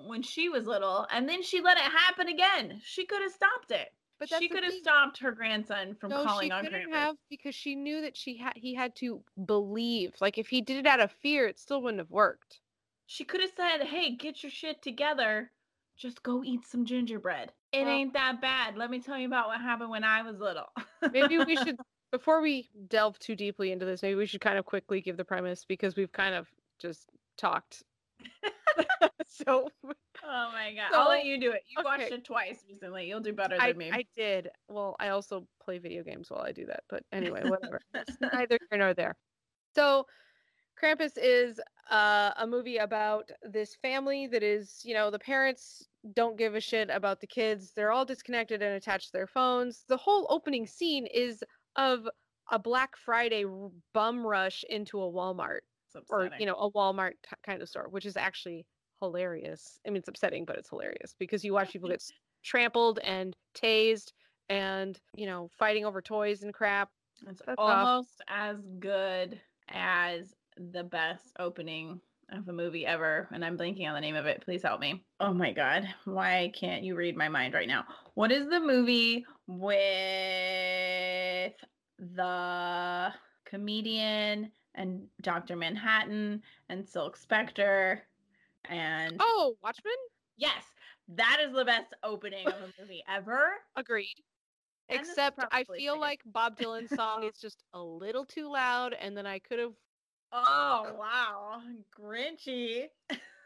when 0.07 0.23
she 0.23 0.49
was 0.49 0.67
little, 0.67 1.07
and 1.13 1.29
then 1.29 1.43
she 1.43 1.61
let 1.61 1.77
it 1.77 1.83
happen 1.83 2.29
again. 2.29 2.81
She 2.83 3.05
could 3.05 3.21
have 3.21 3.33
stopped 3.33 3.73
it. 3.73 3.89
But 4.19 4.29
she 4.29 4.49
could 4.49 4.65
have 4.65 4.73
stopped 4.75 5.19
her 5.19 5.31
grandson 5.31 5.95
from 5.95 6.11
no, 6.11 6.25
calling 6.25 6.49
she 6.49 6.53
on 6.53 6.65
couldn't 6.65 6.93
have 6.93 7.17
because 7.31 7.55
she 7.55 7.75
knew 7.77 8.01
that 8.01 8.17
she 8.17 8.37
had 8.37 8.55
he 8.57 8.75
had 8.75 8.97
to 8.97 9.23
believe. 9.47 10.15
Like 10.21 10.39
if 10.39 10.49
he 10.49 10.61
did 10.61 10.79
it 10.79 10.87
out 10.87 11.01
of 11.01 11.13
fear, 11.13 11.47
it 11.47 11.59
still 11.59 11.83
wouldn't 11.83 12.01
have 12.01 12.11
worked. 12.11 12.61
She 13.07 13.25
could 13.25 13.41
have 13.41 13.53
said, 13.57 13.85
"Hey, 13.85 14.17
get 14.17 14.43
your 14.43 14.51
shit 14.51 14.83
together. 14.83 15.53
Just 15.97 16.23
go 16.23 16.43
eat 16.45 16.67
some 16.67 16.85
gingerbread. 16.85 17.53
It 17.73 17.85
Well- 17.85 17.91
ain't 17.91 18.13
that 18.15 18.41
bad. 18.41 18.77
Let 18.77 18.91
me 18.91 19.01
tell 19.01 19.19
you 19.19 19.27
about 19.27 19.49
what 19.49 19.61
happened 19.61 19.91
when 19.91 20.05
I 20.05 20.23
was 20.23 20.39
little." 20.41 20.67
Maybe 21.13 21.39
we 21.39 21.57
should 21.75 21.79
before 22.11 22.41
we 22.41 22.69
delve 22.89 23.19
too 23.19 23.37
deeply 23.37 23.71
into 23.71 23.85
this, 23.87 24.03
maybe 24.03 24.15
we 24.17 24.27
should 24.27 24.41
kind 24.41 24.59
of 24.59 24.65
quickly 24.65 25.01
give 25.01 25.17
the 25.17 25.25
premise 25.25 25.65
because 25.65 25.95
we've 25.97 26.13
kind 26.13 26.35
of 26.35 26.49
just 26.79 27.09
talked. 27.37 27.83
so 29.27 29.69
Oh 30.25 30.51
my 30.53 30.75
god! 30.75 30.97
I'll 30.97 31.09
let 31.09 31.25
you 31.25 31.41
do 31.41 31.53
it. 31.53 31.63
You 31.69 31.83
watched 31.85 32.11
it 32.11 32.25
twice 32.25 32.65
recently. 32.69 33.07
You'll 33.07 33.21
do 33.21 33.33
better 33.33 33.57
I, 33.59 33.69
than 33.69 33.79
me. 33.79 33.91
I 33.93 34.05
did. 34.17 34.49
Well, 34.69 34.97
I 34.99 35.09
also 35.09 35.47
play 35.63 35.79
video 35.79 36.03
games 36.03 36.31
while 36.31 36.43
I 36.43 36.53
do 36.53 36.67
that. 36.67 36.83
But 36.89 37.03
anyway, 37.13 37.43
whatever. 37.49 37.81
Neither 38.21 38.59
here 38.71 38.79
nor 38.79 38.95
there. 38.95 39.17
So, 39.75 40.07
Krampus 40.83 41.13
is 41.17 41.61
uh, 41.91 42.33
a 42.37 42.47
movie 42.47 42.79
about 42.79 43.31
this 43.43 43.77
family 43.77 44.27
that 44.27 44.43
is, 44.43 44.81
you 44.85 44.93
know, 44.93 45.11
the 45.11 45.19
parents 45.19 45.87
don't 46.15 46.37
give 46.37 46.55
a 46.55 46.61
shit 46.61 46.91
about 46.91 47.21
the 47.21 47.27
kids. 47.27 47.73
They're 47.75 47.93
all 47.93 48.05
disconnected 48.05 48.61
and 48.61 48.75
attached 48.75 49.07
to 49.07 49.13
their 49.13 49.27
phones. 49.27 49.85
The 49.89 49.97
whole 49.97 50.27
opening 50.31 50.67
scene 50.67 51.07
is 51.07 51.43
of 51.77 52.09
a 52.51 52.59
Black 52.59 52.97
Friday 52.97 53.45
bum 53.95 54.27
rush 54.27 54.65
into 54.69 55.01
a 55.01 55.11
Walmart 55.11 55.61
It's 55.99 56.11
or, 56.11 56.31
you 56.39 56.47
know, 56.47 56.55
a 56.55 56.71
Walmart 56.71 57.13
t- 57.23 57.37
kind 57.45 57.63
of 57.63 57.69
store, 57.69 57.89
which 57.91 58.07
is 58.07 58.17
actually 58.17 58.67
hilarious. 59.01 59.79
I 59.87 59.91
mean, 59.91 59.99
it's 59.99 60.09
upsetting, 60.09 60.45
but 60.45 60.57
it's 60.57 60.71
hilarious 60.71 61.15
because 61.19 61.45
you 61.45 61.53
watch 61.53 61.73
people 61.73 61.89
get 61.89 62.03
trampled 62.43 62.99
and 63.01 63.37
tased 63.55 64.13
and, 64.49 64.99
you 65.15 65.27
know, 65.27 65.51
fighting 65.59 65.85
over 65.85 66.01
toys 66.01 66.43
and 66.43 66.55
crap. 66.55 66.91
It's 67.27 67.43
That's 67.45 67.59
off. 67.59 67.89
almost 67.89 68.23
as 68.29 68.57
good 68.79 69.41
as 69.69 70.35
the 70.57 70.85
best 70.85 71.33
opening 71.39 72.01
of 72.31 72.49
a 72.49 72.53
movie 72.53 72.85
ever, 72.85 73.29
and 73.33 73.45
I'm 73.45 73.57
blanking 73.57 73.89
on 73.89 73.95
the 73.95 74.01
name 74.01 74.17
of 74.17 74.27
it. 74.27 74.43
Please 74.43 74.63
help 74.63 74.81
me. 74.81 75.05
Oh 75.21 75.33
my 75.33 75.53
god, 75.53 75.89
why 76.05 76.53
can't 76.55 76.85
you 76.85 76.95
read 76.95 77.17
my 77.17 77.29
mind 77.29 77.55
right 77.55 77.69
now? 77.69 77.85
What 78.15 78.33
is 78.33 78.49
the 78.49 78.61
movie 78.61 79.25
with 79.47 81.55
the 81.99 83.13
comedian 83.47 84.53
and 84.79 85.07
Dr. 85.23 85.57
Manhattan 85.57 86.43
and 86.71 86.89
Silk 86.89 87.17
Spectre 87.17 88.03
and 88.71 89.17
Oh, 89.21 89.57
Watchmen? 89.63 89.93
yes, 90.37 90.63
that 91.09 91.39
is 91.47 91.53
the 91.53 91.65
best 91.65 91.95
opening 92.03 92.47
of 92.47 92.55
a 92.55 92.73
movie 92.81 93.03
ever. 93.09 93.53
Agreed. 93.77 94.15
And 94.89 95.01
Except 95.01 95.45
I 95.53 95.65
feel 95.65 95.95
second. 95.95 96.01
like 96.01 96.21
Bob 96.27 96.57
Dylan's 96.57 96.95
song 96.95 97.25
is 97.25 97.39
just 97.39 97.63
a 97.75 97.83
little 97.83 98.25
too 98.25 98.51
loud, 98.51 98.95
and 98.99 99.15
then 99.17 99.27
I 99.27 99.39
could 99.39 99.59
have 99.59 99.73
Oh 100.33 100.95
wow, 100.99 101.61
Grinchy. 101.99 102.85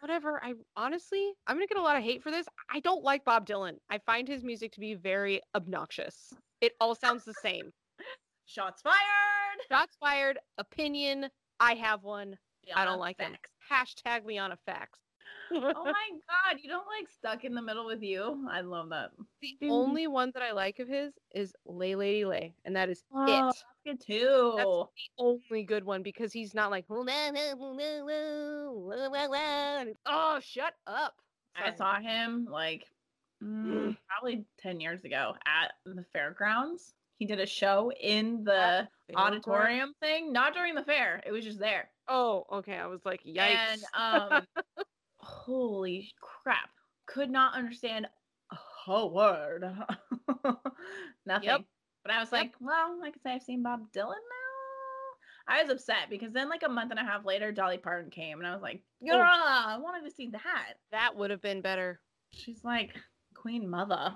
whatever. 0.01 0.41
I 0.45 0.55
honestly, 0.77 1.33
I'm 1.47 1.57
gonna 1.57 1.67
get 1.67 1.79
a 1.79 1.83
lot 1.83 1.97
of 1.97 2.03
hate 2.03 2.23
for 2.23 2.31
this. 2.31 2.47
I 2.71 2.81
don't 2.81 3.05
like 3.05 3.25
Bob 3.25 3.47
Dylan. 3.47 3.77
I 3.91 3.99
find 3.99 4.27
his 4.29 4.43
music 4.45 4.73
to 4.73 4.81
be 4.81 4.95
very 4.95 5.41
obnoxious. 5.55 6.33
It 6.61 6.73
all 6.81 6.95
sounds 6.95 7.25
the 7.25 7.35
same. 7.35 7.73
Shots 8.47 8.83
fired. 8.83 8.97
Shots 9.69 9.97
fired. 10.01 10.39
Opinion. 10.59 11.29
I 11.61 11.75
have 11.75 12.03
one. 12.03 12.37
I 12.75 12.85
don't 12.85 12.99
like 13.01 13.19
them. 13.19 13.35
Fax. 13.69 13.95
Hashtag 14.05 14.25
Liana 14.25 14.57
Facts. 14.67 14.99
oh 15.55 15.61
my 15.61 15.73
god, 16.53 16.59
you 16.63 16.69
don't 16.71 16.87
like 16.87 17.09
stuck 17.11 17.45
in 17.45 17.55
the 17.55 17.61
middle 17.63 17.85
with 17.85 18.03
you? 18.03 18.47
I 18.51 18.63
love 18.63 18.89
that. 18.91 19.11
the 19.61 19.69
only 19.69 20.07
one 20.07 20.31
that 20.35 20.43
I 20.43 20.53
like 20.53 20.79
of 20.79 20.89
his 20.89 21.13
is 21.35 21.53
Lay 21.67 21.95
Lady 21.95 22.25
Lay, 22.25 22.55
and 22.65 22.75
that 22.77 22.89
is 22.89 23.05
Oh, 23.15 23.25
it. 23.25 23.27
that's 23.29 23.65
good 23.85 24.01
too. 24.01 24.55
the 24.57 24.87
only 25.19 25.65
good 25.65 25.85
one 25.85 26.03
because 26.03 26.33
he's 26.33 26.55
not 26.55 26.71
like 26.71 26.87
oh 26.89 27.05
shut 30.41 30.75
up. 30.87 31.15
I 31.55 31.75
saw 31.75 32.01
him 32.01 32.47
like 32.51 32.87
mm, 33.43 33.95
probably 34.09 34.47
10 34.59 34.81
years 34.81 35.05
ago 35.05 35.35
at 35.47 35.73
the 35.85 36.05
fairgrounds. 36.13 36.95
He 37.23 37.27
did 37.27 37.39
a 37.39 37.47
show 37.47 37.93
in 38.01 38.43
the 38.43 38.53
At 38.53 38.89
the 39.07 39.15
fairground? 39.15 39.17
auditorium 39.17 39.93
thing, 40.03 40.33
not 40.33 40.55
during 40.55 40.75
the 40.75 40.83
fair. 40.83 41.23
It 41.25 41.31
was 41.31 41.45
just 41.45 41.61
there. 41.61 41.89
Oh, 42.09 42.45
okay. 42.51 42.75
I 42.77 42.87
was 42.87 43.05
like, 43.05 43.23
yikes. 43.23 43.85
And 43.95 44.33
um 44.33 44.47
holy 45.21 46.11
crap. 46.21 46.69
Could 47.07 47.31
not 47.31 47.55
understand 47.55 48.09
a 48.89 49.07
word. 49.07 49.63
Nothing. 51.27 51.65
But 52.05 52.13
I 52.13 52.19
was 52.19 52.33
Yep. 52.33 52.33
like, 52.33 52.53
well, 52.59 52.99
I 53.05 53.13
could 53.13 53.23
say 53.23 53.35
I've 53.35 53.43
seen 53.45 53.63
Bob 53.63 53.83
Dylan 53.93 54.09
now. 54.09 55.47
I 55.55 55.63
was 55.63 55.71
upset 55.71 56.11
because 56.11 56.33
then 56.33 56.49
like 56.49 56.65
a 56.65 56.69
month 56.69 56.91
and 56.91 56.99
a 56.99 57.05
half 57.05 57.25
later, 57.25 57.53
Dolly 57.53 57.79
Parton 57.79 58.11
came 58.11 58.39
and 58.41 58.49
I 58.49 58.53
was 58.53 58.63
like, 58.63 58.83
Oh. 59.09 59.17
I 59.21 59.79
wanted 59.81 60.09
to 60.09 60.15
see 60.15 60.31
that. 60.31 60.75
that 60.91 61.15
would 61.15 61.31
have 61.31 61.41
been 61.41 61.61
better. 61.61 62.01
She's 62.33 62.65
like 62.65 62.97
Queen 63.43 63.69
Mother. 63.69 64.15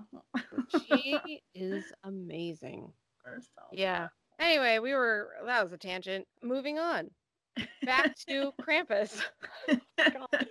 She 0.86 1.18
is 1.54 1.84
amazing. 2.04 2.92
So. 3.24 3.62
Yeah. 3.72 4.06
Anyway, 4.38 4.78
we 4.78 4.94
were 4.94 5.30
that 5.44 5.64
was 5.64 5.72
a 5.72 5.76
tangent. 5.76 6.28
Moving 6.44 6.78
on. 6.78 7.10
Back 7.84 8.14
to 8.28 8.52
Krampus. 8.62 9.20
God. 9.68 10.28
I 10.32 10.46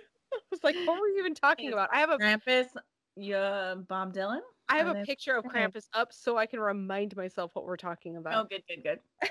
was 0.50 0.62
like, 0.62 0.76
what 0.84 1.00
were 1.00 1.08
you 1.08 1.20
even 1.20 1.34
talking 1.34 1.72
about? 1.72 1.88
I 1.90 2.00
have 2.00 2.10
a 2.10 2.18
Krampus, 2.18 2.66
yeah, 3.16 3.76
Bob 3.88 4.12
Dylan. 4.12 4.40
I 4.68 4.76
have 4.76 4.88
a 4.88 5.02
picture 5.04 5.36
of. 5.36 5.44
Krampus 5.44 5.86
up 5.94 6.12
so 6.12 6.36
I 6.36 6.44
can 6.44 6.60
remind 6.60 7.16
myself 7.16 7.52
what 7.54 7.64
we're 7.64 7.78
talking 7.78 8.18
about. 8.18 8.34
Oh, 8.34 8.46
good, 8.48 8.62
good, 8.68 8.82
good. 8.82 9.30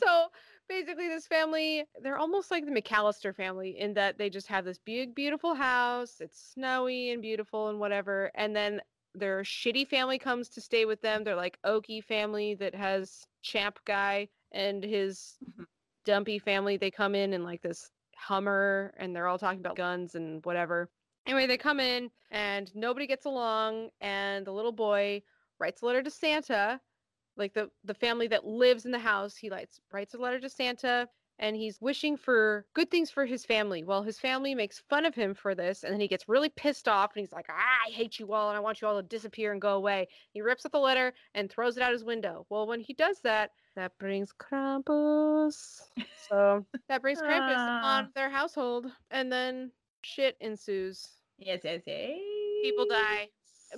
so 0.00 0.26
basically 0.70 1.08
this 1.08 1.26
family 1.26 1.84
they're 2.00 2.16
almost 2.16 2.50
like 2.52 2.64
the 2.64 2.70
McCallister 2.70 3.34
family 3.34 3.76
in 3.78 3.92
that 3.94 4.16
they 4.18 4.30
just 4.30 4.46
have 4.46 4.64
this 4.64 4.78
big 4.78 5.16
beautiful 5.16 5.54
house 5.54 6.20
it's 6.20 6.52
snowy 6.54 7.10
and 7.10 7.20
beautiful 7.20 7.68
and 7.68 7.80
whatever 7.80 8.30
and 8.36 8.54
then 8.54 8.80
their 9.14 9.42
shitty 9.42 9.86
family 9.88 10.16
comes 10.16 10.48
to 10.48 10.60
stay 10.60 10.84
with 10.84 11.02
them 11.02 11.24
they're 11.24 11.34
like 11.34 11.58
okie 11.66 12.02
family 12.02 12.54
that 12.54 12.72
has 12.72 13.26
champ 13.42 13.80
guy 13.84 14.28
and 14.52 14.84
his 14.84 15.36
Mhm. 15.58 15.66
dumpy 16.04 16.38
family 16.38 16.76
they 16.76 16.90
come 16.90 17.16
in 17.16 17.32
in 17.32 17.42
like 17.42 17.62
this 17.62 17.90
hummer 18.16 18.94
and 18.96 19.14
they're 19.14 19.26
all 19.26 19.38
talking 19.38 19.60
about 19.60 19.76
guns 19.76 20.14
and 20.14 20.44
whatever 20.44 20.88
anyway 21.26 21.48
they 21.48 21.58
come 21.58 21.80
in 21.80 22.10
and 22.30 22.72
nobody 22.76 23.08
gets 23.08 23.26
along 23.26 23.90
and 24.00 24.46
the 24.46 24.52
little 24.52 24.72
boy 24.72 25.20
writes 25.58 25.82
a 25.82 25.86
letter 25.86 26.02
to 26.02 26.10
santa 26.10 26.80
like 27.40 27.54
the 27.54 27.68
the 27.84 27.94
family 27.94 28.28
that 28.28 28.46
lives 28.46 28.84
in 28.84 28.92
the 28.92 28.98
house 29.00 29.34
he 29.36 29.50
writes 29.50 29.80
writes 29.92 30.14
a 30.14 30.18
letter 30.18 30.38
to 30.38 30.48
santa 30.48 31.08
and 31.42 31.56
he's 31.56 31.80
wishing 31.80 32.18
for 32.18 32.66
good 32.74 32.90
things 32.90 33.10
for 33.10 33.24
his 33.24 33.46
family. 33.46 33.82
Well 33.82 34.02
his 34.02 34.18
family 34.18 34.54
makes 34.54 34.82
fun 34.90 35.06
of 35.06 35.14
him 35.14 35.32
for 35.34 35.54
this 35.54 35.84
and 35.84 35.92
then 35.94 36.00
he 36.00 36.06
gets 36.06 36.28
really 36.28 36.50
pissed 36.50 36.86
off 36.86 37.12
and 37.16 37.20
he's 37.22 37.32
like 37.32 37.46
ah, 37.48 37.78
i 37.88 37.90
hate 37.90 38.18
you 38.18 38.34
all 38.34 38.50
and 38.50 38.58
i 38.58 38.60
want 38.60 38.82
you 38.82 38.86
all 38.88 39.00
to 39.00 39.08
disappear 39.08 39.52
and 39.52 39.60
go 39.60 39.72
away. 39.76 40.06
He 40.32 40.42
rips 40.42 40.66
up 40.66 40.72
the 40.72 40.78
letter 40.78 41.14
and 41.34 41.50
throws 41.50 41.78
it 41.78 41.82
out 41.82 41.92
his 41.92 42.04
window. 42.04 42.44
Well 42.50 42.66
when 42.66 42.80
he 42.80 42.92
does 42.92 43.20
that 43.22 43.52
that 43.74 43.96
brings 43.98 44.34
krampus. 44.34 45.80
So 46.28 46.66
that 46.90 47.00
brings 47.00 47.22
krampus 47.22 47.54
Ah. 47.56 47.98
on 48.00 48.10
their 48.14 48.28
household 48.28 48.86
and 49.10 49.32
then 49.32 49.72
shit 50.02 50.36
ensues. 50.42 51.08
Yes, 51.38 51.60
yes, 51.64 51.80
yes. 51.86 52.18
People 52.62 52.84
die. 52.84 53.28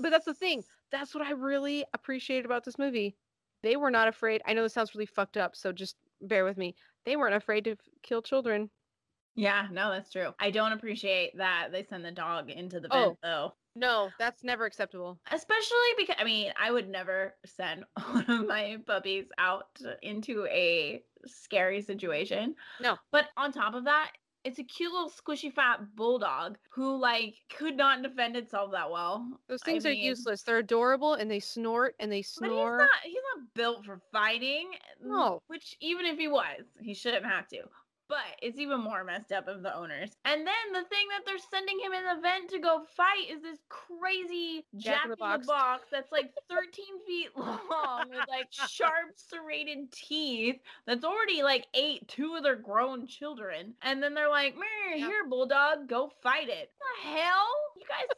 but 0.01 0.11
that's 0.11 0.25
the 0.27 0.35
thing. 0.35 0.64
That's 0.90 1.14
what 1.14 1.25
i 1.25 1.31
really 1.31 1.85
appreciate 1.94 2.44
about 2.44 2.64
this 2.64 2.77
movie 2.79 3.16
they 3.62 3.77
were 3.77 3.90
not 3.90 4.09
afraid 4.09 4.42
i 4.46 4.53
know 4.53 4.62
this 4.62 4.75
sounds 4.75 4.94
really 4.94 5.07
fucked 5.07 5.37
up 5.37 5.55
so 5.57 5.72
just 5.72 5.96
bear 6.20 6.44
with 6.44 6.57
me 6.57 6.75
they 7.05 7.16
weren't 7.16 7.35
afraid 7.35 7.64
to 7.64 7.72
f- 7.72 7.79
kill 8.03 8.22
children 8.22 8.70
Yeah, 9.35 9.66
no, 9.72 9.90
that's 9.90 10.11
true. 10.11 10.35
I 10.38 10.51
don't 10.51 10.72
appreciate 10.72 11.37
that 11.38 11.68
they 11.72 11.83
send 11.85 12.05
the 12.05 12.11
dog 12.12 12.51
into 12.51 12.81
the 12.81 12.88
Oh. 12.90 13.05
vent 13.07 13.18
though. 13.22 13.55
no 13.75 14.11
that's 14.18 14.44
never 14.44 14.66
acceptable 14.66 15.18
Especially 15.31 15.92
because 15.96 16.16
I 16.18 16.25
mean, 16.25 16.53
I 16.61 16.70
would 16.70 16.88
never 16.88 17.35
send 17.46 17.85
one 18.12 18.27
of 18.31 18.46
my 18.46 18.77
puppies 18.87 19.25
out 19.38 19.68
into 20.03 20.44
a 20.46 21.03
scary 21.27 21.81
situation. 21.83 22.55
No. 22.81 22.96
But 23.11 23.29
on 23.37 23.53
top 23.53 23.75
of 23.75 23.85
that, 23.85 24.12
it's 24.44 24.59
a 24.59 24.64
cute 24.64 24.92
little 24.92 25.11
squishy 25.11 25.52
fat 25.52 25.81
bulldog 25.94 26.59
who 26.70 26.96
like 26.96 27.35
could 27.57 27.76
not 27.76 28.02
defend 28.02 28.37
itself 28.37 28.72
that 28.72 28.90
well. 28.90 29.26
those 29.48 29.61
I 29.62 29.66
things 29.66 29.87
are 29.87 29.90
mean- 29.90 30.02
useless 30.05 30.42
they're 30.42 30.59
adorable 30.59 31.14
and 31.14 31.31
they 31.31 31.40
snort 31.40 31.94
and 32.00 32.11
they 32.11 32.22
snore. 32.22 32.78
But 32.78 32.88
he's 33.05 33.14
not 33.14 33.14
he's 33.14 33.22
not 33.37 33.55
built 33.55 33.85
for 33.85 34.00
fighting. 34.12 34.70
No. 35.02 35.42
Which 35.46 35.76
even 35.81 36.07
if 36.07 36.18
he 36.18 36.28
was, 36.28 36.62
he 36.81 36.94
shouldn't 36.94 37.24
have 37.24 37.46
to. 37.48 37.62
But 38.12 38.37
it's 38.42 38.59
even 38.59 38.79
more 38.81 39.05
messed 39.05 39.33
up 39.33 39.48
of 39.48 39.62
the 39.62 39.75
owners. 39.75 40.11
And 40.27 40.46
then 40.46 40.72
the 40.75 40.85
thing 40.90 41.07
that 41.09 41.25
they're 41.25 41.38
sending 41.51 41.81
him 41.81 41.92
in 41.94 42.05
the 42.05 42.20
vent 42.20 42.51
to 42.51 42.59
go 42.59 42.83
fight 42.94 43.31
is 43.31 43.40
this 43.40 43.59
crazy 43.70 44.66
Jack 44.77 45.05
in 45.05 45.11
the 45.12 45.16
Box. 45.16 45.46
box 45.46 45.83
that's 45.90 46.12
like 46.12 46.31
13 46.51 46.85
feet 47.07 47.29
long 47.70 48.11
with 48.11 48.29
like 48.29 48.48
sharp 48.51 49.14
serrated 49.16 49.90
teeth 49.92 50.57
that's 50.87 51.07
already 51.07 51.42
like 51.42 51.66
ate 51.72 52.07
two 52.07 52.35
of 52.35 52.42
their 52.42 52.55
grown 52.57 53.07
children. 53.07 53.72
And 53.81 54.03
then 54.03 54.12
they're 54.12 54.29
like, 54.29 54.57
"Meh, 54.57 54.96
Yep. 54.96 55.09
here, 55.09 55.25
bulldog, 55.27 55.88
go 55.88 56.11
fight 56.22 56.51
it. 56.51 56.70
the 57.05 57.09
hell? 57.09 57.48
You 57.79 57.87
guys 57.88 58.09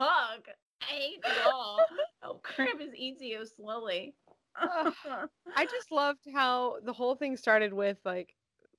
suck. 0.00 0.48
I 0.82 0.84
hate 0.86 1.20
you 1.24 1.32
all. 1.48 1.78
Oh, 2.26 2.40
Krampus 2.42 2.94
eats 2.96 3.20
you 3.22 3.44
slowly. 3.56 4.14
I 4.56 5.66
just 5.66 5.92
loved 5.92 6.20
how 6.34 6.76
the 6.82 6.92
whole 6.94 7.14
thing 7.14 7.36
started 7.36 7.72
with 7.74 7.98
like 8.04 8.34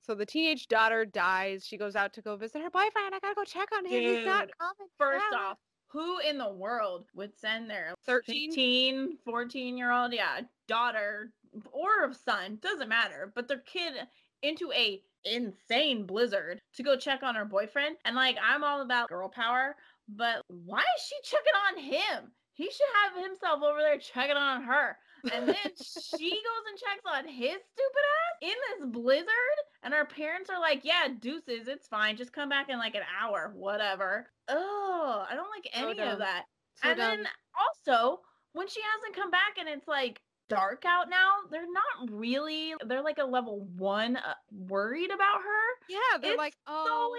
so 0.06 0.15
the 0.15 0.26
teenage 0.26 0.68
daughter 0.68 1.06
dies. 1.06 1.65
She 1.65 1.78
goes 1.78 1.96
out 1.96 2.13
to 2.13 2.22
go 2.22 2.36
visit 2.36 2.62
her 2.62 2.70
boyfriend. 2.70 3.13
I 3.13 3.20
gotta 3.20 3.36
go 3.36 3.44
check 3.44 3.70
on 3.76 3.86
him. 3.86 4.02
He's 4.02 4.26
not 4.26 4.48
Dude, 4.48 4.58
coming. 4.58 4.88
First 4.98 5.26
back." 5.32 5.39
off, 5.39 5.58
who 5.88 6.20
in 6.20 6.38
the 6.38 6.52
world 6.52 7.06
would 7.15 7.38
send 7.38 7.70
their 7.70 7.96
13? 8.06 8.52
15, 8.52 9.18
14 9.26 9.78
year 9.78 9.91
old, 9.91 10.13
yeah, 10.13 10.41
daughter 10.68 11.32
or 11.72 12.12
son, 12.13 12.60
doesn't 12.62 12.89
matter, 12.89 13.32
but 13.34 13.48
their 13.48 13.60
kid 13.60 13.94
into 14.41 14.72
a 14.74 15.02
insane 15.24 16.06
blizzard 16.06 16.62
to 16.76 16.84
go 16.84 16.96
check 16.96 17.24
on 17.24 17.36
her 17.36 17.46
boyfriend? 17.46 17.98
And 18.06 18.15
like, 18.15 18.38
I'm 18.44 18.63
all 18.63 18.82
about 18.82 19.10
girl 19.10 19.30
power, 19.30 19.76
but 20.08 20.41
why 20.48 20.82
is 20.82 21.04
she 21.04 21.15
checking 21.24 21.54
on 21.68 21.84
him? 21.84 22.32
He 22.54 22.65
should 22.65 22.88
have 23.04 23.24
himself 23.24 23.62
over 23.63 23.80
there 23.80 23.98
checking 23.98 24.38
on 24.38 24.63
her. 24.63 24.98
And 25.34 25.48
then 25.48 25.56
she 25.76 26.30
goes 26.30 26.64
and 26.70 26.78
checks 26.78 27.06
on 27.06 27.28
his 27.28 27.58
stupid 27.72 28.06
ass 28.16 28.38
in 28.42 28.56
this 28.70 28.90
blizzard. 28.92 29.58
And 29.84 29.94
her 29.94 30.06
parents 30.06 30.50
are 30.50 30.60
like, 30.60 30.84
yeah, 30.84 31.08
deuces, 31.20 31.68
it's 31.68 31.88
fine. 31.88 32.18
Just 32.18 32.34
come 32.34 32.50
back 32.50 32.70
in 32.70 32.78
like 32.78 32.96
an 32.96 33.04
hour, 33.22 33.54
whatever. 33.56 34.28
Oh, 34.48 35.26
I 35.30 35.36
don't 35.36 35.50
like 35.50 35.70
any 35.74 35.96
dumb. 35.96 36.10
of 36.10 36.20
that. 36.20 36.46
So 36.82 36.90
and 36.90 36.98
dumb. 36.98 37.18
then 37.18 37.28
also, 37.60 38.22
when 38.54 38.68
she 38.68 38.82
hasn't 38.82 39.16
come 39.16 39.32
back 39.32 39.58
and 39.60 39.70
it's 39.70 39.88
like 39.88 40.22
dark 40.50 40.84
out 40.86 41.10
now, 41.10 41.32
they're 41.52 41.62
not 41.72 42.10
really, 42.12 42.74
they're 42.86 43.04
like 43.04 43.18
a 43.20 43.26
level 43.26 43.68
one 43.78 44.18
uh, 44.18 44.34
worried 44.52 45.12
about 45.12 45.42
her. 45.42 45.88
yeah, 45.90 46.18
they're 46.22 46.32
it's 46.32 46.38
like, 46.38 46.54
So 46.68 46.74
oh, 46.74 47.16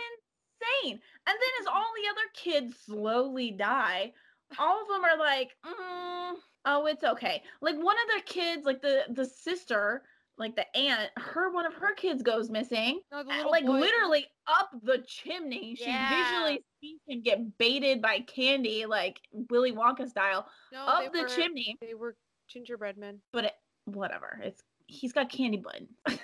insane. 0.83 1.01
And 1.27 1.35
then 1.35 1.51
as 1.61 1.67
all 1.67 1.87
the 1.97 2.11
other 2.11 2.29
kids 2.35 2.77
slowly 2.85 3.51
die, 3.53 4.13
all 4.59 4.83
of 4.83 4.89
them 4.89 5.05
are 5.05 5.19
like, 5.19 5.51
mm, 5.65 6.35
oh, 6.67 6.87
it's 6.87 7.05
okay. 7.05 7.43
Like 7.63 7.77
one 7.77 7.97
of 8.03 8.09
their 8.09 8.23
kids, 8.23 8.67
like 8.67 8.83
the 8.83 9.05
the 9.11 9.25
sister, 9.25 10.03
like 10.39 10.55
the 10.57 10.67
aunt, 10.77 11.11
her 11.17 11.51
one 11.53 11.65
of 11.65 11.73
her 11.75 11.95
kids 11.95 12.23
goes 12.23 12.51
missing. 12.51 13.01
no, 13.11 13.23
the 13.25 13.49
like 13.49 13.65
boy- 13.65 13.81
literally 13.81 14.27
up 14.47 14.71
the 14.83 14.99
chimney. 15.07 15.75
She 15.77 15.87
Yeah. 15.91 16.09
visually 16.09 16.65
sees 16.81 17.01
him 17.07 17.23
get 17.23 17.57
baited 17.59 18.03
by 18.03 18.21
candy, 18.21 18.85
like 18.87 19.21
Willy 19.51 19.73
Wonka 19.73 20.09
style, 20.09 20.47
no, 20.73 20.81
up 20.85 21.13
the 21.13 21.23
were, 21.23 21.29
chimney. 21.29 21.77
They 21.81 21.95
were 21.95 22.17
gingerbread 22.49 22.99
men. 22.99 23.21
But 23.33 23.45
it, 23.47 23.53
whatever, 23.87 24.39
it's 24.43 24.63
he's 24.87 25.13
got 25.13 25.31
candy 25.31 25.57
buttons. 25.59 25.89
he 26.07 26.17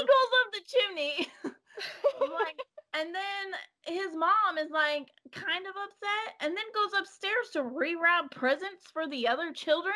goes 0.00 0.30
up 0.40 0.52
the 0.52 0.60
chimney. 0.66 1.28
Like, 2.20 2.60
and 2.94 3.14
then 3.14 3.94
his 3.96 4.14
mom 4.14 4.58
is 4.58 4.70
like 4.70 5.08
kind 5.32 5.66
of 5.66 5.74
upset, 5.76 6.34
and 6.40 6.56
then 6.56 6.64
goes 6.74 6.98
upstairs 7.00 7.50
to 7.52 7.62
rewrap 7.62 8.30
presents 8.30 8.86
for 8.92 9.08
the 9.08 9.28
other 9.28 9.52
children. 9.52 9.94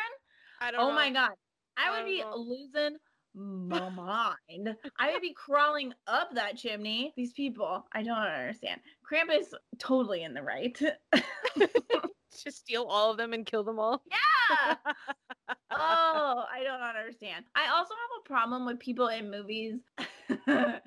I 0.61 0.71
don't 0.71 0.81
Oh 0.81 0.89
know. 0.89 0.95
my 0.95 1.11
god, 1.11 1.31
I 1.77 1.89
I 1.89 1.97
would 1.97 2.05
be 2.05 2.21
know. 2.21 2.35
losing 2.35 2.97
my 3.35 3.89
mind. 3.89 4.75
I 4.99 5.11
would 5.11 5.21
be 5.21 5.33
crawling 5.33 5.93
up 6.07 6.29
that 6.33 6.57
chimney. 6.57 7.13
These 7.15 7.33
people, 7.33 7.85
I 7.93 8.03
don't 8.03 8.17
understand. 8.17 8.81
Krampus 9.09 9.53
totally 9.77 10.23
in 10.23 10.33
the 10.33 10.41
right. 10.43 10.79
Just 12.43 12.57
steal 12.59 12.83
all 12.83 13.11
of 13.11 13.17
them 13.17 13.33
and 13.33 13.45
kill 13.45 13.63
them 13.63 13.79
all. 13.79 14.03
yeah. 14.11 14.75
oh, 15.71 16.43
I 16.51 16.63
don't 16.63 16.81
understand. 16.81 17.45
I 17.55 17.69
also 17.69 17.93
have 17.93 18.21
a 18.23 18.27
problem 18.27 18.65
with 18.65 18.79
people 18.79 19.07
in 19.07 19.31
movies 19.31 19.79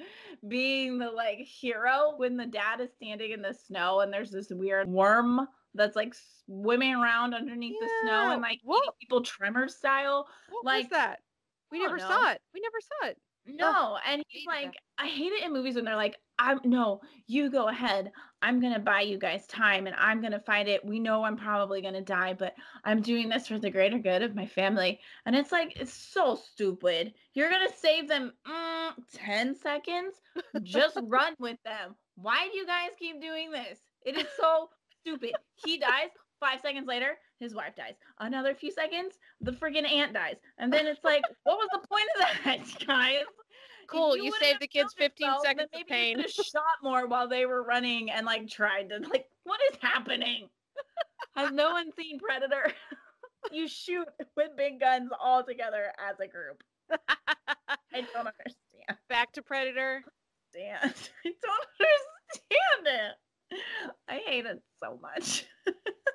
being 0.48 0.98
the 0.98 1.10
like 1.10 1.38
hero 1.38 2.14
when 2.16 2.36
the 2.36 2.46
dad 2.46 2.80
is 2.80 2.90
standing 2.92 3.32
in 3.32 3.42
the 3.42 3.54
snow 3.54 4.00
and 4.00 4.12
there's 4.12 4.30
this 4.30 4.48
weird 4.50 4.88
worm 4.88 5.46
that's 5.74 5.96
like 5.96 6.14
swimming 6.46 6.94
around 6.94 7.34
underneath 7.34 7.78
the 7.80 7.90
snow 8.02 8.32
and 8.32 8.42
like 8.42 8.60
people 9.00 9.22
tremor 9.22 9.68
style. 9.68 10.26
What 10.50 10.64
Like, 10.64 10.84
was 10.84 10.90
that? 10.90 11.20
We 11.70 11.78
never 11.78 11.98
don't 11.98 12.08
saw 12.08 12.30
it. 12.32 12.40
We 12.52 12.60
never 12.60 12.80
saw 12.80 13.08
it. 13.08 13.18
No, 13.46 13.98
and 14.06 14.22
he's 14.28 14.44
that. 14.46 14.50
like, 14.50 14.74
I 14.98 15.06
hate 15.06 15.32
it 15.32 15.44
in 15.44 15.52
movies 15.52 15.74
when 15.74 15.84
they're 15.84 15.96
like, 15.96 16.16
I'm 16.38 16.60
no, 16.64 17.00
you 17.26 17.50
go 17.50 17.68
ahead. 17.68 18.12
I'm 18.42 18.60
gonna 18.60 18.78
buy 18.78 19.02
you 19.02 19.18
guys 19.18 19.46
time 19.46 19.86
and 19.86 19.96
I'm 19.98 20.22
gonna 20.22 20.40
fight 20.40 20.68
it. 20.68 20.84
We 20.84 20.98
know 20.98 21.24
I'm 21.24 21.36
probably 21.36 21.82
gonna 21.82 22.00
die, 22.00 22.34
but 22.34 22.54
I'm 22.84 23.02
doing 23.02 23.28
this 23.28 23.46
for 23.46 23.58
the 23.58 23.70
greater 23.70 23.98
good 23.98 24.22
of 24.22 24.34
my 24.34 24.46
family. 24.46 25.00
And 25.26 25.36
it's 25.36 25.52
like, 25.52 25.78
it's 25.78 25.92
so 25.92 26.36
stupid. 26.36 27.14
You're 27.34 27.50
gonna 27.50 27.74
save 27.76 28.08
them 28.08 28.32
mm, 28.46 28.92
10 29.14 29.54
seconds? 29.56 30.14
Just 30.62 30.98
run 31.04 31.34
with 31.38 31.58
them. 31.64 31.94
Why 32.16 32.48
do 32.50 32.56
you 32.56 32.66
guys 32.66 32.90
keep 32.98 33.20
doing 33.20 33.50
this? 33.50 33.78
It 34.02 34.16
is 34.16 34.26
so 34.38 34.70
stupid. 35.00 35.32
He 35.54 35.78
dies. 35.78 36.10
Five 36.40 36.60
seconds 36.62 36.86
later, 36.86 37.18
his 37.38 37.54
wife 37.54 37.76
dies. 37.76 37.96
Another 38.18 38.54
few 38.54 38.72
seconds, 38.72 39.18
the 39.42 39.52
friggin' 39.52 39.86
aunt 39.86 40.14
dies. 40.14 40.36
And 40.56 40.72
then 40.72 40.86
it's 40.86 41.04
like, 41.04 41.22
what 41.44 41.58
was 41.58 41.68
the 41.70 41.86
point 41.86 42.08
of 42.14 42.44
that, 42.44 42.86
guys? 42.86 43.24
Cool, 43.90 44.16
you 44.16 44.24
wouldn't 44.24 44.42
saved 44.42 44.60
the 44.60 44.68
kids 44.68 44.94
15 44.96 45.26
yourself, 45.26 45.44
seconds 45.44 45.68
of 45.74 45.86
pain. 45.86 46.18
You 46.18 46.28
shot 46.28 46.62
more 46.82 47.06
while 47.06 47.28
they 47.28 47.46
were 47.46 47.62
running 47.62 48.10
and 48.10 48.24
like 48.24 48.48
tried 48.48 48.90
to 48.90 48.98
like. 48.98 49.26
What 49.44 49.60
is 49.72 49.78
happening? 49.80 50.48
Has 51.34 51.50
no 51.52 51.70
one 51.70 51.90
seen 51.98 52.18
Predator? 52.18 52.72
you 53.52 53.66
shoot 53.66 54.06
with 54.36 54.48
big 54.56 54.80
guns 54.80 55.10
all 55.20 55.42
together 55.42 55.92
as 55.98 56.16
a 56.20 56.28
group. 56.28 56.62
I 57.08 58.02
don't 58.12 58.28
understand. 58.28 58.98
Back 59.08 59.32
to 59.32 59.42
Predator. 59.42 60.02
Damn, 60.52 60.76
I 60.82 61.32
don't 61.42 61.68
understand 61.80 62.86
it. 62.86 63.58
I 64.08 64.20
hate 64.26 64.46
it 64.46 64.62
so 64.82 64.98
much. 65.00 65.46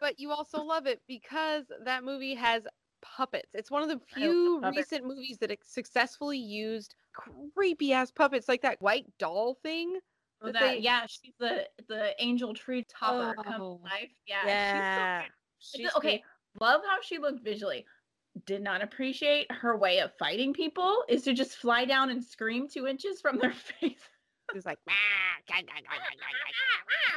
but 0.01 0.19
you 0.19 0.31
also 0.31 0.61
love 0.63 0.87
it 0.87 1.01
because 1.07 1.63
that 1.83 2.03
movie 2.03 2.35
has 2.35 2.63
puppets. 3.01 3.49
It's 3.53 3.71
one 3.71 3.83
of 3.83 3.89
the 3.89 3.99
few 4.13 4.61
recent 4.61 5.05
movies 5.05 5.37
that 5.39 5.51
successfully 5.63 6.37
used 6.37 6.95
creepy 7.15 7.93
ass 7.93 8.11
puppets, 8.11 8.47
like 8.47 8.61
that 8.61 8.81
white 8.81 9.05
doll 9.17 9.57
thing. 9.63 9.99
Well, 10.41 10.51
that 10.53 10.59
that, 10.59 10.71
they- 10.73 10.79
yeah, 10.79 11.05
she's 11.07 11.33
the 11.39 11.67
the 11.87 12.13
angel 12.23 12.53
tree 12.53 12.85
topper 12.89 13.33
come 13.43 13.61
Oh, 13.61 13.77
to 13.77 13.83
life. 13.83 14.09
Yeah, 14.27 14.45
Yeah, 14.45 15.21
she's 15.23 15.31
so 15.59 15.77
she's 15.77 15.95
okay, 15.95 16.23
love 16.59 16.81
how 16.87 16.97
she 17.01 17.17
looked 17.17 17.43
visually. 17.43 17.85
Did 18.45 18.61
not 18.61 18.83
appreciate 18.83 19.49
her 19.51 19.77
way 19.77 19.99
of 19.99 20.11
fighting 20.19 20.53
people 20.53 21.03
is 21.07 21.23
to 21.23 21.33
just 21.33 21.55
fly 21.55 21.85
down 21.85 22.09
and 22.09 22.21
scream 22.23 22.67
two 22.67 22.85
inches 22.85 23.21
from 23.21 23.39
their 23.39 23.53
face. 23.53 24.01
She 24.51 24.55
was 24.55 24.65
like, 24.65 24.77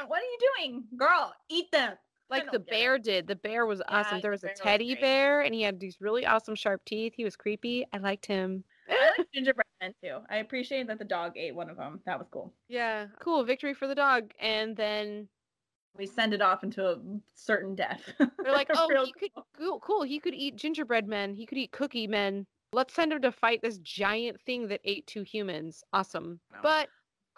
what 0.07 0.21
are 0.21 0.25
you 0.25 0.39
doing, 0.57 0.85
girl? 0.97 1.35
Eat 1.49 1.71
them. 1.73 1.95
like 2.31 2.51
the 2.53 2.61
bear 2.61 2.99
did. 2.99 3.27
The 3.27 3.37
bear 3.37 3.67
was 3.67 3.83
awesome. 3.89 4.19
Yeah, 4.19 4.23
There 4.23 4.31
the 4.31 4.35
was 4.35 4.45
a 4.45 4.47
bear 4.47 4.53
was 4.55 4.61
teddy 4.61 4.95
bear, 4.95 5.41
and 5.41 5.55
he 5.55 5.63
had 5.63 5.81
these 5.81 5.97
really 6.01 6.25
awesome 6.25 6.55
sharp 6.55 6.85
teeth. 6.85 7.15
He 7.17 7.25
was 7.25 7.37
creepy. 7.37 7.85
I 7.93 7.99
liked 7.99 8.27
him. 8.27 8.65
I 8.91 9.15
like 9.19 9.29
gingerbread 9.33 9.67
men 9.81 9.95
too. 10.03 10.19
I 10.31 10.37
appreciate 10.37 10.87
that 10.87 10.99
the 10.99 11.05
dog 11.05 11.33
ate 11.37 11.55
one 11.55 11.71
of 11.71 11.77
them. 11.77 12.01
That 12.07 12.19
was 12.19 12.29
cool. 12.31 12.53
Yeah, 12.69 13.07
cool 13.21 13.45
victory 13.45 13.75
for 13.75 13.87
the 13.87 13.95
dog. 13.95 14.33
And 14.41 14.77
then 14.77 15.29
We 15.97 16.07
send 16.07 16.35
it 16.35 16.41
off 16.43 16.63
into 16.65 16.87
a 16.87 16.99
certain 17.35 17.75
death. 17.75 18.03
they're 18.19 18.53
like, 18.53 18.71
"Oh, 18.75 18.89
Real 18.89 19.07
he 19.07 19.13
could 19.13 19.31
cool. 19.35 19.47
cool, 19.57 19.81
cool. 19.81 20.03
He 20.03 20.19
could 20.21 20.35
eat 20.35 20.57
gingerbread 20.57 21.07
men. 21.09 21.35
He 21.35 21.47
could 21.47 21.59
eat 21.59 21.73
cookie 21.73 22.07
men. 22.07 22.47
Let's 22.73 22.93
send 22.95 23.13
him 23.13 23.23
to 23.23 23.33
fight 23.33 23.61
this 23.63 23.79
giant 23.79 24.41
thing 24.43 24.69
that 24.69 24.81
ate 24.85 25.07
two 25.07 25.23
humans. 25.23 25.83
Awesome." 25.93 26.41
No. 26.53 26.59
But 26.63 26.89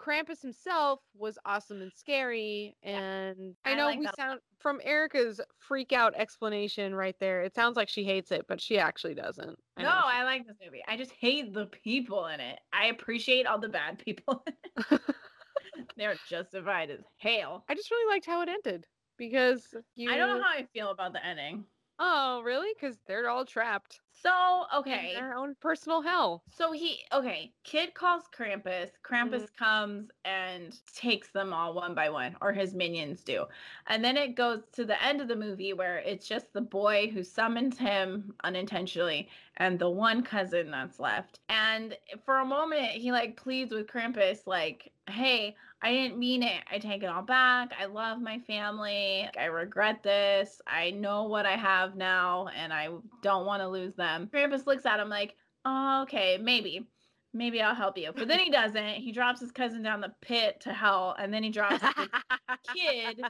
Krampus 0.01 0.41
himself 0.41 0.99
was 1.15 1.37
awesome 1.45 1.81
and 1.81 1.91
scary. 1.95 2.75
And 2.81 3.55
I 3.63 3.71
I 3.71 3.75
know 3.75 3.85
like 3.85 3.99
we 3.99 4.07
sound 4.17 4.39
from 4.57 4.81
Erica's 4.83 5.39
freak 5.59 5.93
out 5.93 6.13
explanation 6.15 6.95
right 6.95 7.15
there. 7.19 7.41
It 7.43 7.53
sounds 7.53 7.77
like 7.77 7.89
she 7.89 8.03
hates 8.03 8.31
it, 8.31 8.45
but 8.47 8.59
she 8.59 8.79
actually 8.79 9.13
doesn't. 9.13 9.57
I 9.77 9.83
no, 9.83 9.91
I 9.91 10.23
like 10.23 10.47
this 10.47 10.57
movie. 10.63 10.83
I 10.87 10.97
just 10.97 11.11
hate 11.11 11.53
the 11.53 11.67
people 11.67 12.27
in 12.27 12.39
it. 12.39 12.59
I 12.73 12.87
appreciate 12.87 13.45
all 13.45 13.59
the 13.59 13.69
bad 13.69 13.99
people. 13.99 14.43
They're 15.97 16.15
justified 16.27 16.89
as 16.89 17.01
hell. 17.17 17.63
I 17.69 17.75
just 17.75 17.91
really 17.91 18.11
liked 18.11 18.25
how 18.25 18.41
it 18.41 18.49
ended 18.49 18.85
because 19.17 19.73
you. 19.95 20.11
I 20.11 20.17
don't 20.17 20.29
know 20.29 20.43
how 20.43 20.49
I 20.49 20.67
feel 20.73 20.89
about 20.89 21.13
the 21.13 21.23
ending. 21.25 21.65
Oh, 21.99 22.41
really? 22.41 22.69
Because 22.73 22.97
they're 23.05 23.29
all 23.29 23.45
trapped 23.45 23.99
So, 24.13 24.65
in 24.73 24.79
okay. 24.79 25.13
their 25.15 25.35
own 25.35 25.55
personal 25.59 26.01
hell. 26.01 26.43
So 26.51 26.71
he, 26.71 26.99
okay, 27.11 27.51
kid 27.63 27.93
calls 27.93 28.23
Krampus. 28.35 28.91
Mm-hmm. 28.91 29.13
Krampus 29.13 29.47
comes 29.57 30.09
and 30.25 30.77
takes 30.95 31.29
them 31.29 31.53
all 31.53 31.73
one 31.73 31.95
by 31.95 32.09
one, 32.09 32.35
or 32.41 32.51
his 32.51 32.73
minions 32.73 33.23
do. 33.23 33.45
And 33.87 34.03
then 34.03 34.17
it 34.17 34.35
goes 34.35 34.61
to 34.73 34.85
the 34.85 35.01
end 35.03 35.21
of 35.21 35.27
the 35.27 35.35
movie 35.35 35.73
where 35.73 35.97
it's 35.99 36.27
just 36.27 36.53
the 36.53 36.61
boy 36.61 37.09
who 37.13 37.23
summoned 37.23 37.77
him 37.77 38.33
unintentionally 38.43 39.29
and 39.57 39.79
the 39.79 39.89
one 39.89 40.23
cousin 40.23 40.71
that's 40.71 40.99
left. 40.99 41.39
And 41.49 41.97
for 42.25 42.39
a 42.39 42.45
moment, 42.45 42.91
he 42.91 43.11
like 43.11 43.37
pleads 43.37 43.73
with 43.73 43.87
Krampus, 43.87 44.45
like, 44.45 44.91
hey, 45.09 45.55
I 45.83 45.91
didn't 45.91 46.19
mean 46.19 46.43
it. 46.43 46.61
I 46.71 46.77
take 46.77 47.01
it 47.01 47.07
all 47.07 47.23
back. 47.23 47.71
I 47.79 47.85
love 47.85 48.21
my 48.21 48.37
family. 48.39 49.27
I 49.37 49.45
regret 49.45 50.03
this. 50.03 50.61
I 50.67 50.91
know 50.91 51.23
what 51.23 51.47
I 51.47 51.53
have 51.53 51.95
now 51.95 52.49
and 52.55 52.71
I 52.71 52.89
don't 53.23 53.47
want 53.47 53.61
to 53.63 53.67
lose 53.67 53.95
them. 53.95 54.10
Krampus 54.19 54.65
looks 54.65 54.85
at 54.85 54.99
him 54.99 55.09
like, 55.09 55.35
oh, 55.65 56.03
okay, 56.03 56.37
maybe. 56.37 56.87
Maybe 57.33 57.61
I'll 57.61 57.75
help 57.75 57.97
you. 57.97 58.11
But 58.13 58.27
then 58.27 58.39
he 58.39 58.49
doesn't. 58.49 58.95
He 58.95 59.11
drops 59.13 59.39
his 59.39 59.51
cousin 59.51 59.81
down 59.81 60.01
the 60.01 60.13
pit 60.21 60.59
to 60.61 60.73
hell 60.73 61.15
and 61.17 61.33
then 61.33 61.43
he 61.43 61.49
drops 61.49 61.79
the 61.79 62.09
kid 62.75 63.21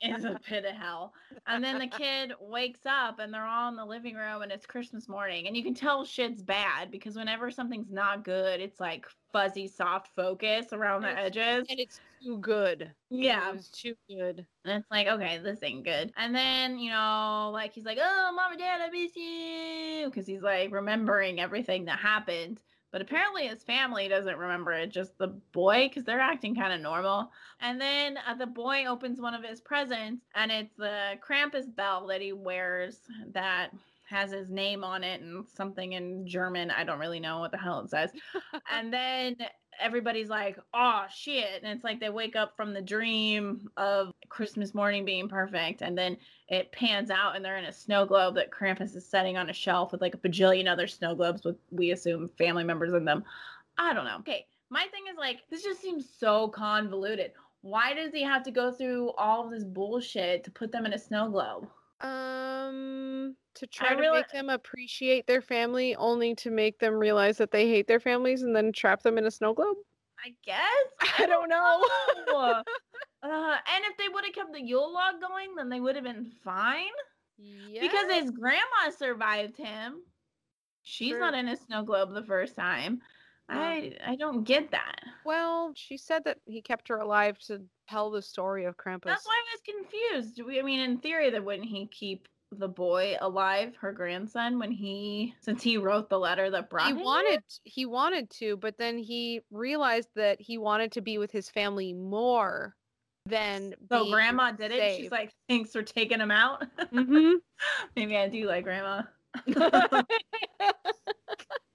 in 0.00 0.22
the 0.22 0.38
pit 0.42 0.64
of 0.64 0.74
hell. 0.74 1.12
And 1.46 1.62
then 1.62 1.78
the 1.78 1.86
kid 1.86 2.32
wakes 2.40 2.80
up 2.86 3.18
and 3.18 3.32
they're 3.32 3.44
all 3.46 3.68
in 3.68 3.76
the 3.76 3.84
living 3.84 4.14
room 4.14 4.40
and 4.42 4.50
it's 4.50 4.64
Christmas 4.64 5.08
morning. 5.08 5.46
And 5.46 5.54
you 5.56 5.62
can 5.62 5.74
tell 5.74 6.06
shit's 6.06 6.42
bad 6.42 6.90
because 6.90 7.16
whenever 7.16 7.50
something's 7.50 7.90
not 7.90 8.24
good, 8.24 8.60
it's 8.60 8.80
like 8.80 9.06
fuzzy, 9.30 9.68
soft 9.68 10.14
focus 10.14 10.72
around 10.72 11.02
the 11.02 11.10
edges. 11.10 11.66
and 11.68 11.78
it's 11.78 12.00
too 12.22 12.38
good. 12.38 12.90
Yeah. 13.10 13.50
It 13.50 13.56
was 13.56 13.68
too 13.68 13.94
good. 14.08 14.46
And 14.64 14.78
it's 14.80 14.90
like, 14.90 15.06
okay, 15.06 15.38
this 15.38 15.58
ain't 15.62 15.84
good. 15.84 16.12
And 16.16 16.34
then, 16.34 16.78
you 16.78 16.90
know, 16.90 17.50
like 17.52 17.74
he's 17.74 17.84
like, 17.84 17.98
oh, 18.00 18.32
mom 18.34 18.52
and 18.52 18.60
dad, 18.60 18.80
I 18.80 18.88
miss 18.88 19.14
you. 19.14 20.06
Because 20.06 20.26
he's 20.26 20.42
like 20.42 20.72
remembering 20.72 21.40
everything 21.40 21.84
that 21.86 21.98
happened. 21.98 22.60
But 22.94 23.02
apparently 23.02 23.48
his 23.48 23.64
family 23.64 24.06
doesn't 24.06 24.38
remember 24.38 24.70
it, 24.70 24.92
just 24.92 25.18
the 25.18 25.26
boy, 25.26 25.88
because 25.88 26.04
they're 26.04 26.20
acting 26.20 26.54
kind 26.54 26.72
of 26.72 26.80
normal. 26.80 27.32
And 27.60 27.80
then 27.80 28.16
uh, 28.18 28.34
the 28.34 28.46
boy 28.46 28.84
opens 28.86 29.20
one 29.20 29.34
of 29.34 29.42
his 29.42 29.60
presents, 29.60 30.24
and 30.36 30.52
it's 30.52 30.76
the 30.76 31.18
Krampus 31.20 31.66
bell 31.74 32.06
that 32.06 32.20
he 32.20 32.32
wears 32.32 33.00
that 33.32 33.70
has 34.08 34.30
his 34.30 34.48
name 34.48 34.84
on 34.84 35.02
it 35.02 35.20
and 35.20 35.44
something 35.56 35.94
in 35.94 36.24
German. 36.24 36.70
I 36.70 36.84
don't 36.84 37.00
really 37.00 37.18
know 37.18 37.40
what 37.40 37.50
the 37.50 37.58
hell 37.58 37.80
it 37.80 37.90
says. 37.90 38.12
and 38.72 38.92
then 38.92 39.38
everybody's 39.80 40.28
like, 40.28 40.58
oh 40.72 41.04
shit. 41.14 41.62
And 41.62 41.72
it's 41.72 41.84
like 41.84 42.00
they 42.00 42.10
wake 42.10 42.36
up 42.36 42.56
from 42.56 42.72
the 42.72 42.82
dream 42.82 43.68
of 43.76 44.12
Christmas 44.28 44.74
morning 44.74 45.04
being 45.04 45.28
perfect. 45.28 45.82
And 45.82 45.96
then 45.96 46.16
it 46.48 46.72
pans 46.72 47.10
out 47.10 47.36
and 47.36 47.44
they're 47.44 47.58
in 47.58 47.64
a 47.64 47.72
snow 47.72 48.06
globe 48.06 48.34
that 48.36 48.50
Krampus 48.50 48.94
is 48.96 49.06
setting 49.06 49.36
on 49.36 49.50
a 49.50 49.52
shelf 49.52 49.92
with 49.92 50.00
like 50.00 50.14
a 50.14 50.18
bajillion 50.18 50.70
other 50.70 50.86
snow 50.86 51.14
globes 51.14 51.44
with, 51.44 51.56
we 51.70 51.90
assume, 51.90 52.28
family 52.38 52.64
members 52.64 52.92
in 52.92 53.04
them. 53.04 53.24
I 53.78 53.92
don't 53.94 54.04
know. 54.04 54.18
Okay. 54.20 54.46
My 54.70 54.86
thing 54.90 55.04
is 55.10 55.16
like, 55.18 55.40
this 55.50 55.62
just 55.62 55.80
seems 55.80 56.08
so 56.18 56.48
convoluted. 56.48 57.32
Why 57.62 57.94
does 57.94 58.12
he 58.12 58.22
have 58.22 58.42
to 58.44 58.50
go 58.50 58.72
through 58.72 59.12
all 59.12 59.44
of 59.44 59.50
this 59.50 59.64
bullshit 59.64 60.44
to 60.44 60.50
put 60.50 60.72
them 60.72 60.86
in 60.86 60.92
a 60.92 60.98
snow 60.98 61.30
globe? 61.30 61.68
Um, 62.00 63.36
to 63.54 63.66
try 63.66 63.94
to 63.94 64.12
make 64.12 64.28
them 64.30 64.50
appreciate 64.50 65.26
their 65.26 65.40
family, 65.40 65.94
only 65.96 66.34
to 66.36 66.50
make 66.50 66.78
them 66.78 66.94
realize 66.94 67.38
that 67.38 67.50
they 67.50 67.68
hate 67.68 67.86
their 67.86 68.00
families, 68.00 68.42
and 68.42 68.54
then 68.54 68.72
trap 68.72 69.02
them 69.02 69.16
in 69.18 69.26
a 69.26 69.30
snow 69.30 69.54
globe. 69.54 69.76
I 70.24 70.34
guess. 70.44 70.58
I 71.18 71.26
don't 71.26 71.48
know. 71.48 71.84
know. 72.26 72.62
uh, 73.22 73.56
and 73.74 73.84
if 73.84 73.96
they 73.96 74.08
would 74.08 74.24
have 74.24 74.34
kept 74.34 74.52
the 74.52 74.62
Yule 74.62 74.92
log 74.92 75.20
going, 75.20 75.54
then 75.56 75.68
they 75.68 75.80
would 75.80 75.94
have 75.94 76.04
been 76.04 76.30
fine. 76.42 76.84
Because 77.36 78.12
his 78.12 78.30
grandma 78.30 78.90
survived 78.96 79.56
him. 79.56 80.02
She's 80.82 81.10
True. 81.10 81.20
not 81.20 81.34
in 81.34 81.48
a 81.48 81.56
snow 81.56 81.82
globe 81.82 82.14
the 82.14 82.22
first 82.22 82.54
time. 82.54 83.00
Yeah. 83.48 83.58
I 83.58 83.96
I 84.06 84.16
don't 84.16 84.44
get 84.44 84.70
that. 84.70 85.00
well, 85.24 85.72
she 85.74 85.96
said 85.96 86.24
that 86.24 86.38
he 86.46 86.62
kept 86.62 86.88
her 86.88 86.98
alive 86.98 87.38
to 87.40 87.62
tell 87.88 88.10
the 88.10 88.22
story 88.22 88.64
of 88.64 88.76
Krampus. 88.76 89.04
That's 89.04 89.26
why 89.26 89.40
I 89.40 89.54
was 89.54 90.20
confused. 90.20 90.42
We- 90.42 90.58
I 90.58 90.62
mean, 90.62 90.80
in 90.80 90.98
theory, 90.98 91.30
that 91.30 91.44
wouldn't 91.44 91.68
he 91.68 91.86
keep 91.86 92.28
the 92.52 92.68
boy 92.68 93.16
alive, 93.20 93.74
her 93.76 93.92
grandson, 93.92 94.58
when 94.58 94.70
he 94.70 95.34
since 95.40 95.62
he 95.62 95.76
wrote 95.76 96.08
the 96.08 96.18
letter 96.18 96.50
that 96.50 96.70
brought 96.70 96.86
he 96.86 96.92
him 96.92 97.02
wanted 97.02 97.42
he 97.64 97.86
wanted 97.86 98.30
to, 98.30 98.56
but 98.56 98.78
then 98.78 98.96
he 98.98 99.40
realized 99.50 100.08
that 100.14 100.40
he 100.40 100.56
wanted 100.58 100.92
to 100.92 101.00
be 101.00 101.18
with 101.18 101.32
his 101.32 101.50
family 101.50 101.92
more 101.92 102.76
than 103.26 103.74
So 103.90 104.10
grandma 104.10 104.52
did 104.52 104.70
it. 104.70 104.96
She's 104.96 105.10
like, 105.10 105.32
thanks 105.48 105.72
for 105.72 105.82
taking 105.82 106.20
him 106.20 106.30
out. 106.30 106.64
Mhm. 106.92 107.36
Maybe 107.96 108.16
I 108.16 108.28
do 108.28 108.46
like 108.46 108.64
grandma. 108.64 109.02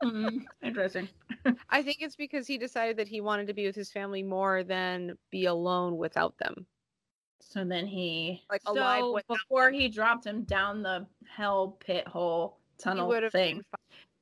Hmm, 0.01 0.39
interesting. 0.63 1.09
I 1.69 1.83
think 1.83 1.97
it's 1.99 2.15
because 2.15 2.47
he 2.47 2.57
decided 2.57 2.95
that 2.97 3.07
he 3.09 3.19
wanted 3.19 3.47
to 3.47 3.53
be 3.53 3.65
with 3.65 3.75
his 3.75 3.91
family 3.91 4.23
more 4.23 4.63
than 4.63 5.17
be 5.29 5.45
alone 5.45 5.97
without 5.97 6.37
them. 6.37 6.65
So 7.41 7.65
then 7.65 7.85
he 7.85 8.41
Like, 8.49 8.61
so 8.65 8.73
alive 8.73 9.23
before 9.27 9.65
them. 9.65 9.73
he 9.73 9.89
dropped 9.89 10.25
him 10.25 10.43
down 10.43 10.81
the 10.83 11.05
hell 11.27 11.77
pit 11.79 12.07
hole 12.07 12.59
tunnel 12.77 13.13
thing. 13.29 13.61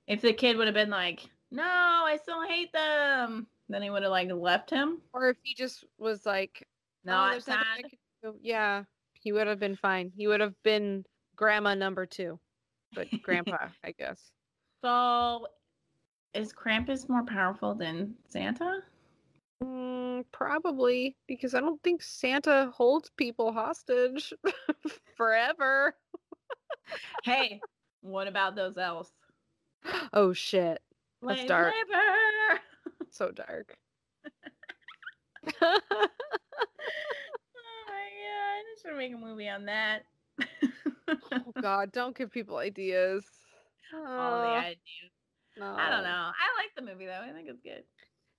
If 0.07 0.21
the 0.21 0.33
kid 0.33 0.57
would 0.57 0.67
have 0.67 0.73
been 0.73 0.89
like, 0.89 1.29
no, 1.51 1.63
I 1.63 2.17
still 2.21 2.41
hate 2.47 2.73
them. 2.73 3.47
Then 3.69 3.81
he 3.83 3.89
would 3.89 4.01
have 4.03 4.11
like 4.11 4.31
left 4.31 4.69
him. 4.69 5.01
Or 5.13 5.29
if 5.29 5.37
he 5.43 5.53
just 5.53 5.83
was 5.99 6.25
like, 6.25 6.63
"Oh, 6.63 7.11
Not 7.11 7.31
there's 7.31 7.45
sad. 7.45 7.85
yeah, 8.41 8.83
he 9.13 9.31
would 9.31 9.47
have 9.47 9.59
been 9.59 9.75
fine. 9.75 10.11
He 10.15 10.25
would 10.27 10.41
have 10.41 10.55
been 10.63 11.05
grandma 11.35 11.73
number 11.75 12.05
two, 12.05 12.39
but 12.93 13.07
grandpa, 13.23 13.67
I 13.83 13.91
guess. 13.97 14.31
So, 14.83 15.47
is 16.33 16.53
Krampus 16.53 17.09
more 17.09 17.23
powerful 17.25 17.73
than 17.75 18.13
Santa? 18.27 18.81
Mm, 19.63 20.23
probably 20.31 21.15
because 21.27 21.55
I 21.55 21.59
don't 21.59 21.81
think 21.81 22.03
Santa 22.03 22.71
holds 22.75 23.09
people 23.17 23.51
hostage 23.51 24.33
forever. 25.15 25.95
Hey, 27.23 27.61
what 28.01 28.27
about 28.27 28.55
those 28.55 28.77
elves? 28.77 29.11
Oh 30.13 30.33
shit, 30.33 30.81
That's 31.21 31.39
Slave 31.41 31.47
dark. 31.47 31.73
labor! 31.73 32.59
so 33.09 33.31
dark. 33.31 33.77
Oh 35.61 35.79
my 37.87 38.07
god, 38.23 38.63
I 38.63 38.75
should 38.81 38.97
make 38.97 39.13
a 39.13 39.17
movie 39.17 39.49
on 39.49 39.65
that. 39.65 40.03
Oh 41.07 41.53
god, 41.61 41.91
don't 41.91 42.15
give 42.15 42.31
people 42.31 42.57
ideas. 42.57 43.25
Oh, 43.93 44.05
All 44.05 44.41
the 44.41 44.47
ideas. 44.47 45.11
I 45.61 45.89
don't 45.89 46.03
know. 46.03 46.09
I 46.09 46.47
like 46.57 46.75
the 46.75 46.83
movie 46.83 47.05
though. 47.05 47.21
I 47.21 47.31
think 47.31 47.49
it's 47.49 47.61
good. 47.61 47.83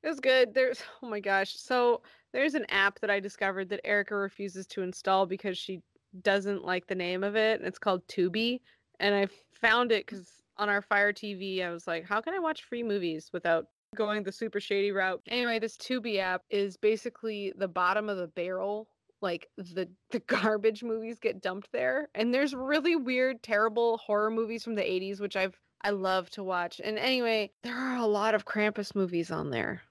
It 0.03 0.09
was 0.09 0.21
good. 0.21 0.55
There's 0.55 0.83
oh 1.03 1.09
my 1.09 1.21
gosh. 1.21 1.55
So 1.57 2.03
there's 2.33 2.55
an 2.55 2.67
app 2.69 3.01
that 3.01 3.11
I 3.11 3.21
discovered 3.21 3.69
that 3.71 3.81
Erica 3.85 4.15
refuses 4.15 4.67
to 4.69 4.83
install 4.83 5.27
because 5.27 5.59
she 5.59 5.81
doesn't 6.23 6.65
like 6.65 6.87
the 6.87 6.95
name 6.95 7.25
of 7.25 7.37
it. 7.37 7.61
It's 7.63 7.79
called 7.79 8.07
Tubi. 8.09 8.61
And 9.01 9.15
I 9.15 9.29
found 9.61 9.93
it 9.93 10.07
because 10.07 10.31
on 10.57 10.69
our 10.69 10.83
Fire 10.83 11.13
TV, 11.13 11.65
I 11.65 11.71
was 11.71 11.87
like, 11.87 12.05
how 12.05 12.21
can 12.21 12.35
I 12.35 12.39
watch 12.39 12.65
free 12.65 12.83
movies 12.83 13.31
without 13.33 13.67
going 13.95 14.23
the 14.23 14.33
super 14.33 14.61
shady 14.61 14.91
route? 14.91 15.21
Anyway, 15.29 15.59
this 15.59 15.77
Tubi 15.77 16.19
app 16.19 16.43
is 16.51 16.77
basically 16.77 17.53
the 17.57 17.69
bottom 17.69 18.09
of 18.09 18.19
the 18.19 18.29
barrel. 18.29 18.89
Like 19.21 19.49
the 19.57 19.89
the 20.11 20.21
garbage 20.21 20.83
movies 20.83 21.19
get 21.19 21.43
dumped 21.43 21.71
there. 21.73 22.09
And 22.15 22.33
there's 22.33 22.55
really 22.55 22.97
weird, 22.97 23.43
terrible 23.43 23.99
horror 23.99 24.31
movies 24.31 24.65
from 24.65 24.75
the 24.75 24.83
80s, 24.83 25.21
which 25.21 25.37
I've 25.37 25.59
I 25.83 25.91
love 25.91 26.29
to 26.31 26.43
watch. 26.43 26.81
And 26.83 26.99
anyway, 26.99 27.53
there 27.63 27.77
are 27.77 27.97
a 27.97 28.07
lot 28.07 28.35
of 28.35 28.45
Krampus 28.45 28.95
movies 28.95 29.31
on 29.31 29.51
there. 29.51 29.83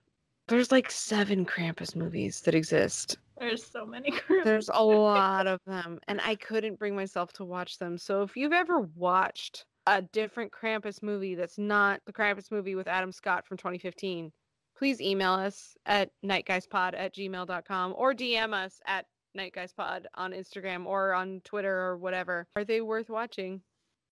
There's 0.47 0.71
like 0.71 0.91
seven 0.91 1.45
Krampus 1.45 1.95
movies 1.95 2.41
that 2.41 2.55
exist. 2.55 3.17
There's 3.37 3.65
so 3.65 3.85
many. 3.85 4.13
There's 4.43 4.69
a 4.73 4.83
lot 4.83 5.45
of 5.45 5.59
them, 5.67 5.99
and 6.07 6.19
I 6.21 6.35
couldn't 6.35 6.79
bring 6.79 6.95
myself 6.95 7.31
to 7.33 7.45
watch 7.45 7.77
them. 7.77 7.97
So 7.97 8.23
if 8.23 8.35
you've 8.35 8.53
ever 8.53 8.79
watched 8.95 9.65
a 9.85 10.01
different 10.01 10.51
Krampus 10.51 11.03
movie 11.03 11.35
that's 11.35 11.57
not 11.57 12.01
the 12.05 12.13
Krampus 12.13 12.51
movie 12.51 12.75
with 12.75 12.87
Adam 12.87 13.11
Scott 13.11 13.45
from 13.45 13.57
2015, 13.57 14.31
please 14.77 15.01
email 15.01 15.33
us 15.33 15.75
at 15.85 16.09
nightguyspod 16.25 16.93
at 16.95 17.15
gmail.com 17.15 17.93
or 17.95 18.13
DM 18.13 18.53
us 18.53 18.79
at 18.85 19.05
nightguyspod 19.35 20.05
on 20.15 20.31
Instagram 20.31 20.85
or 20.85 21.13
on 21.13 21.41
Twitter 21.43 21.75
or 21.75 21.97
whatever. 21.97 22.47
Are 22.55 22.63
they 22.65 22.81
worth 22.81 23.09
watching? 23.09 23.61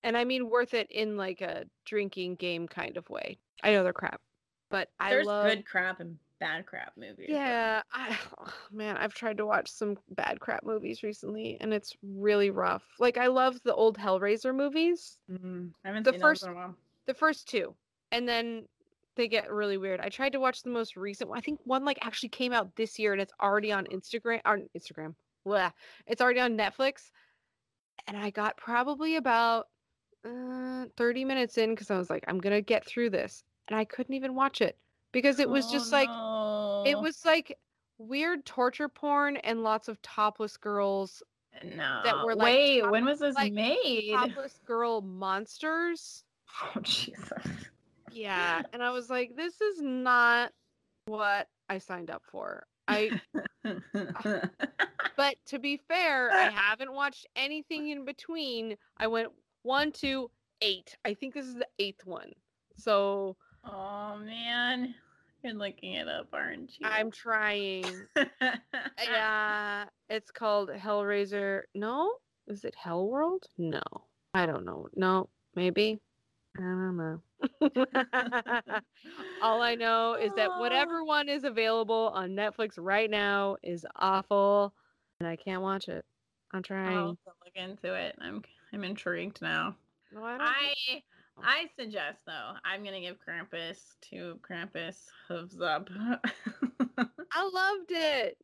And 0.04 0.16
I 0.18 0.24
mean 0.24 0.50
worth 0.50 0.74
it 0.74 0.88
in 0.92 1.18
like 1.18 1.42
a 1.42 1.66
drinking 1.86 2.36
game 2.36 2.68
kind 2.68 2.98
of 2.98 3.10
way. 3.10 3.38
I 3.64 3.72
know 3.72 3.84
they're 3.84 3.94
crap, 3.94 4.22
but 4.70 4.90
I 5.00 5.10
There's 5.12 5.26
love 5.26 5.46
good 5.48 5.66
crap 5.66 6.00
and 6.00 6.18
bad 6.40 6.66
crap 6.66 6.92
movies. 6.98 7.28
yeah, 7.30 7.82
I, 7.92 8.18
man, 8.72 8.98
I've 8.98 9.14
tried 9.16 9.38
to 9.38 9.46
watch 9.46 9.70
some 9.72 9.98
bad 10.12 10.40
crap 10.40 10.64
movies 10.64 11.02
recently, 11.02 11.58
and 11.62 11.74
it's 11.74 11.96
really 12.04 12.50
rough. 12.52 12.84
Like, 13.00 13.18
I 13.18 13.28
love 13.28 13.60
the 13.64 13.74
old 13.74 13.98
Hellraiser 13.98 14.54
movies, 14.56 15.18
Mhm. 15.32 15.72
I 15.84 15.88
haven't 15.88 16.04
The 16.04 16.12
seen 16.12 16.22
first- 16.22 16.42
those 16.42 16.50
in 16.50 16.54
a 16.54 16.58
while. 16.58 16.76
the 17.08 17.14
first 17.14 17.48
two, 17.50 17.74
and 18.12 18.28
then 18.30 18.68
they 19.16 19.28
get 19.28 19.52
really 19.52 19.78
weird. 19.78 20.00
I 20.02 20.10
tried 20.10 20.32
to 20.34 20.40
watch 20.40 20.64
the 20.64 20.70
most 20.70 20.96
recent 20.98 21.30
one. 21.30 21.38
I 21.38 21.42
think 21.42 21.60
one 21.64 21.86
like 21.86 22.00
actually 22.06 22.30
came 22.30 22.54
out 22.54 22.76
this 22.76 23.00
year, 23.00 23.14
and 23.14 23.22
it's 23.22 23.34
already 23.42 23.72
on 23.72 23.86
Instagram. 23.88 24.42
On 24.46 24.68
Instagram, 24.78 25.16
Blah. 25.46 25.72
it's 26.08 26.22
already 26.22 26.40
on 26.40 26.58
Netflix, 26.58 27.12
and 28.08 28.18
I 28.18 28.30
got 28.30 28.58
probably 28.58 29.16
about 29.16 29.68
uh, 30.26 30.86
thirty 30.98 31.24
minutes 31.26 31.58
in 31.58 31.72
because 31.72 31.92
I 31.92 31.98
was 31.98 32.10
like, 32.10 32.26
I'm 32.28 32.40
gonna 32.40 32.62
get 32.62 32.86
through 32.86 33.10
this, 33.12 33.44
and 33.68 33.78
I 33.78 33.86
couldn't 33.86 34.16
even 34.16 34.36
watch 34.36 34.62
it 34.62 34.78
because 35.12 35.40
it 35.40 35.50
was 35.50 35.66
Oh, 35.68 35.72
just 35.72 35.92
like 35.92 36.10
no. 36.10 36.84
it 36.86 37.00
was 37.00 37.24
like 37.26 37.58
weird 37.98 38.46
torture 38.46 38.90
porn 38.90 39.38
and 39.38 39.64
lots 39.64 39.88
of 39.88 40.02
topless 40.02 40.58
girls, 40.58 41.24
no. 41.64 42.02
were, 42.26 42.36
like, 42.36 42.44
Wait, 42.44 42.92
when 42.92 43.06
was 43.06 43.20
this 43.20 43.36
like, 43.36 43.54
made? 43.54 44.12
topless 44.14 44.60
girl 44.66 45.02
monsters. 45.02 46.24
Oh 46.76 46.80
Jesus. 46.82 47.30
Yeah, 48.16 48.62
and 48.72 48.82
I 48.82 48.92
was 48.92 49.10
like, 49.10 49.36
this 49.36 49.60
is 49.60 49.82
not 49.82 50.52
what 51.06 51.50
I 51.70 51.80
signed 51.80 52.10
up 52.10 52.24
for. 52.32 52.66
I 52.88 53.20
but 55.18 55.36
to 55.48 55.60
be 55.60 55.82
fair, 55.88 56.32
I 56.32 56.50
haven't 56.56 56.94
watched 56.94 57.28
anything 57.36 57.90
in 57.90 58.06
between. 58.06 58.78
I 58.98 59.08
went 59.08 59.30
one, 59.64 59.92
two, 59.92 60.32
eight. 60.62 60.96
I 61.04 61.14
think 61.14 61.34
this 61.34 61.46
is 61.46 61.56
the 61.56 61.68
eighth 61.80 62.06
one. 62.06 62.32
So 62.78 63.36
oh 63.66 64.18
man, 64.18 64.96
you're 65.44 65.54
looking 65.54 65.94
it 65.94 66.08
up, 66.08 66.28
aren't 66.32 66.80
you? 66.80 66.88
I'm 66.88 67.12
trying. 67.12 67.86
Uh, 68.98 69.04
yeah, 69.12 69.86
it's 70.10 70.32
called 70.32 70.70
Hellraiser. 70.70 71.64
No, 71.74 72.12
is 72.48 72.64
it 72.64 72.74
Hellworld? 72.82 73.44
No, 73.58 73.82
I 74.34 74.46
don't 74.46 74.64
know. 74.64 74.88
No, 74.96 75.28
maybe. 75.54 76.00
I 76.58 76.62
don't 76.62 76.96
know. 76.96 77.22
All 79.42 79.62
I 79.62 79.76
know 79.76 80.14
is 80.14 80.32
that 80.36 80.60
whatever 80.60 81.04
one 81.06 81.30
is 81.30 81.44
available 81.44 82.12
on 82.14 82.32
Netflix 82.32 82.74
right 82.78 83.10
now 83.10 83.58
is 83.64 83.86
awful, 83.96 84.74
and 85.20 85.28
I 85.28 85.36
can't 85.36 85.62
watch 85.62 85.88
it. 85.88 86.06
I'm 86.54 86.64
trying. 86.64 86.98
I'll 86.98 87.16
to 87.16 87.32
look 87.44 87.56
into 87.56 87.94
it. 87.94 88.16
I'm 88.22 88.44
I'm 88.74 88.84
intrigued 88.84 89.42
now. 89.42 89.76
no, 90.14 90.24
I. 90.24 90.38
I 90.40 91.02
I 91.44 91.66
suggest 91.78 92.20
though, 92.26 92.54
I'm 92.64 92.84
gonna 92.84 93.02
give 93.02 93.18
Krampus 93.18 93.78
to 94.10 94.40
Krampus 94.42 94.96
hooves 95.28 95.60
up. 95.60 95.90
I 96.98 97.50
loved 97.54 97.92
it. 97.92 98.38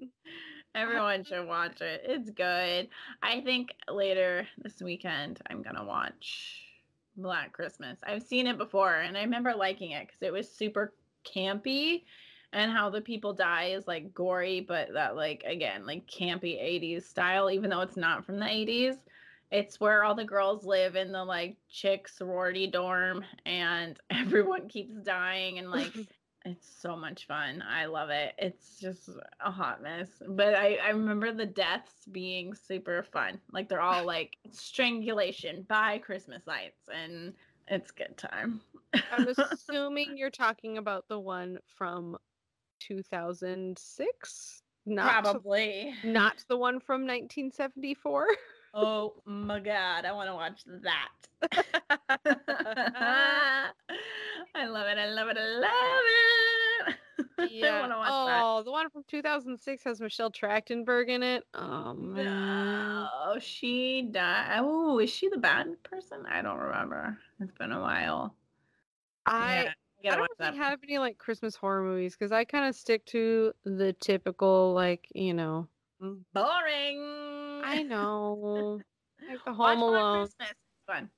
Everyone 0.76 1.24
should 1.24 1.48
watch 1.48 1.82
it. 1.82 2.02
It's 2.04 2.30
good. 2.32 2.90
I 3.22 3.42
think 3.42 3.70
later 3.90 4.48
this 4.58 4.82
weekend 4.82 5.40
I'm 5.50 5.62
gonna 5.62 5.86
watch 5.86 6.66
Black 7.17 7.54
Christmas. 7.54 8.00
I've 8.04 8.24
seen 8.24 8.47
it 8.47 8.58
before 8.58 8.95
and 8.95 9.17
I 9.17 9.21
remember 9.21 9.54
liking 9.54 9.91
it 9.91 10.08
because 10.08 10.21
it 10.21 10.34
was 10.34 10.50
super 10.50 10.93
campy 11.26 12.04
and 12.54 12.71
how 12.71 12.89
the 12.89 13.02
people 13.02 13.34
die 13.34 13.67
is 13.67 13.88
like 13.88 14.13
gory, 14.13 14.62
but 14.62 14.93
that 14.93 15.15
like 15.15 15.43
again, 15.45 15.86
like 15.86 16.06
campy 16.08 16.62
80s 16.62 17.04
style, 17.04 17.50
even 17.50 17.69
though 17.69 17.82
it's 17.82 17.97
not 17.97 18.26
from 18.26 18.39
the 18.39 18.45
80s. 18.45 18.97
It's 19.52 19.80
where 19.80 20.04
all 20.04 20.15
the 20.15 20.24
girls 20.24 20.65
live 20.65 20.95
in 20.95 21.12
the 21.12 21.24
like 21.24 21.58
chick 21.69 22.08
sorority 22.08 22.67
dorm 22.67 23.24
and 23.45 24.00
everyone 24.10 24.67
keeps 24.67 24.95
dying 24.95 25.60
and 25.60 25.71
like 25.71 25.93
it's 26.45 26.67
so 26.82 26.95
much 26.95 27.27
fun. 27.27 27.63
I 27.67 27.86
love 27.86 28.10
it. 28.10 28.34
It's 28.38 28.80
just 28.80 29.10
a 29.39 29.51
hot 29.51 29.84
mess. 29.84 30.08
But 30.27 30.56
I, 30.56 30.77
I 30.84 30.89
remember 30.89 31.32
the 31.32 31.45
deaths 31.45 32.06
being 32.12 32.56
super 32.56 33.04
fun. 33.04 33.39
Like 33.51 33.69
they're 33.69 33.82
all 33.82 34.06
like 34.06 34.38
strangulation 34.51 35.65
by 35.67 35.99
Christmas 35.99 36.47
lights 36.47 36.89
and 36.93 37.34
it's 37.67 37.91
good 37.91 38.17
time. 38.17 38.62
I'm 39.12 39.27
assuming 39.51 40.17
you're 40.17 40.32
talking 40.32 40.77
about 40.77 41.08
the 41.08 41.19
one 41.19 41.60
from 41.65 42.17
2006, 42.80 44.63
not 44.88 45.24
Probably. 45.24 45.93
not 46.03 46.43
the 46.47 46.57
one 46.57 46.80
from 46.80 47.01
1974. 47.01 48.28
Oh 48.74 49.13
my 49.26 49.59
god, 49.59 50.05
I 50.05 50.11
want 50.13 50.30
to 50.30 50.34
watch 50.34 50.61
that. 50.82 51.09
I 54.56 54.66
love 54.66 54.88
it. 54.88 54.97
I 54.97 55.08
love 55.08 55.30
it. 55.30 55.38
I 55.38 55.45
love 55.60 55.66
it. 55.68 56.95
To 57.41 57.47
watch 57.47 58.08
that. 58.08 58.41
Oh, 58.43 58.62
the 58.64 58.72
one 58.72 58.89
from 58.89 59.04
2006 59.08 59.84
has 59.84 59.99
Michelle 59.99 60.32
Trachtenberg 60.32 61.10
in 61.10 61.24
it. 61.24 61.43
Um, 61.54 61.64
oh 61.68 61.93
man. 61.93 62.26
No, 62.26 63.39
she 63.39 64.04
died. 64.04 64.60
Oh, 64.60 64.99
is 64.99 65.10
she 65.10 65.28
the 65.28 65.38
bad 65.38 65.82
person? 65.84 66.26
I 66.30 66.41
don't 66.41 66.60
remember. 66.60 67.18
It's 67.39 67.52
been 67.58 67.72
a 67.72 67.82
while. 67.82 68.36
I 69.26 69.74
Yeah, 70.04 70.14
I 70.14 70.16
don't 70.16 70.22
watch 70.22 70.30
really 70.39 70.58
have 70.58 70.80
any 70.84 70.97
like 70.99 71.18
Christmas 71.18 71.56
horror 71.56 71.84
movies 71.84 72.16
because 72.16 72.32
I 72.32 72.43
kind 72.43 72.68
of 72.68 72.76
stick 72.76 73.06
to 73.08 73.54
the 73.64 73.93
typical 73.93 74.74
like 74.74 75.08
you 75.14 75.34
know. 75.34 75.68
Mm, 76.02 76.22
boring. 76.34 77.62
I 77.64 77.84
know. 77.84 78.82
Like 79.28 79.43
the 79.45 79.54
Watch 79.54 79.78
Home 79.78 79.91
Black 79.91 80.02
Alone. 80.02 80.26
Christmas. 80.26 80.49
It's 80.49 80.60
fun. 80.88 81.10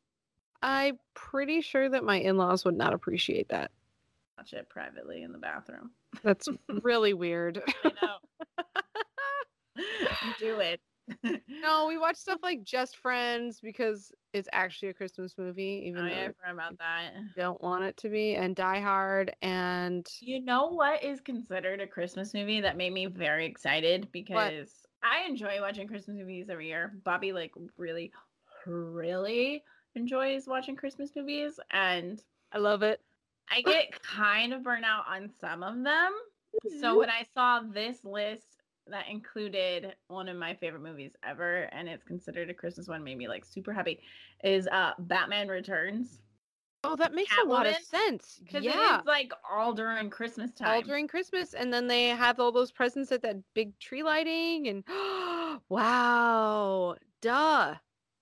I'm 0.64 0.98
pretty 1.14 1.62
sure 1.62 1.90
that 1.90 2.04
my 2.04 2.18
in-laws 2.18 2.64
would 2.66 2.78
not 2.78 2.94
appreciate 2.94 3.50
that. 3.50 3.70
Watch 4.38 4.54
it 4.54 4.70
privately 4.70 5.22
in 5.22 5.32
the 5.32 5.38
bathroom. 5.38 5.92
That's 6.24 6.48
really 6.82 7.14
weird. 7.14 7.62
I 7.84 7.92
know. 8.02 8.18
Do 10.40 10.60
it. 10.62 10.80
No, 11.62 11.88
we 11.88 11.98
watch 11.98 12.16
stuff 12.16 12.40
like 12.42 12.64
Just 12.64 12.98
Friends 12.98 13.60
because 13.62 14.12
it's 14.32 14.48
actually 14.54 14.90
a 14.90 14.94
Christmas 14.94 15.36
movie, 15.38 15.84
even 15.86 16.06
Oh, 16.06 16.10
though 16.10 16.16
yeah, 16.16 16.22
I 16.22 16.28
forgot 16.28 16.54
about 16.54 16.78
that. 16.80 17.12
don't 17.36 17.62
want 17.62 17.84
it 17.84 17.98
to 17.98 18.10
be, 18.10 18.36
and 18.36 18.56
Die 18.56 18.80
Hard, 18.80 19.36
and 19.42 20.08
You 20.22 20.42
know 20.42 20.68
what 20.68 21.04
is 21.04 21.20
considered 21.20 21.82
a 21.82 21.88
Christmas 21.88 22.34
movie 22.34 22.62
that 22.62 22.78
made 22.78 22.94
me 22.94 23.06
very 23.08 23.46
excited 23.46 24.08
because 24.14 24.70
I 25.04 25.26
enjoy 25.28 25.60
watching 25.60 25.88
Christmas 25.88 26.16
movies 26.18 26.48
every 26.50 26.68
year. 26.68 26.94
Bobby 27.04 27.34
like 27.34 27.52
really, 27.78 28.12
really 28.66 29.64
enjoys 29.96 30.48
watching 30.48 30.76
Christmas 30.76 31.12
movies, 31.16 31.60
and 31.72 32.22
I 32.52 32.58
love 32.58 32.84
it. 32.84 33.02
I 33.50 33.62
get 33.62 34.02
kind 34.02 34.54
of 34.54 34.64
burnt 34.64 34.86
out 34.86 35.06
on 35.08 35.30
some 35.40 35.64
of 35.64 35.84
them. 35.84 36.14
So 36.80 36.98
when 36.98 37.10
I 37.10 37.26
saw 37.34 37.62
this 37.62 38.04
list 38.04 38.62
that 38.88 39.08
included 39.10 39.96
one 40.08 40.28
of 40.28 40.38
my 40.38 40.54
favorite 40.56 40.82
movies 40.82 41.12
ever, 41.24 41.64
and 41.72 41.88
it's 41.88 42.04
considered 42.04 42.50
a 42.50 42.54
Christmas 42.54 42.88
one, 42.88 43.04
made 43.04 43.18
me 43.18 43.28
like 43.28 43.46
super 43.46 43.74
happy, 43.74 44.00
is 44.44 44.68
uh 44.68 44.92
Batman 45.00 45.48
Returns. 45.48 46.20
Oh, 46.84 46.96
that 46.98 47.14
makes 47.14 47.32
a 47.38 47.48
lot 47.48 47.66
of 47.66 47.76
sense. 47.78 48.42
Because 48.44 48.66
Yeah, 48.66 48.98
it 48.98 49.00
is 49.02 49.06
like 49.06 49.32
all 49.50 49.74
during 49.74 50.10
Christmas 50.10 50.52
time. 50.52 50.76
all 50.76 50.82
during 50.82 51.08
Christmas, 51.08 51.54
and 51.54 51.74
then 51.74 51.88
they 51.88 52.08
have 52.10 52.40
all 52.40 52.52
those 52.52 52.72
presents 52.72 53.12
at 53.12 53.22
that 53.22 53.38
big 53.54 53.78
tree 53.80 54.04
lighting, 54.04 54.68
and 54.68 54.84
wow, 55.70 56.96
duh, 57.22 57.76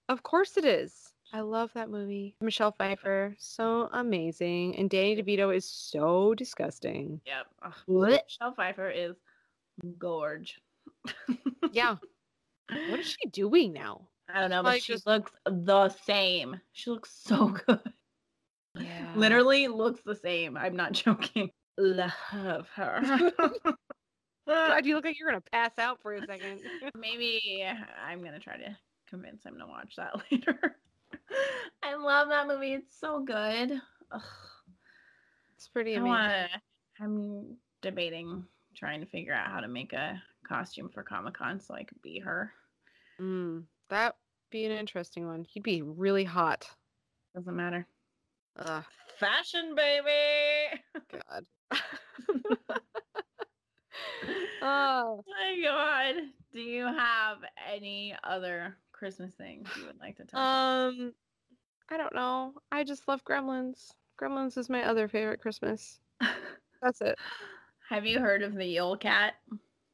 of 0.10 0.24
course 0.24 0.58
it 0.58 0.66
is. 0.66 1.11
I 1.34 1.40
love 1.42 1.72
that 1.76 1.90
movie. 1.90 2.36
Michelle 2.42 2.72
Pfeiffer, 2.74 3.36
so 3.40 3.90
amazing, 3.94 4.76
and 4.78 4.90
Danny 4.90 5.16
DeVito 5.22 5.56
is 5.56 5.66
so 5.66 6.34
disgusting. 6.34 7.22
Yep. 7.26 7.48
Ugh, 7.64 7.74
Blech. 7.88 8.20
Michelle 8.26 8.54
Pfeiffer 8.54 8.90
is 8.90 9.16
gorge. 9.98 10.60
Yeah, 11.74 11.96
what 12.90 13.00
is 13.00 13.08
she 13.22 13.30
doing 13.30 13.72
now? 13.72 14.02
I 14.28 14.42
don't 14.42 14.50
know, 14.50 14.62
but 14.62 14.70
Like, 14.70 14.82
she 14.84 14.94
just- 14.94 15.08
looks 15.08 15.32
the 15.46 15.88
same. 16.06 16.60
She 16.74 16.90
looks 16.90 17.10
so 17.24 17.48
good. 17.66 17.80
Yeah, 18.78 19.14
Literally 19.16 19.68
looks 19.70 20.02
the 20.02 20.16
same. 20.16 20.58
I'm 20.58 20.76
not 20.76 20.92
joking. 20.94 21.50
Love 21.78 22.68
her. 22.76 23.32
God, 24.48 24.86
you 24.86 24.96
look 24.96 25.06
like 25.06 25.18
you're 25.18 25.30
gonna 25.30 25.42
pass 25.52 25.72
out 25.78 26.02
for 26.02 26.14
a 26.14 26.26
second. 26.26 26.60
Maybe 26.94 27.66
I'm 28.06 28.22
gonna 28.22 28.40
try 28.40 28.58
to 28.58 28.78
convince 29.10 29.44
him 29.46 29.58
to 29.60 29.66
watch 29.66 29.96
that 29.96 30.14
later. 30.32 30.76
I 31.84 31.96
love 31.96 32.30
that 32.30 32.48
movie. 32.48 32.74
It's 32.74 33.00
so 33.00 33.20
good. 33.20 33.82
Ugh, 34.12 34.22
it's 35.56 35.68
pretty 35.68 35.94
amazing. 35.94 36.10
wanna, 36.10 36.48
I'm 37.00 37.58
debating 37.82 38.46
trying 38.76 39.00
to 39.02 39.06
figure 39.06 39.34
out 39.34 39.50
how 39.52 39.60
to 39.60 39.68
make 39.68 39.94
a 39.94 40.22
costume 40.48 40.90
for 40.90 41.04
Comic 41.04 41.36
Con 41.36 41.60
so 41.60 41.74
I 41.74 41.84
could 41.84 42.02
be 42.02 42.20
her. 42.20 42.52
Mm, 43.20 43.64
that 43.90 44.16
be 44.50 44.66
an 44.66 44.72
interesting 44.72 45.28
one. 45.28 45.46
He'd 45.46 45.64
be 45.64 45.82
really 45.82 46.24
hot. 46.24 46.70
Doesn't 47.36 47.56
matter. 47.56 47.88
Ugh, 48.58 48.84
Fashion 49.20 49.76
baby. 49.76 50.82
God. 51.30 51.46
oh, 54.62 55.24
my 55.28 55.62
god. 55.64 56.16
Do 56.54 56.60
you 56.60 56.86
have 56.86 57.38
any 57.72 58.16
other 58.24 58.76
Christmas 59.02 59.34
things 59.34 59.68
you 59.80 59.88
would 59.88 60.00
like 60.00 60.16
to 60.18 60.24
talk 60.24 60.34
about? 60.34 60.90
um, 60.90 61.14
I 61.90 61.98
don't 61.98 62.14
know. 62.14 62.54
I 62.72 62.84
just 62.84 63.08
love 63.08 63.26
Gremlins. 63.26 63.94
Gremlins 64.22 64.60
is 64.60 64.70
my 64.70 64.84
other 64.84 65.08
favorite 65.08 65.42
Christmas. 65.42 66.00
That's 66.84 67.02
it. 67.02 67.18
Have 67.90 68.06
you 68.06 68.20
heard 68.20 68.44
of 68.44 68.54
the 68.54 68.64
Yule 68.64 68.96
Cat? 68.96 69.34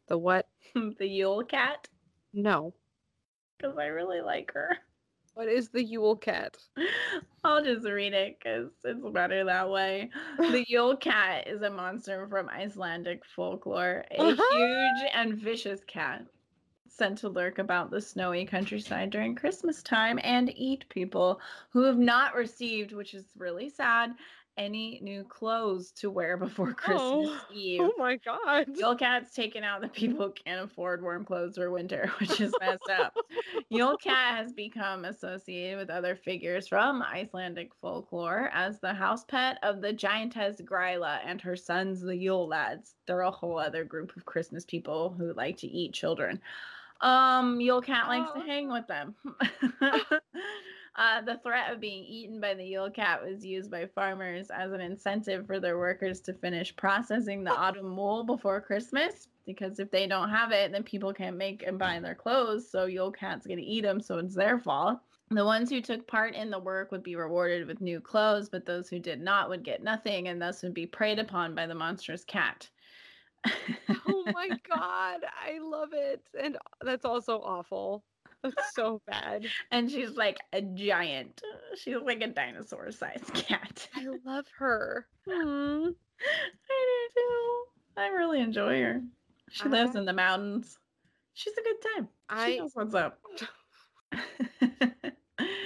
The 0.09 0.17
what? 0.17 0.49
the 0.99 1.07
Yule 1.07 1.45
Cat? 1.45 1.87
No. 2.33 2.73
Because 3.57 3.77
I 3.77 3.85
really 3.85 4.19
like 4.19 4.51
her. 4.53 4.77
What 5.35 5.47
is 5.47 5.69
the 5.69 5.85
Yule 5.85 6.17
Cat? 6.17 6.57
I'll 7.45 7.63
just 7.63 7.87
read 7.87 8.11
it 8.11 8.37
because 8.37 8.71
it's 8.83 9.07
better 9.13 9.45
that 9.45 9.69
way. 9.69 10.09
The 10.37 10.65
Yule 10.67 10.97
Cat 10.97 11.47
is 11.47 11.61
a 11.61 11.69
monster 11.69 12.27
from 12.27 12.49
Icelandic 12.49 13.21
folklore, 13.37 14.03
a 14.11 14.35
huge 14.35 15.11
and 15.13 15.35
vicious 15.35 15.79
cat 15.87 16.25
sent 16.97 17.19
to 17.19 17.29
lurk 17.29 17.59
about 17.59 17.91
the 17.91 18.01
snowy 18.01 18.45
countryside 18.45 19.09
during 19.09 19.35
Christmas 19.35 19.83
time 19.83 20.19
and 20.23 20.51
eat 20.55 20.89
people 20.89 21.39
who 21.69 21.83
have 21.83 21.97
not 21.97 22.35
received, 22.35 22.91
which 22.91 23.13
is 23.13 23.25
really 23.37 23.69
sad, 23.69 24.15
any 24.57 24.99
new 25.03 25.23
clothes 25.23 25.91
to 25.91 26.09
wear 26.09 26.35
before 26.35 26.71
oh, 26.71 26.73
Christmas 26.73 26.99
Oh. 27.49 27.53
Eve. 27.53 27.81
Oh 27.83 27.93
my 27.97 28.17
God. 28.17 28.65
Yule 28.75 28.95
Cat's 28.95 29.33
taking 29.33 29.63
out 29.63 29.81
the 29.81 29.87
people 29.87 30.25
who 30.25 30.31
can't 30.31 30.63
afford 30.63 31.03
warm 31.03 31.23
clothes 31.23 31.55
for 31.55 31.69
winter, 31.69 32.11
which 32.19 32.41
is 32.41 32.53
messed 32.59 32.89
up. 32.89 33.15
Yule 33.69 33.97
Cat 33.97 34.35
has 34.35 34.53
become 34.53 35.05
associated 35.05 35.77
with 35.77 35.89
other 35.89 36.15
figures 36.15 36.67
from 36.67 37.03
Icelandic 37.03 37.71
folklore 37.81 38.49
as 38.53 38.79
the 38.79 38.93
house 38.93 39.23
pet 39.25 39.59
of 39.63 39.81
the 39.81 39.93
giantess 39.93 40.59
Gryla 40.61 41.19
and 41.25 41.39
her 41.41 41.55
sons, 41.55 42.01
the 42.01 42.15
Yule 42.15 42.47
Lads. 42.47 42.95
They're 43.05 43.21
a 43.21 43.31
whole 43.31 43.59
other 43.59 43.83
group 43.83 44.15
of 44.17 44.25
Christmas 44.25 44.65
people 44.65 45.13
who 45.17 45.33
like 45.33 45.57
to 45.57 45.67
eat 45.67 45.93
children. 45.93 46.41
Um, 47.01 47.61
Yule 47.61 47.81
Cat 47.81 48.07
likes 48.07 48.31
to 48.33 48.39
hang 48.41 48.69
with 48.71 48.87
them. 48.87 49.15
Uh, 50.97 51.21
the 51.21 51.39
threat 51.43 51.71
of 51.71 51.79
being 51.79 52.03
eaten 52.05 52.41
by 52.41 52.55
the 52.55 52.65
Yule 52.65 52.89
Cat 52.89 53.23
was 53.23 53.45
used 53.45 53.69
by 53.69 53.85
farmers 53.85 54.49
as 54.49 54.71
an 54.71 54.81
incentive 54.81 55.45
for 55.45 55.59
their 55.59 55.77
workers 55.77 56.19
to 56.21 56.33
finish 56.33 56.75
processing 56.75 57.43
the 57.43 57.51
autumn 57.55 57.95
wool 57.95 58.23
before 58.23 58.59
Christmas. 58.59 59.27
Because 59.45 59.79
if 59.79 59.91
they 59.91 60.07
don't 60.07 60.31
have 60.31 60.51
it, 60.51 60.71
then 60.71 60.83
people 60.83 61.13
can't 61.13 61.37
make 61.37 61.63
and 61.65 61.77
buy 61.77 61.99
their 61.99 62.15
clothes. 62.15 62.69
So 62.69 62.85
Yule 62.85 63.11
Cat's 63.11 63.45
going 63.45 63.59
to 63.59 63.63
eat 63.63 63.81
them. 63.81 64.01
So 64.01 64.17
it's 64.17 64.33
their 64.35 64.57
fault. 64.57 64.99
The 65.29 65.45
ones 65.45 65.69
who 65.69 65.81
took 65.81 66.07
part 66.07 66.33
in 66.33 66.49
the 66.49 66.59
work 66.59 66.91
would 66.91 67.03
be 67.03 67.15
rewarded 67.15 67.67
with 67.67 67.79
new 67.79 68.01
clothes, 68.01 68.49
but 68.49 68.65
those 68.65 68.89
who 68.89 68.97
did 68.97 69.21
not 69.21 69.49
would 69.49 69.63
get 69.63 69.83
nothing 69.83 70.29
and 70.29 70.41
thus 70.41 70.63
would 70.63 70.73
be 70.73 70.87
preyed 70.87 71.19
upon 71.19 71.53
by 71.53 71.67
the 71.67 71.75
monstrous 71.75 72.23
cat. 72.23 72.67
Oh 74.07 74.23
my 74.33 74.49
God. 74.69 75.19
I 75.25 75.59
love 75.61 75.89
it. 75.93 76.21
And 76.39 76.57
that's 76.81 77.05
also 77.05 77.39
awful. 77.39 78.03
That's 78.43 78.73
so 78.75 79.01
bad. 79.07 79.47
and 79.71 79.89
she's 79.89 80.11
like 80.11 80.37
a 80.53 80.61
giant. 80.61 81.41
She's 81.75 81.95
like 82.03 82.21
a 82.21 82.27
dinosaur 82.27 82.91
sized 82.91 83.33
cat. 83.33 83.87
I 83.95 84.05
love 84.25 84.45
her. 84.57 85.07
Hmm. 85.27 85.87
I 86.69 86.85
do 87.13 87.21
too. 87.21 87.63
I 87.97 88.07
really 88.09 88.39
enjoy 88.41 88.81
her. 88.81 89.01
She 89.49 89.67
lives 89.69 89.95
in 89.95 90.05
the 90.05 90.13
mountains. 90.13 90.77
She's 91.33 91.53
a 91.53 91.63
good 91.63 91.81
time. 91.95 92.07
She 92.45 92.55
I- 92.55 92.57
knows 92.59 92.71
what's 92.75 92.93
up. 92.95 93.19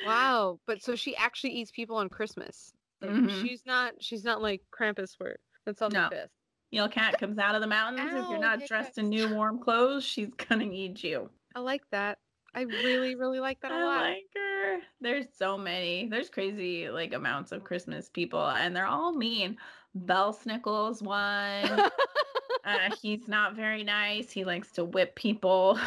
Wow. 0.05 0.59
But 0.65 0.82
so 0.82 0.95
she 0.95 1.15
actually 1.15 1.51
eats 1.51 1.71
people 1.71 1.95
on 1.95 2.09
Christmas. 2.09 2.73
Like, 3.01 3.11
Mhm. 3.11 3.41
She's 3.41 3.65
not 3.65 3.93
she's 3.99 4.23
not 4.23 4.41
like 4.41 4.61
Krampus 4.71 5.13
where 5.19 5.38
that's 5.65 5.82
on 5.82 5.91
No. 5.93 6.09
the 6.09 6.15
fifth. 6.15 6.32
Yule 6.72 6.88
cat 6.89 7.19
comes 7.19 7.38
out 7.38 7.53
of 7.55 7.61
the 7.61 7.67
mountains. 7.67 8.11
if 8.13 8.30
you're 8.30 8.39
not 8.39 8.65
dressed 8.65 8.97
in 8.97 9.09
new 9.09 9.34
warm 9.34 9.59
clothes, 9.59 10.03
she's 10.03 10.30
gonna 10.49 10.65
eat 10.65 11.03
you. 11.03 11.30
I 11.55 11.59
like 11.59 11.84
that. 11.91 12.17
I 12.53 12.61
really, 12.61 13.15
really 13.15 13.39
like 13.39 13.61
that 13.61 13.72
a 13.72 13.76
lot. 13.86 14.03
I 14.05 14.09
like 14.09 14.24
her. 14.36 14.80
There's 14.99 15.26
so 15.38 15.57
many. 15.57 16.07
There's 16.09 16.30
crazy 16.30 16.89
like 16.89 17.13
amounts 17.13 17.51
of 17.51 17.63
Christmas 17.63 18.09
people, 18.09 18.45
and 18.49 18.76
they're 18.76 18.88
all 18.88 19.13
mean. 19.13 19.57
Belsnickel's 20.05 21.01
one. 21.01 21.15
uh, 22.65 22.95
he's 23.01 23.28
not 23.28 23.55
very 23.55 23.84
nice. 23.84 24.32
He 24.32 24.45
likes 24.45 24.72
to 24.74 24.86
whip 24.86 25.15
people 25.15 25.78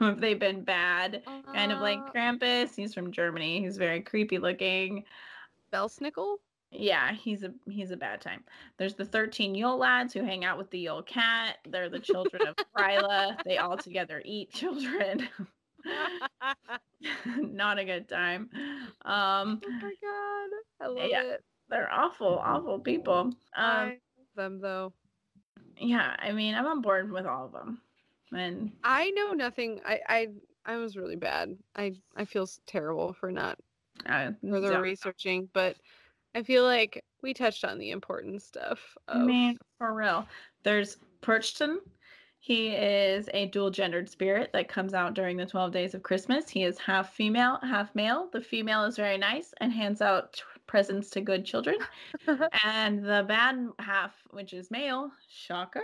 if 0.00 0.18
they've 0.20 0.38
been 0.38 0.62
bad. 0.62 1.22
Kind 1.54 1.72
of 1.72 1.80
like 1.80 1.98
Uh, 1.98 2.10
Krampus. 2.12 2.74
He's 2.74 2.92
from 2.92 3.10
Germany. 3.12 3.60
He's 3.62 3.76
very 3.78 4.00
creepy 4.02 4.38
looking. 4.38 5.04
Belsnickel? 5.72 6.36
Yeah, 6.70 7.12
he's 7.12 7.44
a 7.44 7.52
he's 7.68 7.90
a 7.92 7.96
bad 7.96 8.20
time. 8.20 8.44
There's 8.76 8.94
the 8.94 9.04
13 9.04 9.54
Yule 9.54 9.78
lads 9.78 10.12
who 10.12 10.22
hang 10.22 10.44
out 10.44 10.58
with 10.58 10.70
the 10.70 10.78
Yule 10.80 11.02
cat. 11.02 11.58
They're 11.68 11.88
the 11.88 11.98
children 11.98 12.44
of 12.44 12.56
Gryla. 12.76 13.38
They 13.44 13.56
all 13.58 13.78
together 13.78 14.20
eat 14.24 14.50
children. 14.52 15.28
Not 17.26 17.78
a 17.78 17.84
good 17.84 18.08
time. 18.08 18.50
Um, 19.04 19.60
Oh 19.64 19.70
my 19.80 19.94
god. 20.02 20.50
I 20.80 20.86
love 20.88 21.08
Yeah. 21.10 21.22
it. 21.22 21.44
they're 21.70 21.90
awful, 21.92 22.38
awful 22.38 22.78
people. 22.78 23.14
Um, 23.20 23.36
I 23.56 23.84
love 24.18 24.26
them 24.36 24.60
though. 24.60 24.92
yeah, 25.78 26.16
I 26.18 26.32
mean, 26.32 26.54
I'm 26.54 26.66
on 26.66 26.82
board 26.82 27.10
with 27.10 27.26
all 27.26 27.46
of 27.46 27.52
them. 27.52 27.80
And 28.32 28.72
I 28.84 29.10
know 29.10 29.32
nothing. 29.32 29.80
I 29.86 30.00
I 30.06 30.28
I 30.66 30.76
was 30.76 30.96
really 30.96 31.16
bad. 31.16 31.56
I 31.74 31.94
I 32.14 32.26
feel 32.26 32.46
terrible 32.66 33.14
for 33.14 33.30
not 33.32 33.58
uh, 34.06 34.32
further 34.42 34.80
researching, 34.82 35.48
but 35.54 35.76
I 36.38 36.44
feel 36.44 36.62
like 36.62 37.04
we 37.20 37.34
touched 37.34 37.64
on 37.64 37.78
the 37.78 37.90
important 37.90 38.42
stuff. 38.42 38.96
I 39.08 39.18
Of, 39.18 39.26
mean, 39.26 39.58
for 39.76 39.92
real. 39.92 40.24
There's 40.62 40.98
Perchton. 41.20 41.78
He 42.38 42.68
is 42.76 43.28
a 43.34 43.46
dual 43.46 43.70
gendered 43.70 44.08
spirit 44.08 44.50
that 44.52 44.68
comes 44.68 44.94
out 44.94 45.14
during 45.14 45.36
the 45.36 45.46
12 45.46 45.72
days 45.72 45.94
of 45.94 46.04
Christmas. 46.04 46.48
He 46.48 46.62
is 46.62 46.78
half 46.78 47.12
female, 47.12 47.58
half 47.62 47.92
male. 47.96 48.28
The 48.32 48.40
female 48.40 48.84
is 48.84 48.94
very 48.94 49.18
nice 49.18 49.52
and 49.60 49.72
hands 49.72 50.00
out 50.00 50.34
t- 50.34 50.42
presents 50.68 51.10
to 51.10 51.20
good 51.20 51.44
children. 51.44 51.74
and 52.64 53.04
the 53.04 53.24
bad 53.26 53.66
half, 53.80 54.14
which 54.30 54.52
is 54.52 54.70
male, 54.70 55.10
shocker, 55.28 55.82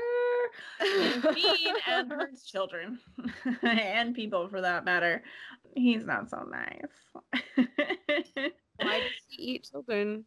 is 0.80 1.24
mean 1.34 1.74
and 1.88 2.12
hurts 2.12 2.48
children 2.48 3.00
and 3.62 4.14
people 4.14 4.46
for 4.46 4.60
that 4.60 4.84
matter. 4.84 5.24
He's 5.74 6.04
not 6.04 6.30
so 6.30 6.44
nice. 6.48 7.58
Why 8.78 9.00
does 9.00 9.10
he 9.26 9.42
eat 9.42 9.68
children? 9.72 10.26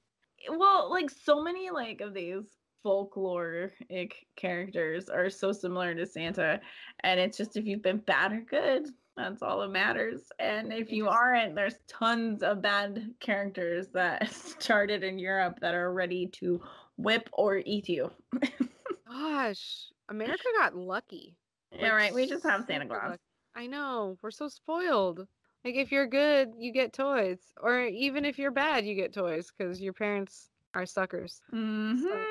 Well, 0.50 0.90
like 0.90 1.10
so 1.10 1.42
many 1.42 1.70
like 1.70 2.02
of 2.02 2.14
these 2.14 2.44
folkloric 2.86 4.12
characters 4.36 5.10
are 5.10 5.30
so 5.30 5.52
similar 5.52 5.94
to 5.96 6.06
Santa, 6.06 6.60
and 7.04 7.20
it's 7.20 7.38
just 7.38 7.58
if 7.58 7.66
you've 7.66 7.82
been 7.82 7.98
bad 7.98 8.32
or 8.32 8.42
good, 8.42 8.88
that's 9.16 9.42
all 9.42 9.60
that 9.62 9.70
matters. 9.70 10.22
And 10.40 10.72
if 10.72 10.92
you 10.92 11.08
aren't, 11.08 11.56
there's 11.56 11.76
tons 11.88 12.44
of 12.44 12.62
bad 12.62 13.14
characters 13.20 13.88
that 13.94 14.32
started 14.32 15.04
in 15.04 15.20
Europe 15.20 15.60
that 15.62 15.74
are 15.74 15.92
ready 15.92 16.28
to 16.34 16.62
whip 16.98 17.30
or 17.34 17.58
eat 17.66 17.90
you. 17.90 18.12
Gosh, 19.10 19.88
America 20.10 20.44
got 20.58 20.76
lucky. 20.76 21.36
yeah, 21.72 21.90
right. 21.90 22.14
We 22.14 22.28
just 22.28 22.44
have 22.44 22.66
Santa 22.68 22.86
Claus. 22.86 23.18
I 23.56 23.66
know. 23.66 24.18
We're 24.22 24.32
so 24.32 24.48
spoiled. 24.48 25.28
Like 25.66 25.76
if 25.76 25.92
you're 25.92 26.08
good, 26.08 26.54
you 26.58 26.72
get 26.72 26.94
toys, 26.94 27.40
or 27.62 27.82
even 27.82 28.26
if 28.26 28.40
you're 28.40 28.52
bad, 28.52 28.86
you 28.86 28.96
get 28.96 29.14
toys 29.14 29.52
because 29.56 29.82
your 29.82 29.94
parents 29.94 30.50
are 30.74 30.86
suckers. 30.86 31.42
Mhm. 31.52 32.26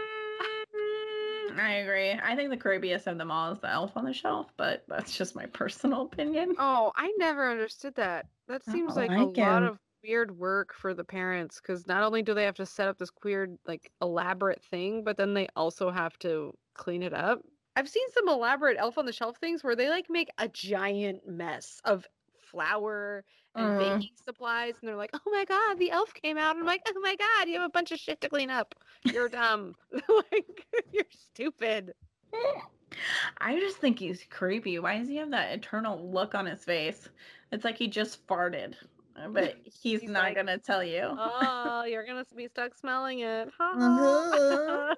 I 1.59 1.73
agree. 1.83 2.13
I 2.13 2.35
think 2.37 2.51
the 2.51 2.57
creepiest 2.57 3.07
of 3.07 3.19
them 3.19 3.31
all 3.31 3.53
is 3.53 3.59
the 3.61 3.71
elf 3.71 3.97
on 3.97 4.05
the 4.05 4.13
shelf, 4.13 4.53
but 4.57 4.85
that's 4.89 5.17
just 5.17 5.35
my 5.35 5.47
personal 5.47 6.03
opinion. 6.03 6.55
Oh, 6.59 6.93
I 6.97 7.13
never 7.19 7.51
understood 7.51 7.95
that. 7.97 8.27
That 8.49 8.65
seems 8.65 8.97
like, 8.97 9.09
like 9.11 9.19
a 9.19 9.41
lot 9.41 9.63
of 9.63 9.79
weird 10.03 10.37
work 10.39 10.75
for 10.75 10.95
the 10.95 11.05
parents 11.05 11.61
because 11.61 11.87
not 11.87 12.03
only 12.03 12.23
do 12.23 12.35
they 12.35 12.45
have 12.45 12.55
to 12.57 12.67
set 12.67 12.89
up 12.89 12.99
this 12.99 13.11
weird, 13.25 13.57
like 13.67 13.91
elaborate 14.03 14.63
thing, 14.63 15.03
but 15.03 15.17
then 15.17 15.35
they 15.35 15.49
also 15.57 15.91
have 15.91 16.19
to 16.21 16.53
clean 16.75 17.03
it 17.03 17.15
up. 17.15 17.41
I've 17.75 17.89
seen 17.89 18.09
some 18.13 18.29
elaborate 18.29 18.77
elf 18.79 18.99
on 18.99 19.07
the 19.07 19.13
shelf 19.13 19.37
things 19.39 19.63
where 19.65 19.77
they 19.77 19.89
like 19.89 20.09
make 20.09 20.31
a 20.39 20.49
giant 20.49 21.27
mess 21.27 21.81
of 21.85 22.07
flour 22.47 23.25
and 23.55 23.67
Uh. 23.67 23.79
baking 23.79 24.15
supplies 24.25 24.75
and 24.81 24.89
they're 24.89 24.97
like, 24.97 25.11
"Oh 25.15 25.31
my 25.31 25.45
god, 25.45 25.79
the 25.79 25.91
elf 25.91 26.13
came 26.15 26.37
out." 26.39 26.53
And 26.53 26.61
I'm 26.61 26.67
like, 26.67 26.83
"Oh 26.89 27.01
my 27.01 27.17
god, 27.17 27.49
you 27.49 27.55
have 27.61 27.67
a 27.67 27.73
bunch 27.73 27.93
of 27.93 27.99
shit 27.99 28.21
to 28.23 28.29
clean 28.29 28.51
up. 28.51 28.75
You're 29.05 29.29
dumb. 29.29 29.75
like 30.33 30.67
you're 30.93 31.05
stupid." 31.11 31.93
I 33.39 33.59
just 33.59 33.79
think 33.79 33.99
he's 33.99 34.25
creepy. 34.31 34.79
Why 34.79 34.99
does 34.99 35.09
he 35.09 35.17
have 35.17 35.31
that 35.31 35.53
eternal 35.53 36.11
look 36.11 36.35
on 36.35 36.47
his 36.47 36.65
face? 36.65 37.09
It's 37.53 37.65
like 37.65 37.77
he 37.77 37.89
just 37.89 38.27
farted, 38.27 38.75
uh, 39.17 39.29
but 39.29 39.57
he's, 39.65 40.01
He's 40.01 40.11
not 40.11 40.25
like, 40.25 40.37
gonna 40.37 40.59
tell 40.59 40.83
you. 40.83 41.03
Oh, 41.19 41.85
you're 41.87 42.07
gonna 42.07 42.25
be 42.35 42.49
stuck 42.49 42.75
smelling 42.75 43.21
it. 43.21 43.49
Uh-huh. 43.61 44.95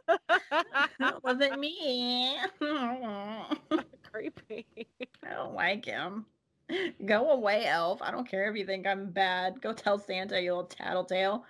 That 0.99 1.23
wasn't 1.23 1.59
me. 1.59 2.37
Creepy. 4.11 4.67
I 5.25 5.35
don't 5.35 5.55
like 5.55 5.85
him. 5.85 6.27
Go 7.07 7.31
away, 7.31 7.67
elf. 7.67 8.01
I 8.03 8.11
don't 8.11 8.29
care 8.29 8.51
if 8.51 8.57
you 8.57 8.67
think 8.67 8.87
I'm 8.87 9.11
bad. 9.11 9.61
Go 9.61 9.73
tell 9.73 9.99
Santa, 9.99 10.41
you 10.41 10.51
little 10.53 10.65
tattletale. 10.65 11.45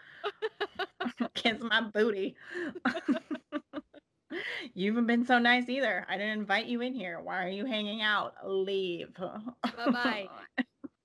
Kiss 1.35 1.61
my 1.61 1.81
booty. 1.81 2.37
you 4.75 4.91
haven't 4.91 5.07
been 5.07 5.27
so 5.27 5.39
nice 5.39 5.69
either. 5.69 6.07
I 6.09 6.17
didn't 6.17 6.39
invite 6.39 6.67
you 6.67 6.81
in 6.81 6.95
here. 6.95 7.21
Why 7.21 7.45
are 7.45 7.49
you 7.49 7.65
hanging 7.65 8.03
out? 8.03 8.35
Leave. 8.45 9.15
Bye-bye. 9.15 10.29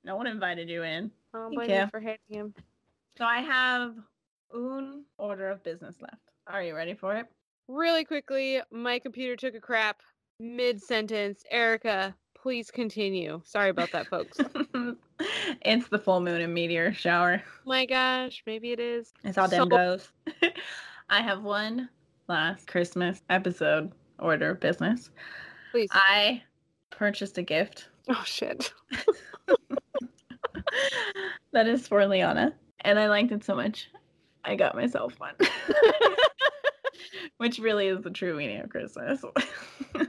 no 0.03 0.15
one 0.15 0.27
invited 0.27 0.69
you 0.69 0.83
in. 0.83 1.11
I 1.33 1.39
don't 1.39 1.55
Thank 1.55 1.69
you. 1.69 1.75
you 1.77 1.87
for 1.87 1.99
hating 1.99 2.19
him. 2.29 2.53
So 3.17 3.25
I 3.25 3.39
have 3.41 3.95
un 4.53 5.05
order 5.17 5.49
of 5.49 5.63
business 5.63 5.95
left. 6.01 6.31
Are 6.47 6.63
you 6.63 6.75
ready 6.75 6.93
for 6.93 7.15
it? 7.15 7.25
Really 7.67 8.03
quickly, 8.03 8.61
my 8.71 8.99
computer 8.99 9.35
took 9.35 9.55
a 9.55 9.61
crap 9.61 10.01
mid 10.39 10.81
sentence. 10.81 11.43
Erica, 11.49 12.15
please 12.43 12.69
continue. 12.69 13.41
Sorry 13.45 13.69
about 13.69 13.91
that, 13.93 14.05
folks. 14.07 14.37
it's 15.61 15.87
the 15.87 15.97
full 15.97 16.19
moon 16.19 16.41
and 16.41 16.53
meteor 16.53 16.93
shower. 16.93 17.41
my 17.65 17.85
gosh, 17.85 18.43
maybe 18.45 18.73
it 18.73 18.81
is. 18.81 19.13
It's 19.23 19.35
So- 19.35 19.47
them 19.47 19.69
goes. 19.69 20.11
I 21.09 21.21
have 21.21 21.41
one 21.41 21.87
last 22.27 22.67
Christmas 22.67 23.21
episode 23.29 23.93
order 24.19 24.51
of 24.51 24.59
business. 24.59 25.09
Please. 25.71 25.89
I 25.93 26.43
purchased 26.91 27.37
a 27.37 27.41
gift 27.41 27.87
oh 28.09 28.23
shit. 28.25 28.73
that 31.53 31.67
is 31.67 31.87
for 31.87 32.05
Liana, 32.05 32.53
and 32.81 32.99
I 32.99 33.07
liked 33.07 33.31
it 33.31 33.45
so 33.45 33.55
much. 33.55 33.89
I 34.43 34.55
got 34.55 34.75
myself 34.75 35.17
one. 35.19 35.35
Which 37.37 37.59
really 37.59 37.87
is 37.87 38.01
the 38.01 38.11
true 38.11 38.35
meaning 38.35 38.59
of 38.59 38.69
Christmas. 38.69 39.23
Um, 39.23 40.03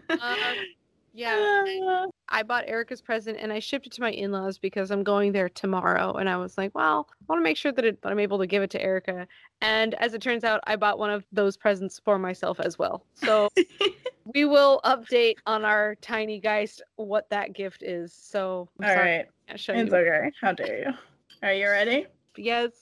yeah. 1.15 1.63
Ah. 1.83 2.07
I 2.29 2.43
bought 2.43 2.65
Erica's 2.67 3.01
present 3.01 3.39
and 3.41 3.53
I 3.53 3.61
shipped 3.61 3.87
it 3.87 3.93
to 3.95 4.01
my 4.01 4.11
in-laws 4.11 4.59
because 4.59 4.91
I'm 4.91 5.05
going 5.05 5.31
there 5.33 5.49
tomorrow. 5.49 6.15
And 6.15 6.29
I 6.29 6.37
was 6.37 6.59
like, 6.59 6.75
well, 6.75 7.09
I 7.11 7.25
want 7.29 7.39
to 7.39 7.45
make 7.45 7.57
sure 7.57 7.71
that, 7.71 7.85
it, 7.85 8.03
that 8.03 8.11
I'm 8.11 8.19
able 8.19 8.39
to 8.39 8.47
give 8.47 8.63
it 8.63 8.71
to 8.71 8.83
Erica. 8.83 9.27
And 9.61 9.95
as 9.95 10.15
it 10.15 10.21
turns 10.21 10.43
out, 10.43 10.61
I 10.67 10.77
bought 10.77 10.99
one 10.99 11.11
of 11.11 11.25
those 11.33 11.57
presents 11.57 12.01
for 12.05 12.19
myself 12.19 12.59
as 12.59 12.79
well. 12.79 13.05
So 13.15 13.49
we 14.35 14.45
will 14.45 14.81
update 14.85 15.37
on 15.47 15.65
our 15.65 15.95
tiny 15.97 16.41
geist 16.41 16.83
what 16.97 17.31
that 17.31 17.53
gift 17.53 17.83
is. 17.83 18.13
So 18.13 18.69
I'm 18.81 18.89
All 18.89 18.95
sorry, 18.97 19.11
right. 19.11 19.27
I 19.49 19.51
can't 19.53 19.61
show 19.61 19.73
It's 19.75 19.93
you. 19.93 19.97
okay. 19.97 20.33
How 20.41 20.53
dare 20.53 20.79
you? 20.81 20.93
Are 21.43 21.53
you 21.53 21.69
ready? 21.69 22.07
Yes. 22.37 22.73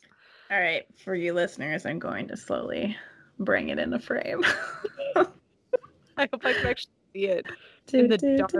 All 0.51 0.59
right. 0.59 0.87
For 1.05 1.15
you 1.15 1.35
listeners, 1.35 1.85
I'm 1.85 1.99
going 1.99 2.29
to 2.29 2.37
slowly 2.37 2.97
bring 3.39 3.69
it 3.69 3.79
into 3.79 3.99
frame. 3.99 4.43
I 5.17 6.29
hope 6.33 6.45
I 6.45 6.53
can 6.53 6.67
actually 6.67 6.93
see 7.13 7.27
it. 7.27 7.47
In 7.93 8.09
the 8.09 8.19
dark. 8.19 8.51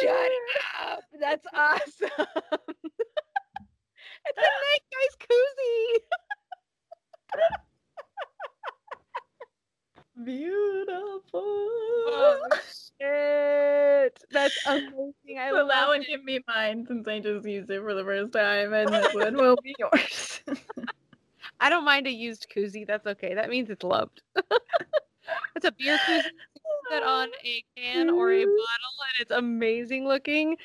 Shut 0.00 0.32
up. 0.80 1.02
That's 1.20 1.46
awesome. 1.54 2.10
it's 4.26 4.38
a 4.38 4.42
night 4.42 4.84
guy's 4.92 5.16
koozie. 5.20 6.00
Beautiful. 10.24 11.42
Oh, 11.42 12.48
shit. 13.00 14.18
That's 14.30 14.66
amazing. 14.66 15.38
I 15.38 15.50
so 15.50 15.56
love 15.56 15.68
that 15.68 15.88
one 15.88 16.02
it. 16.02 16.08
can 16.08 16.24
be 16.24 16.40
mine 16.48 16.86
since 16.86 17.06
I 17.06 17.20
just 17.20 17.46
used 17.46 17.70
it 17.70 17.80
for 17.80 17.94
the 17.94 18.04
first 18.04 18.32
time, 18.32 18.72
and 18.72 18.92
this 18.92 19.14
one 19.14 19.36
will 19.36 19.56
be 19.62 19.74
yours. 19.78 20.35
I 21.66 21.68
don't 21.68 21.84
mind 21.84 22.06
a 22.06 22.12
used 22.12 22.46
koozie. 22.54 22.86
That's 22.86 23.08
okay. 23.08 23.34
That 23.34 23.50
means 23.50 23.70
it's 23.70 23.82
loved. 23.82 24.22
it's 25.56 25.64
a 25.64 25.72
beer 25.72 25.98
koozie 26.06 26.22
that 26.92 27.02
on 27.02 27.28
a 27.44 27.64
can 27.76 28.08
or 28.08 28.30
a 28.30 28.44
bottle, 28.44 28.54
and 28.54 29.20
it's 29.20 29.32
amazing 29.32 30.06
looking, 30.06 30.58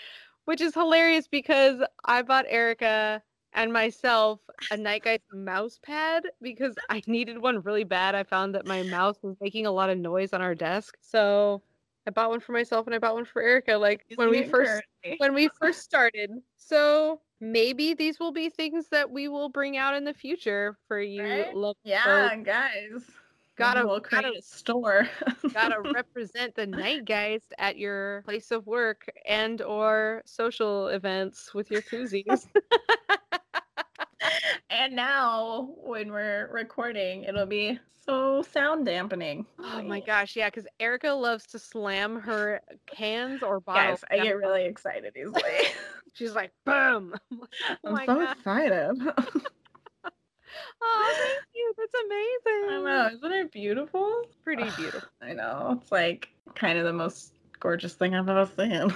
which 0.45 0.61
is 0.61 0.75
hilarious 0.75 1.27
because 1.27 1.81
I 2.05 2.21
bought 2.21 2.45
Erica 2.47 3.23
and 3.53 3.73
myself 3.73 4.41
a 4.69 4.77
Night 4.77 5.03
Guys 5.03 5.21
mouse 5.33 5.79
pad 5.81 6.21
because 6.39 6.75
I 6.87 7.01
needed 7.07 7.41
one 7.41 7.61
really 7.61 7.83
bad. 7.83 8.13
I 8.13 8.21
found 8.21 8.53
that 8.53 8.67
my 8.67 8.83
mouse 8.83 9.17
was 9.23 9.35
making 9.41 9.65
a 9.65 9.71
lot 9.71 9.89
of 9.89 9.97
noise 9.97 10.33
on 10.33 10.41
our 10.43 10.53
desk, 10.53 10.97
so 11.01 11.63
I 12.05 12.11
bought 12.11 12.29
one 12.29 12.41
for 12.41 12.51
myself 12.51 12.85
and 12.85 12.93
I 12.93 12.99
bought 12.99 13.15
one 13.15 13.25
for 13.25 13.41
Erica. 13.41 13.75
Like 13.75 14.05
when 14.17 14.29
we 14.29 14.43
first 14.43 14.83
when 15.17 15.33
we 15.33 15.49
first 15.59 15.81
started. 15.81 16.29
So 16.57 17.21
maybe 17.41 17.93
these 17.93 18.19
will 18.19 18.31
be 18.31 18.49
things 18.49 18.87
that 18.91 19.11
we 19.11 19.27
will 19.27 19.49
bring 19.49 19.75
out 19.75 19.95
in 19.95 20.05
the 20.05 20.13
future 20.13 20.77
for 20.87 21.01
you. 21.01 21.23
Right? 21.23 21.75
Yeah, 21.83 22.35
guys. 22.37 23.03
Gotta- 23.57 23.85
we'll 23.85 23.99
create 23.99 24.23
gotta- 24.23 24.37
a 24.37 24.41
store. 24.41 25.09
gotta 25.53 25.81
represent 25.93 26.55
the 26.55 26.65
night 26.65 27.05
geist 27.05 27.53
at 27.57 27.77
your 27.77 28.21
place 28.23 28.51
of 28.51 28.65
work 28.65 29.05
and 29.27 29.61
or 29.61 30.21
social 30.25 30.87
events 30.87 31.53
with 31.53 31.69
your 31.69 31.81
koozies. 31.81 32.47
and 34.69 34.95
now 34.95 35.69
when 35.83 36.11
we're 36.11 36.49
recording, 36.51 37.23
it'll 37.23 37.45
be 37.45 37.79
so 38.05 38.41
sound 38.41 38.85
dampening. 38.85 39.45
oh 39.59 39.81
my 39.83 39.99
gosh, 39.99 40.35
yeah, 40.35 40.49
because 40.49 40.67
Erica 40.79 41.11
loves 41.11 41.45
to 41.47 41.59
slam 41.59 42.19
her 42.19 42.61
cans 42.87 43.43
or 43.43 43.59
bottles. 43.59 44.03
Guys, 44.09 44.19
I 44.19 44.23
get 44.23 44.37
really 44.37 44.65
excited 44.65 45.15
easily. 45.15 45.41
She's 46.13 46.35
like, 46.35 46.51
boom. 46.65 47.15
I'm 47.85 47.93
like, 47.93 48.09
oh 48.09 48.13
I'm 48.13 48.19
so 48.19 48.25
god. 48.25 48.37
excited. 48.37 49.13
Oh, 50.83 51.13
thank 51.15 51.45
you. 51.55 51.73
That's 51.77 51.93
amazing. 51.93 52.69
I 52.69 52.81
know, 52.83 53.15
isn't 53.15 53.31
it 53.31 53.51
beautiful? 53.51 54.23
Pretty 54.43 54.63
beautiful. 54.77 55.07
I 55.21 55.33
know. 55.33 55.79
It's 55.81 55.91
like 55.91 56.29
kind 56.55 56.77
of 56.77 56.85
the 56.85 56.93
most 56.93 57.33
gorgeous 57.59 57.93
thing 57.93 58.15
I've 58.15 58.27
ever 58.27 58.49
seen. 58.57 58.91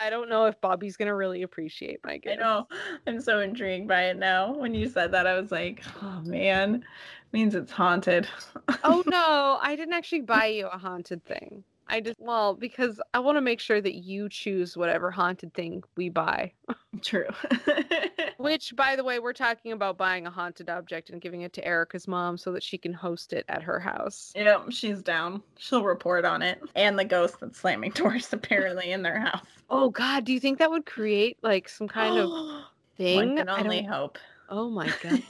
I 0.00 0.08
don't 0.08 0.30
know 0.30 0.46
if 0.46 0.60
Bobby's 0.60 0.96
gonna 0.96 1.14
really 1.14 1.42
appreciate 1.42 2.00
my 2.04 2.16
gift. 2.16 2.40
I 2.40 2.42
know. 2.42 2.66
I'm 3.06 3.20
so 3.20 3.40
intrigued 3.40 3.86
by 3.86 4.04
it 4.04 4.16
now. 4.16 4.54
When 4.54 4.74
you 4.74 4.88
said 4.88 5.12
that, 5.12 5.26
I 5.26 5.38
was 5.38 5.52
like, 5.52 5.84
oh 6.02 6.22
man, 6.24 6.84
means 7.32 7.54
it's 7.54 7.70
haunted. 7.70 8.26
Oh 8.82 9.02
no, 9.06 9.58
I 9.60 9.76
didn't 9.76 9.94
actually 9.94 10.22
buy 10.22 10.46
you 10.46 10.66
a 10.68 10.78
haunted 10.78 11.24
thing. 11.24 11.64
I 11.90 12.00
just 12.00 12.20
well 12.20 12.54
because 12.54 13.00
I 13.12 13.18
want 13.18 13.36
to 13.36 13.40
make 13.40 13.58
sure 13.58 13.80
that 13.80 13.96
you 13.96 14.28
choose 14.28 14.76
whatever 14.76 15.10
haunted 15.10 15.52
thing 15.54 15.82
we 15.96 16.08
buy. 16.08 16.52
True. 17.02 17.26
Which, 18.38 18.74
by 18.76 18.94
the 18.96 19.04
way, 19.04 19.18
we're 19.18 19.32
talking 19.32 19.72
about 19.72 19.98
buying 19.98 20.26
a 20.26 20.30
haunted 20.30 20.70
object 20.70 21.10
and 21.10 21.20
giving 21.20 21.42
it 21.42 21.52
to 21.54 21.64
Erica's 21.64 22.06
mom 22.06 22.38
so 22.38 22.52
that 22.52 22.62
she 22.62 22.78
can 22.78 22.92
host 22.92 23.32
it 23.32 23.44
at 23.48 23.62
her 23.62 23.80
house. 23.80 24.32
yep, 24.36 24.70
she's 24.70 25.02
down. 25.02 25.42
She'll 25.58 25.84
report 25.84 26.24
on 26.24 26.42
it. 26.42 26.62
And 26.76 26.98
the 26.98 27.04
ghost 27.04 27.40
that's 27.40 27.58
slamming 27.58 27.90
doors 27.94 28.32
apparently 28.32 28.92
in 28.92 29.02
their 29.02 29.20
house. 29.20 29.44
Oh 29.68 29.90
God, 29.90 30.24
do 30.24 30.32
you 30.32 30.40
think 30.40 30.58
that 30.58 30.70
would 30.70 30.86
create 30.86 31.38
like 31.42 31.68
some 31.68 31.88
kind 31.88 32.18
of 32.18 32.30
thing? 32.96 33.16
One 33.16 33.36
can 33.36 33.48
only 33.48 33.82
hope. 33.82 34.16
Oh 34.48 34.70
my 34.70 34.92
God. 35.02 35.22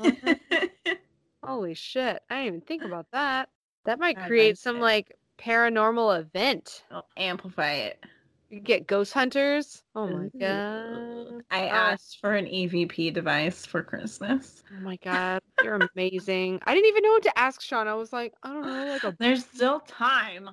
Holy 1.43 1.75
shit. 1.75 2.23
I 2.29 2.37
didn't 2.37 2.47
even 2.47 2.61
think 2.61 2.85
about 2.85 3.07
that. 3.13 3.49
That 3.87 3.99
might 3.99 4.19
create 4.27 4.59
some 4.59 4.79
like 4.79 5.17
paranormal 5.41 6.19
event. 6.21 6.85
I'll 6.91 7.07
amplify 7.17 7.73
it. 7.73 8.05
You 8.51 8.61
get 8.61 8.87
ghost 8.89 9.13
hunters. 9.13 9.83
Oh 9.95 10.09
my 10.09 10.29
god. 10.39 11.43
I 11.53 11.69
Ah. 11.69 11.91
asked 11.93 12.19
for 12.21 12.35
an 12.35 12.47
EVP 12.47 13.13
device 13.15 13.65
for 13.65 13.83
Christmas. 13.83 14.65
Oh 14.77 14.81
my 14.81 14.97
god. 14.97 15.41
You're 15.63 15.79
amazing. 15.95 16.61
I 16.65 16.75
didn't 16.75 16.89
even 16.89 17.03
know 17.05 17.11
what 17.13 17.23
to 17.23 17.39
ask 17.39 17.61
Sean. 17.61 17.87
I 17.87 17.95
was 17.95 18.13
like, 18.13 18.35
I 18.43 18.53
don't 18.53 18.67
know, 18.67 18.87
like 18.87 19.05
a 19.05 19.17
There's 19.21 19.45
still 19.47 19.81
time. 19.81 20.51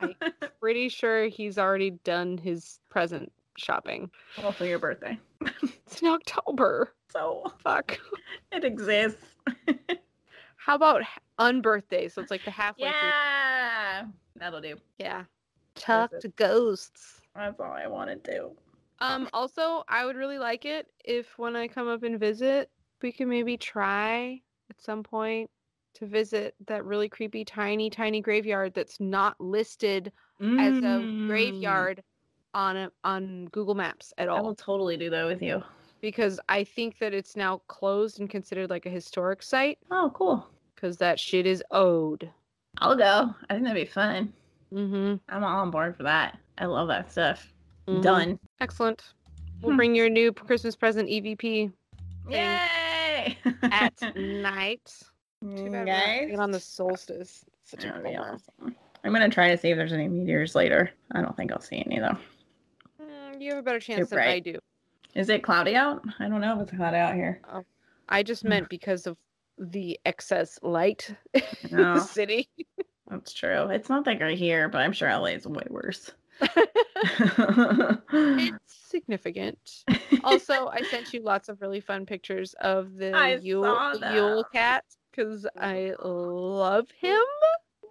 I'm 0.00 0.14
pretty 0.60 0.88
sure 0.88 1.26
he's 1.28 1.58
already 1.58 1.90
done 1.90 2.38
his 2.38 2.80
present 2.88 3.30
shopping. 3.58 4.10
well, 4.40 4.52
for 4.52 4.64
your 4.64 4.78
birthday. 4.78 5.18
It's 5.62 6.00
in 6.00 6.08
October. 6.08 6.94
So 7.10 7.52
Fuck. 7.58 8.00
it 8.52 8.64
exists. 8.64 9.22
How 10.56 10.76
about 10.76 11.02
unbirthday? 11.42 12.10
So 12.12 12.22
it's 12.22 12.30
like 12.30 12.44
the 12.44 12.50
halfway 12.50 12.88
through. 12.88 12.92
yeah. 12.92 14.04
That'll 14.36 14.60
do. 14.60 14.76
Yeah. 14.98 15.24
Talk 15.74 16.10
to 16.20 16.28
ghosts. 16.28 17.20
That's 17.34 17.58
all 17.60 17.72
I 17.72 17.86
want 17.86 18.10
to 18.24 18.30
do. 18.32 18.50
Um, 19.00 19.28
also, 19.32 19.82
I 19.88 20.04
would 20.04 20.16
really 20.16 20.38
like 20.38 20.64
it 20.64 20.86
if 21.04 21.36
when 21.38 21.56
I 21.56 21.66
come 21.66 21.88
up 21.88 22.02
and 22.02 22.20
visit, 22.20 22.70
we 23.02 23.10
can 23.10 23.28
maybe 23.28 23.56
try 23.56 24.40
at 24.70 24.80
some 24.80 25.02
point 25.02 25.50
to 25.94 26.06
visit 26.06 26.54
that 26.66 26.84
really 26.84 27.08
creepy 27.08 27.44
tiny, 27.44 27.90
tiny 27.90 28.20
graveyard 28.20 28.74
that's 28.74 29.00
not 29.00 29.40
listed 29.40 30.12
as 30.40 30.78
a 30.78 30.80
Mm. 30.82 31.26
graveyard 31.26 32.02
on 32.54 32.76
a, 32.76 32.92
on 33.04 33.46
Google 33.46 33.74
Maps 33.74 34.12
at 34.18 34.28
all. 34.28 34.38
I 34.38 34.40
will 34.40 34.54
totally 34.54 34.96
do 34.96 35.10
that 35.10 35.24
with 35.26 35.42
you. 35.42 35.62
Because 36.00 36.40
I 36.48 36.64
think 36.64 36.98
that 36.98 37.14
it's 37.14 37.36
now 37.36 37.58
closed 37.68 38.20
and 38.20 38.28
considered 38.28 38.70
like 38.70 38.86
a 38.86 38.90
historic 38.90 39.42
site 39.42 39.78
Oh, 39.90 40.10
cool. 40.14 40.46
Because 40.82 40.96
that 40.96 41.18
shit 41.20 41.46
is 41.46 41.62
owed. 41.70 42.28
I'll 42.78 42.96
go. 42.96 43.32
I 43.48 43.54
think 43.54 43.64
that'd 43.66 43.80
be 43.86 43.88
fun. 43.90 44.32
Mm-hmm. 44.74 45.14
I'm 45.28 45.44
all 45.44 45.60
on 45.60 45.70
board 45.70 45.96
for 45.96 46.02
that. 46.02 46.38
I 46.58 46.64
love 46.66 46.88
that 46.88 47.10
stuff. 47.12 47.52
Mhm. 47.86 48.02
Done. 48.02 48.38
Excellent. 48.60 49.14
We'll 49.60 49.72
Hmm. 49.72 49.76
bring 49.76 49.94
your 49.94 50.10
new 50.10 50.32
Christmas 50.32 50.74
present 50.74 51.08
EVP 51.08 51.70
Yay! 52.28 53.36
at 53.62 53.94
night. 54.16 54.92
Too 55.40 55.48
bad 55.48 55.70
we're 55.70 55.70
not 55.70 55.86
Guys. 55.86 56.18
doing 56.20 56.34
it 56.34 56.40
on 56.40 56.50
the 56.50 56.60
solstice. 56.60 57.44
Such 57.62 57.84
a 57.84 57.88
That 57.88 57.94
would 57.96 58.04
be 58.04 58.16
bummer. 58.16 58.32
awesome. 58.34 58.76
I'm 59.04 59.12
gonna 59.12 59.28
try 59.28 59.50
to 59.50 59.56
see 59.58 59.68
if 59.70 59.76
there's 59.76 59.92
any 59.92 60.08
meteors 60.08 60.54
later. 60.56 60.90
I 61.12 61.22
don't 61.22 61.36
think 61.36 61.52
I'll 61.52 61.60
see 61.60 61.82
any 61.86 62.00
though. 62.00 62.16
Mm, 63.00 63.40
you 63.40 63.50
have 63.50 63.58
a 63.58 63.62
better 63.62 63.80
chance 63.80 64.10
than 64.10 64.18
I 64.18 64.40
do. 64.40 64.58
Is 65.14 65.28
it 65.28 65.42
cloudy 65.44 65.76
out? 65.76 66.02
I 66.18 66.28
don't 66.28 66.40
know 66.40 66.56
if 66.56 66.62
it's 66.68 66.76
cloudy 66.76 66.96
out 66.96 67.14
here. 67.14 67.40
I 68.08 68.22
just 68.24 68.44
Mm. 68.44 68.48
meant 68.48 68.68
because 68.68 69.06
of 69.06 69.16
the 69.70 69.98
excess 70.04 70.58
light 70.62 71.14
in 71.34 71.42
No. 71.70 71.94
the 71.94 72.00
city. 72.00 72.48
That's 73.08 73.32
true. 73.32 73.68
It's 73.68 73.88
not 73.88 74.04
that 74.06 74.18
great 74.18 74.38
here, 74.38 74.68
but 74.68 74.80
I'm 74.80 74.92
sure 74.92 75.08
LA 75.08 75.26
is 75.26 75.46
way 75.46 75.64
worse. 75.70 76.10
it's 78.12 78.52
significant. 78.88 79.84
Also, 80.24 80.68
I 80.68 80.82
sent 80.82 81.12
you 81.12 81.20
lots 81.20 81.48
of 81.48 81.60
really 81.60 81.80
fun 81.80 82.06
pictures 82.06 82.54
of 82.60 82.94
the 82.96 83.12
I 83.12 83.34
Yule, 83.34 83.98
Yule 84.14 84.44
cat 84.52 84.84
because 85.10 85.44
oh. 85.46 85.50
I 85.60 85.94
love 86.00 86.86
him, 86.92 87.18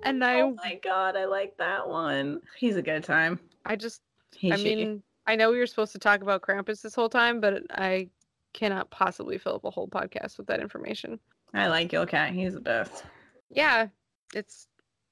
and 0.04 0.24
I 0.24 0.40
oh 0.40 0.56
my 0.64 0.80
god, 0.82 1.18
I 1.18 1.26
like 1.26 1.58
that 1.58 1.86
one. 1.90 2.40
He's 2.58 2.78
a 2.78 2.82
good 2.82 3.04
time. 3.04 3.38
I 3.66 3.76
just 3.76 4.02
He 4.34 4.50
I 4.50 4.56
should- 4.56 4.66
eh 4.68 4.76
mean 4.76 5.04
I 5.28 5.36
know 5.36 5.52
we 5.52 5.58
were 5.60 5.68
supposed 5.68 5.92
to 5.92 6.00
talk 6.00 6.22
about 6.22 6.42
Krampus 6.42 6.82
this 6.82 6.96
whole 6.96 7.10
time, 7.10 7.42
but 7.42 7.64
I 7.72 8.08
cannot 8.54 8.90
possibly 8.92 9.38
fill 9.38 9.56
up 9.56 9.66
a 9.66 9.72
whole 9.72 9.90
podcast 9.90 10.38
with 10.38 10.48
that 10.48 10.62
information. 10.62 11.20
I 11.54 11.68
like 11.68 11.92
Yule 11.92 12.06
Cat. 12.06 12.34
He's 12.34 12.54
the 12.54 12.60
best. 12.62 13.04
Yeah, 13.50 13.88
it's 14.34 14.68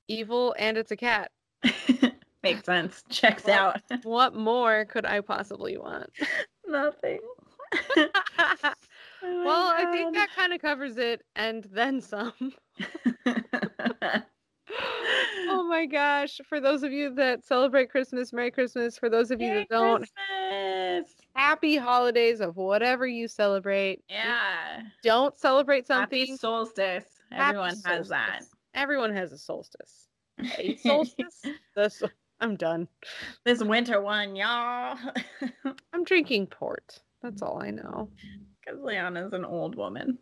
evil 0.07 0.55
and 0.57 0.77
it's 0.77 0.91
a 0.91 0.97
cat. 0.97 1.31
Makes 2.43 2.65
sense. 2.65 3.03
Checks 3.09 3.45
Well, 3.45 3.73
out. 3.75 3.81
What 4.03 4.33
more 4.33 4.85
could 4.85 5.05
I 5.05 5.19
possibly 5.21 5.77
want? 5.77 6.09
Nothing. 6.67 7.19
Oh 7.97 8.13
well, 9.21 9.73
I 9.75 9.91
think 9.91 10.15
that 10.15 10.29
kind 10.35 10.53
of 10.53 10.61
covers 10.61 10.97
it 10.97 11.21
and 11.35 11.65
then 11.65 11.99
some. 12.01 12.33
oh 15.49 15.63
my 15.67 15.85
gosh. 15.85 16.39
For 16.47 16.59
those 16.59 16.83
of 16.83 16.91
you 16.91 17.13
that 17.15 17.45
celebrate 17.45 17.89
Christmas, 17.91 18.31
Merry 18.33 18.51
Christmas. 18.51 18.97
For 18.97 19.09
those 19.09 19.29
of 19.31 19.41
you 19.41 19.49
Merry 19.49 19.67
that 19.69 19.69
don't, 19.69 20.07
Christmas. 20.39 21.13
Happy 21.39 21.77
holidays 21.77 22.41
of 22.41 22.57
whatever 22.57 23.07
you 23.07 23.29
celebrate. 23.29 24.03
Yeah. 24.09 24.81
Don't 25.03 25.37
celebrate 25.39 25.87
something. 25.87 26.19
Happy 26.19 26.35
solstice. 26.35 27.05
Happy 27.31 27.55
Everyone 27.57 27.75
has 27.85 28.09
that. 28.09 28.41
Everyone 28.73 29.15
has 29.15 29.31
a 29.31 29.37
solstice. 29.37 30.09
A 30.57 30.75
solstice? 30.83 31.41
The 31.75 31.87
sol- 31.87 32.09
I'm 32.41 32.57
done. 32.57 32.89
this 33.45 33.63
winter 33.63 34.01
one, 34.01 34.35
y'all. 34.35 34.97
I'm 35.93 36.03
drinking 36.03 36.47
port. 36.47 36.99
That's 37.21 37.41
all 37.41 37.61
I 37.63 37.71
know. 37.71 38.09
Because 38.59 38.81
Liana's 38.81 39.31
an 39.31 39.45
old 39.45 39.75
woman. 39.75 40.17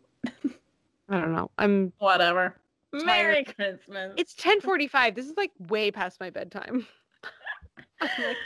I 1.08 1.20
don't 1.20 1.32
know. 1.32 1.50
I'm 1.58 1.92
Whatever. 1.98 2.54
Tired. 2.92 3.06
Merry 3.06 3.44
Christmas. 3.44 4.14
it's 4.16 4.34
10:45. 4.36 5.16
This 5.16 5.26
is 5.26 5.36
like 5.36 5.50
way 5.68 5.90
past 5.90 6.20
my 6.20 6.30
bedtime. 6.30 6.86
I'm 8.00 8.08
like, 8.24 8.36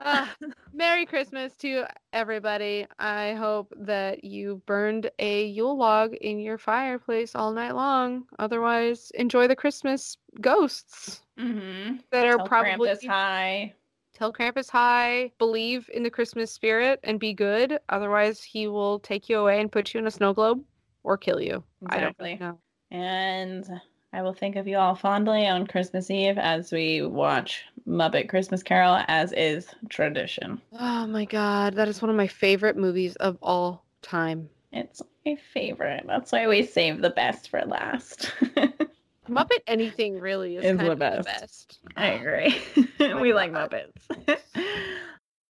Ah, 0.00 0.34
Merry 0.72 1.06
Christmas 1.06 1.54
to 1.56 1.84
everybody. 2.12 2.86
I 2.98 3.34
hope 3.34 3.72
that 3.76 4.24
you 4.24 4.62
burned 4.66 5.10
a 5.18 5.46
Yule 5.46 5.76
log 5.76 6.14
in 6.14 6.38
your 6.38 6.58
fireplace 6.58 7.34
all 7.34 7.52
night 7.52 7.74
long. 7.74 8.24
Otherwise, 8.38 9.10
enjoy 9.14 9.46
the 9.46 9.56
Christmas 9.56 10.16
ghosts 10.40 11.22
mm-hmm. 11.38 11.96
that 12.10 12.26
are 12.26 12.36
Tell 12.38 12.46
probably 12.46 12.90
Krampus 12.90 13.06
hi. 13.06 13.74
tell 14.14 14.32
Krampus 14.32 14.70
hi, 14.70 15.30
believe 15.38 15.90
in 15.92 16.02
the 16.02 16.10
Christmas 16.10 16.50
spirit 16.52 17.00
and 17.04 17.20
be 17.20 17.32
good. 17.32 17.78
Otherwise, 17.88 18.42
he 18.42 18.66
will 18.68 18.98
take 19.00 19.28
you 19.28 19.38
away 19.38 19.60
and 19.60 19.70
put 19.70 19.94
you 19.94 20.00
in 20.00 20.06
a 20.06 20.10
snow 20.10 20.32
globe 20.32 20.62
or 21.02 21.16
kill 21.16 21.40
you. 21.40 21.62
I 21.88 22.00
don't 22.00 22.16
Exactly. 22.18 22.36
know. 22.36 22.58
And 22.90 23.80
I 24.14 24.22
will 24.22 24.32
think 24.32 24.54
of 24.54 24.68
you 24.68 24.76
all 24.76 24.94
fondly 24.94 25.44
on 25.48 25.66
Christmas 25.66 26.08
Eve 26.08 26.38
as 26.38 26.70
we 26.70 27.02
watch 27.02 27.64
Muppet 27.84 28.28
Christmas 28.28 28.62
Carol, 28.62 29.02
as 29.08 29.32
is 29.32 29.74
tradition. 29.88 30.62
Oh 30.78 31.08
my 31.08 31.24
god, 31.24 31.74
that 31.74 31.88
is 31.88 32.00
one 32.00 32.10
of 32.10 32.16
my 32.16 32.28
favorite 32.28 32.76
movies 32.76 33.16
of 33.16 33.36
all 33.42 33.84
time. 34.02 34.48
It's 34.70 35.02
my 35.26 35.34
favorite. 35.52 36.04
That's 36.06 36.30
why 36.30 36.46
we 36.46 36.64
save 36.64 37.00
the 37.00 37.10
best 37.10 37.48
for 37.48 37.62
last. 37.62 38.32
Muppet 39.28 39.62
anything 39.66 40.20
really 40.20 40.58
is 40.58 40.64
Is 40.64 40.76
kind 40.76 40.88
the 40.88 40.92
of 40.92 40.98
best. 41.00 41.18
the 41.18 41.24
best. 41.24 41.78
I 41.96 42.06
agree. 42.10 42.56
we 43.20 43.34
like 43.34 43.50
Muppets. 43.50 43.90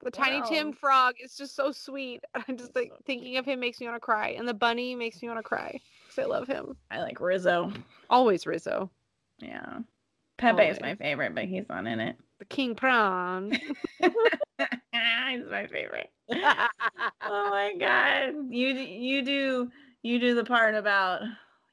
The 0.02 0.10
Tiny 0.10 0.42
Tim 0.46 0.74
frog 0.74 1.14
is 1.18 1.34
just 1.34 1.56
so 1.56 1.72
sweet. 1.72 2.22
I'm 2.34 2.58
just 2.58 2.76
like 2.76 2.92
thinking 3.06 3.38
of 3.38 3.46
him 3.46 3.58
makes 3.58 3.80
me 3.80 3.86
want 3.86 3.96
to 3.96 4.00
cry, 4.04 4.34
and 4.36 4.46
the 4.46 4.52
bunny 4.52 4.94
makes 4.94 5.22
me 5.22 5.28
want 5.28 5.38
to 5.38 5.42
cry 5.42 5.80
because 6.14 6.30
I 6.30 6.32
love 6.32 6.46
him. 6.46 6.76
I 6.90 7.00
like 7.00 7.20
Rizzo. 7.20 7.72
Always 8.10 8.46
Rizzo, 8.46 8.90
Yeah. 9.38 9.78
Pepe 10.36 10.64
is 10.64 10.80
my 10.80 10.96
favorite, 10.96 11.34
but 11.34 11.44
he's 11.44 11.68
not 11.68 11.86
in 11.86 12.00
it. 12.00 12.16
the 12.40 12.44
king 12.44 12.74
prawn. 12.74 13.52
he's 14.00 14.10
my 14.90 15.68
favorite. 15.70 16.10
oh 16.32 17.50
my 17.50 17.72
god. 17.78 18.34
You 18.50 18.68
you 18.68 19.24
do 19.24 19.70
you 20.02 20.18
do 20.18 20.34
the 20.34 20.44
part 20.44 20.74
about 20.74 21.22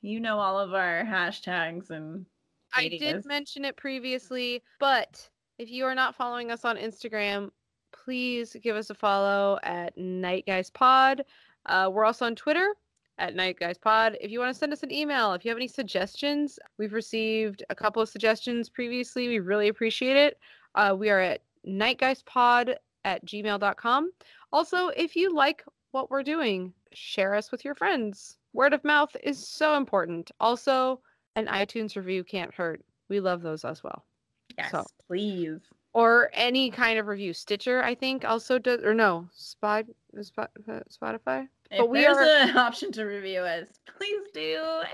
you 0.01 0.19
know 0.19 0.39
all 0.39 0.59
of 0.59 0.73
our 0.73 1.03
hashtags 1.03 1.89
and 1.89 2.25
I 2.73 2.87
did 2.87 3.17
is. 3.17 3.25
mention 3.25 3.65
it 3.65 3.75
previously, 3.75 4.61
but 4.79 5.27
if 5.57 5.69
you 5.69 5.85
are 5.85 5.95
not 5.95 6.15
following 6.15 6.51
us 6.51 6.63
on 6.63 6.77
Instagram, 6.77 7.49
please 7.91 8.55
give 8.61 8.75
us 8.75 8.91
a 8.91 8.95
follow 8.95 9.59
at 9.63 9.97
Night 9.97 10.45
Guys 10.45 10.69
Pod. 10.69 11.25
Uh, 11.65 11.89
we're 11.91 12.05
also 12.05 12.25
on 12.25 12.35
Twitter 12.35 12.73
at 13.22 13.36
Night 13.36 13.59
Guys 13.59 13.78
Pod. 13.78 14.17
If 14.19 14.32
you 14.32 14.39
want 14.39 14.51
to 14.51 14.57
send 14.57 14.74
us 14.74 14.82
an 14.82 14.91
email, 14.91 15.34
if 15.34 15.45
you 15.45 15.49
have 15.49 15.57
any 15.57 15.67
suggestions, 15.67 16.57
we've 16.80 16.91
received 16.91 17.63
a 17.69 17.76
couple 17.76 18.01
of 18.01 18.09
suggestions 18.09 18.67
previously. 18.67 19.28
We 19.28 19.38
really 19.39 19.67
appreciate 19.67 20.17
it. 20.17 20.39
Uh, 20.74 20.95
we 20.97 21.09
are 21.11 21.19
at 21.19 21.41
nightguyspod 21.67 22.76
at 23.05 23.24
gmail.com. 23.26 24.11
Also, 24.51 24.88
if 24.89 25.15
you 25.15 25.34
like 25.34 25.63
what 25.91 26.09
we're 26.09 26.24
doing, 26.24 26.74
share 26.93 27.36
us 27.36 27.51
with 27.51 27.63
your 27.63 27.76
friends. 27.76 28.38
Word 28.53 28.74
of 28.74 28.84
mouth 28.84 29.15
is 29.24 29.38
so 29.38 29.78
important. 29.78 30.32
Also, 30.39 30.99
an 31.36 31.45
iTunes 31.45 31.95
review 31.95 32.24
can't 32.24 32.53
hurt. 32.53 32.82
We 33.07 33.19
love 33.19 33.43
those 33.43 33.63
as 33.63 33.84
well. 33.84 34.03
Yes, 34.57 34.72
So- 34.72 34.86
please. 35.07 35.59
or 35.93 36.32
any 36.34 36.72
kind 36.72 36.97
of 36.97 37.05
review. 37.07 37.34
Stitcher, 37.34 37.84
I 37.84 37.93
think, 37.93 38.26
also 38.26 38.57
does, 38.57 38.82
or 38.82 38.93
no, 38.95 39.28
Spot, 39.34 39.86
Spot, 40.22 40.49
Spotify. 40.89 41.47
If 41.72 41.78
But 41.80 41.89
we 41.89 42.01
there's 42.01 42.17
are- 42.17 42.49
an 42.49 42.57
option 42.57 42.91
to 42.93 43.03
review 43.05 43.39
us, 43.41 43.67
please 43.97 44.28
do. 44.34 44.39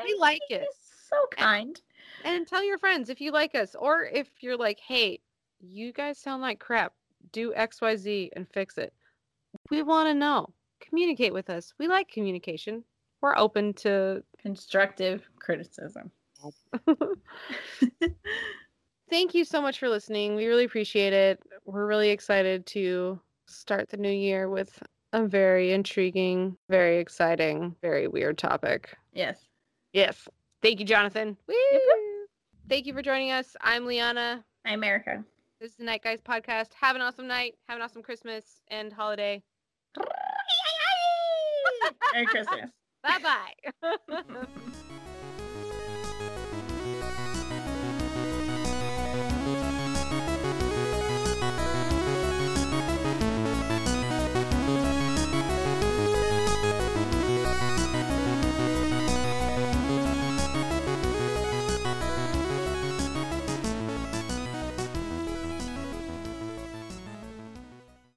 We 0.06 0.12
And 0.12 0.20
like 0.20 0.42
it. 0.50 0.68
So 1.10 1.16
kind. 1.32 1.80
And 2.24 2.48
tell 2.48 2.64
your 2.64 2.78
friends 2.78 3.10
if 3.10 3.20
you 3.22 3.32
like 3.32 3.56
us, 3.56 3.76
or 3.76 4.04
if 4.06 4.28
you're 4.42 4.58
like, 4.58 4.80
hey, 4.80 5.20
you 5.60 5.92
guys 5.94 6.18
sound 6.18 6.42
like 6.42 6.60
crap. 6.60 6.94
Do 7.32 7.54
X, 7.56 7.82
Y, 7.82 7.96
Z 7.96 8.32
and 8.36 8.48
fix 8.54 8.78
it. 8.78 8.94
We 9.70 9.82
want 9.84 10.08
to 10.10 10.14
know. 10.14 10.48
Communicate 10.80 11.34
with 11.34 11.50
us. 11.50 11.74
We 11.80 11.88
like 11.88 12.08
communication. 12.10 12.84
We're 13.22 13.36
open 13.38 13.74
to. 13.76 14.24
Constructive 14.42 15.28
criticism. 15.40 16.12
Thank 19.10 19.34
you 19.34 19.46
so 19.46 19.62
much 19.62 19.80
for 19.80 19.90
listening. 19.90 20.36
We 20.36 20.46
really 20.48 20.66
appreciate 20.66 21.14
it. 21.14 21.40
We're 21.66 21.88
really 21.88 22.10
excited 22.10 22.66
to 22.68 23.20
start 23.46 23.90
the 23.90 23.98
new 23.98 24.12
year 24.12 24.50
with 24.50 24.78
a 25.14 25.26
very 25.26 25.72
intriguing, 25.72 26.58
very 26.70 26.98
exciting, 27.00 27.76
very 27.82 28.08
weird 28.08 28.38
topic. 28.38 28.96
yes. 29.14 29.38
Yes. 29.94 30.28
Thank 30.62 30.80
you, 30.80 30.86
Jonathan. 30.86 31.38
Woo! 31.48 31.56
Thank 32.68 32.86
you 32.86 32.94
for 32.94 33.02
joining 33.02 33.32
us. 33.32 33.56
I'm 33.62 33.86
Liana. 33.86 34.44
I'm 34.66 34.84
Erica. 34.84 35.24
This 35.62 35.72
is 35.72 35.78
the 35.78 35.86
Night 35.86 36.04
Guys 36.04 36.20
podcast. 36.22 36.74
Have 36.80 36.96
an 36.96 37.02
awesome 37.02 37.28
night. 37.28 37.56
Have 37.68 37.78
an 37.78 37.82
awesome 37.82 38.04
Christmas 38.04 38.62
and 38.68 38.92
holiday. 38.92 39.42
Merry 42.14 42.26
Christmas. 42.26 42.70
Bye 43.04 43.20
bye. 43.82 43.88